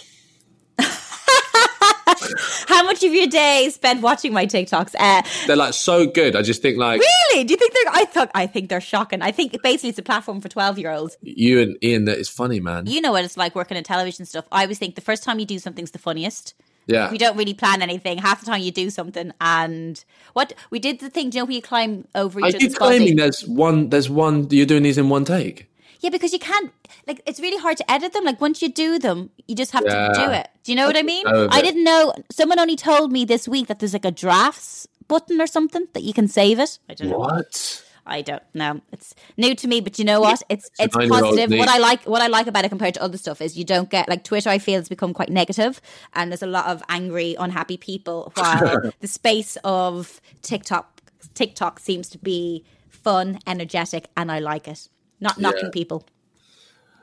Much 2.93 3.03
of 3.03 3.11
your 3.11 3.25
day 3.25 3.69
spent 3.71 4.03
watching 4.03 4.31
my 4.33 4.45
TikToks? 4.45 4.93
Uh, 4.99 5.23
they're 5.47 5.55
like 5.55 5.73
so 5.73 6.05
good. 6.05 6.35
I 6.35 6.43
just 6.43 6.61
think 6.61 6.77
like 6.77 7.01
really. 7.01 7.43
Do 7.43 7.53
you 7.53 7.57
think 7.57 7.73
they're? 7.73 7.91
I 7.91 8.05
thought 8.05 8.29
I 8.35 8.45
think 8.45 8.69
they're 8.69 8.79
shocking. 8.79 9.23
I 9.23 9.31
think 9.31 9.59
basically 9.63 9.89
it's 9.89 9.97
a 9.97 10.03
platform 10.03 10.41
for 10.41 10.47
twelve 10.47 10.77
year 10.77 10.91
olds. 10.91 11.17
You 11.23 11.59
and 11.59 11.83
Ian, 11.83 12.05
that 12.05 12.19
is 12.19 12.29
funny, 12.29 12.59
man. 12.59 12.85
You 12.85 13.01
know 13.01 13.11
what 13.11 13.25
it's 13.25 13.35
like 13.35 13.55
working 13.55 13.77
in 13.77 13.83
television 13.83 14.27
stuff. 14.27 14.45
I 14.51 14.61
always 14.61 14.77
think 14.77 14.93
the 14.93 15.01
first 15.01 15.23
time 15.23 15.39
you 15.39 15.45
do 15.47 15.57
something's 15.57 15.89
the 15.89 15.97
funniest. 15.97 16.53
Yeah. 16.85 17.09
We 17.09 17.17
don't 17.17 17.35
really 17.35 17.55
plan 17.55 17.81
anything. 17.81 18.19
Half 18.19 18.41
the 18.41 18.45
time 18.45 18.61
you 18.61 18.71
do 18.71 18.91
something 18.91 19.33
and 19.41 20.03
what 20.33 20.53
we 20.69 20.77
did 20.77 20.99
the 20.99 21.09
thing, 21.09 21.31
do 21.31 21.37
you 21.37 21.41
know 21.41 21.45
where 21.45 21.55
you 21.55 21.61
climb 21.63 22.07
over 22.13 22.45
each 22.45 22.55
Are 22.55 22.57
you 22.59 22.69
claiming 22.75 23.15
there's 23.15 23.43
one 23.47 23.89
there's 23.89 24.09
one 24.09 24.47
you're 24.51 24.67
doing 24.67 24.83
these 24.83 24.99
in 24.99 25.09
one 25.09 25.25
take? 25.25 25.67
Yeah, 26.03 26.09
because 26.09 26.33
you 26.33 26.39
can't 26.39 26.69
like 27.07 27.21
it's 27.25 27.39
really 27.39 27.57
hard 27.57 27.77
to 27.77 27.89
edit 27.89 28.11
them. 28.11 28.25
Like 28.25 28.41
once 28.41 28.61
you 28.61 28.67
do 28.67 28.99
them, 28.99 29.29
you 29.47 29.55
just 29.55 29.71
have 29.71 29.85
yeah. 29.85 30.09
to 30.09 30.13
do 30.13 30.31
it. 30.31 30.49
Do 30.65 30.73
you 30.73 30.75
know 30.75 30.85
what 30.85 30.97
I 30.97 31.01
mean? 31.01 31.25
I 31.25 31.61
didn't 31.61 31.85
know. 31.85 32.13
Someone 32.29 32.59
only 32.59 32.75
told 32.75 33.13
me 33.13 33.23
this 33.23 33.47
week 33.47 33.67
that 33.67 33.79
there's 33.79 33.93
like 33.93 34.03
a 34.03 34.11
drafts 34.11 34.85
button 35.07 35.39
or 35.39 35.47
something 35.47 35.87
that 35.93 36.03
you 36.03 36.13
can 36.13 36.27
save 36.27 36.59
it. 36.59 36.77
I 36.89 36.93
don't 36.93 37.09
know. 37.09 37.19
What? 37.19 37.85
I 38.05 38.21
don't 38.21 38.43
know. 38.53 38.81
It's 38.91 39.15
new 39.37 39.55
to 39.55 39.65
me, 39.65 39.79
but 39.79 39.97
you 39.97 40.03
know 40.03 40.19
what? 40.19 40.43
It's 40.49 40.69
it's, 40.77 40.93
it's 40.97 41.09
positive. 41.09 41.57
What 41.57 41.69
I 41.69 41.77
like 41.77 42.03
what 42.03 42.21
I 42.21 42.27
like 42.27 42.47
about 42.47 42.65
it 42.65 42.69
compared 42.69 42.95
to 42.95 43.01
other 43.01 43.17
stuff 43.17 43.39
is 43.39 43.57
you 43.57 43.63
don't 43.63 43.89
get 43.89 44.09
like 44.09 44.25
Twitter. 44.25 44.49
I 44.49 44.57
feel 44.57 44.79
has 44.79 44.89
become 44.89 45.13
quite 45.13 45.29
negative, 45.29 45.79
and 46.11 46.29
there's 46.29 46.43
a 46.43 46.47
lot 46.47 46.65
of 46.65 46.83
angry, 46.89 47.37
unhappy 47.39 47.77
people. 47.77 48.33
While 48.35 48.91
the 48.99 49.07
space 49.07 49.57
of 49.63 50.19
TikTok 50.41 51.01
TikTok 51.33 51.79
seems 51.79 52.09
to 52.09 52.17
be 52.17 52.65
fun, 52.89 53.39
energetic, 53.47 54.09
and 54.17 54.29
I 54.29 54.39
like 54.39 54.67
it 54.67 54.89
not 55.23 55.39
knocking 55.39 55.65
yeah. 55.65 55.69
people. 55.71 56.05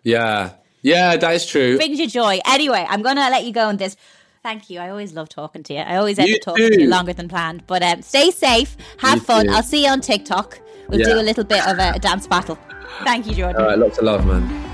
Yeah. 0.05 0.53
Yeah, 0.83 1.17
that 1.17 1.35
is 1.35 1.45
true. 1.45 1.77
Brings 1.77 1.99
you 1.99 2.09
joy. 2.09 2.39
Anyway, 2.47 2.87
I'm 2.89 3.03
going 3.03 3.17
to 3.17 3.29
let 3.29 3.45
you 3.45 3.53
go 3.53 3.69
on 3.69 3.77
this. 3.77 3.97
Thank 4.43 4.71
you. 4.71 4.79
I 4.79 4.89
always 4.89 5.13
love 5.13 5.29
talking 5.29 5.63
to 5.65 5.75
you. 5.75 5.81
I 5.81 5.97
always 5.97 6.19
end 6.19 6.35
up 6.35 6.41
talking 6.41 6.71
to 6.71 6.81
you 6.81 6.89
longer 6.89 7.13
than 7.13 7.29
planned. 7.29 7.67
But 7.67 7.83
um, 7.83 8.01
stay 8.01 8.31
safe. 8.31 8.77
Have 8.99 9.17
you 9.17 9.21
fun. 9.21 9.47
Too. 9.47 9.53
I'll 9.53 9.63
see 9.63 9.85
you 9.85 9.91
on 9.91 10.01
TikTok. 10.01 10.59
We'll 10.89 11.01
yeah. 11.01 11.07
do 11.07 11.21
a 11.21 11.23
little 11.23 11.45
bit 11.45 11.67
of 11.67 11.79
a, 11.79 11.93
a 11.97 11.99
dance 11.99 12.27
battle. 12.27 12.59
Thank 13.05 13.27
you, 13.27 13.35
Jordan. 13.35 13.61
All 13.61 13.69
right, 13.69 13.79
lots 13.79 13.99
of 13.99 14.05
love, 14.05 14.27
man. 14.27 14.70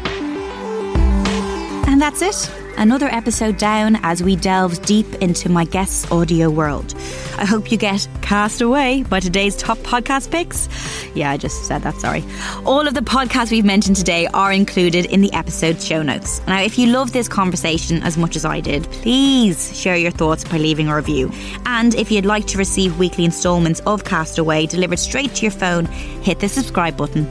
And 1.96 2.02
that's 2.02 2.20
it. 2.20 2.52
Another 2.76 3.06
episode 3.06 3.56
down 3.56 3.96
as 4.02 4.22
we 4.22 4.36
delve 4.36 4.84
deep 4.84 5.06
into 5.22 5.48
my 5.48 5.64
guest's 5.64 6.12
audio 6.12 6.50
world. 6.50 6.94
I 7.38 7.46
hope 7.46 7.72
you 7.72 7.78
get 7.78 8.06
cast 8.20 8.60
away 8.60 9.04
by 9.04 9.18
today's 9.18 9.56
top 9.56 9.78
podcast 9.78 10.30
picks. 10.30 10.68
Yeah, 11.16 11.30
I 11.30 11.38
just 11.38 11.64
said 11.64 11.84
that, 11.84 11.94
sorry. 11.94 12.22
All 12.66 12.86
of 12.86 12.92
the 12.92 13.00
podcasts 13.00 13.50
we've 13.50 13.64
mentioned 13.64 13.96
today 13.96 14.26
are 14.34 14.52
included 14.52 15.06
in 15.06 15.22
the 15.22 15.32
episode 15.32 15.80
show 15.80 16.02
notes. 16.02 16.46
Now, 16.46 16.60
if 16.60 16.78
you 16.78 16.88
love 16.88 17.14
this 17.14 17.28
conversation 17.28 18.02
as 18.02 18.18
much 18.18 18.36
as 18.36 18.44
I 18.44 18.60
did, 18.60 18.82
please 18.90 19.74
share 19.74 19.96
your 19.96 20.10
thoughts 20.10 20.44
by 20.44 20.58
leaving 20.58 20.88
a 20.88 20.96
review. 20.96 21.32
And 21.64 21.94
if 21.94 22.10
you'd 22.10 22.26
like 22.26 22.46
to 22.48 22.58
receive 22.58 22.98
weekly 22.98 23.24
installments 23.24 23.80
of 23.86 24.04
Castaway 24.04 24.66
delivered 24.66 24.98
straight 24.98 25.34
to 25.36 25.42
your 25.44 25.50
phone, 25.50 25.86
hit 25.86 26.40
the 26.40 26.48
subscribe 26.50 26.98
button. 26.98 27.26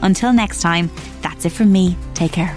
Until 0.00 0.32
next 0.32 0.62
time, 0.62 0.90
that's 1.20 1.44
it 1.44 1.52
from 1.52 1.70
me. 1.70 1.94
Take 2.14 2.32
care. 2.32 2.56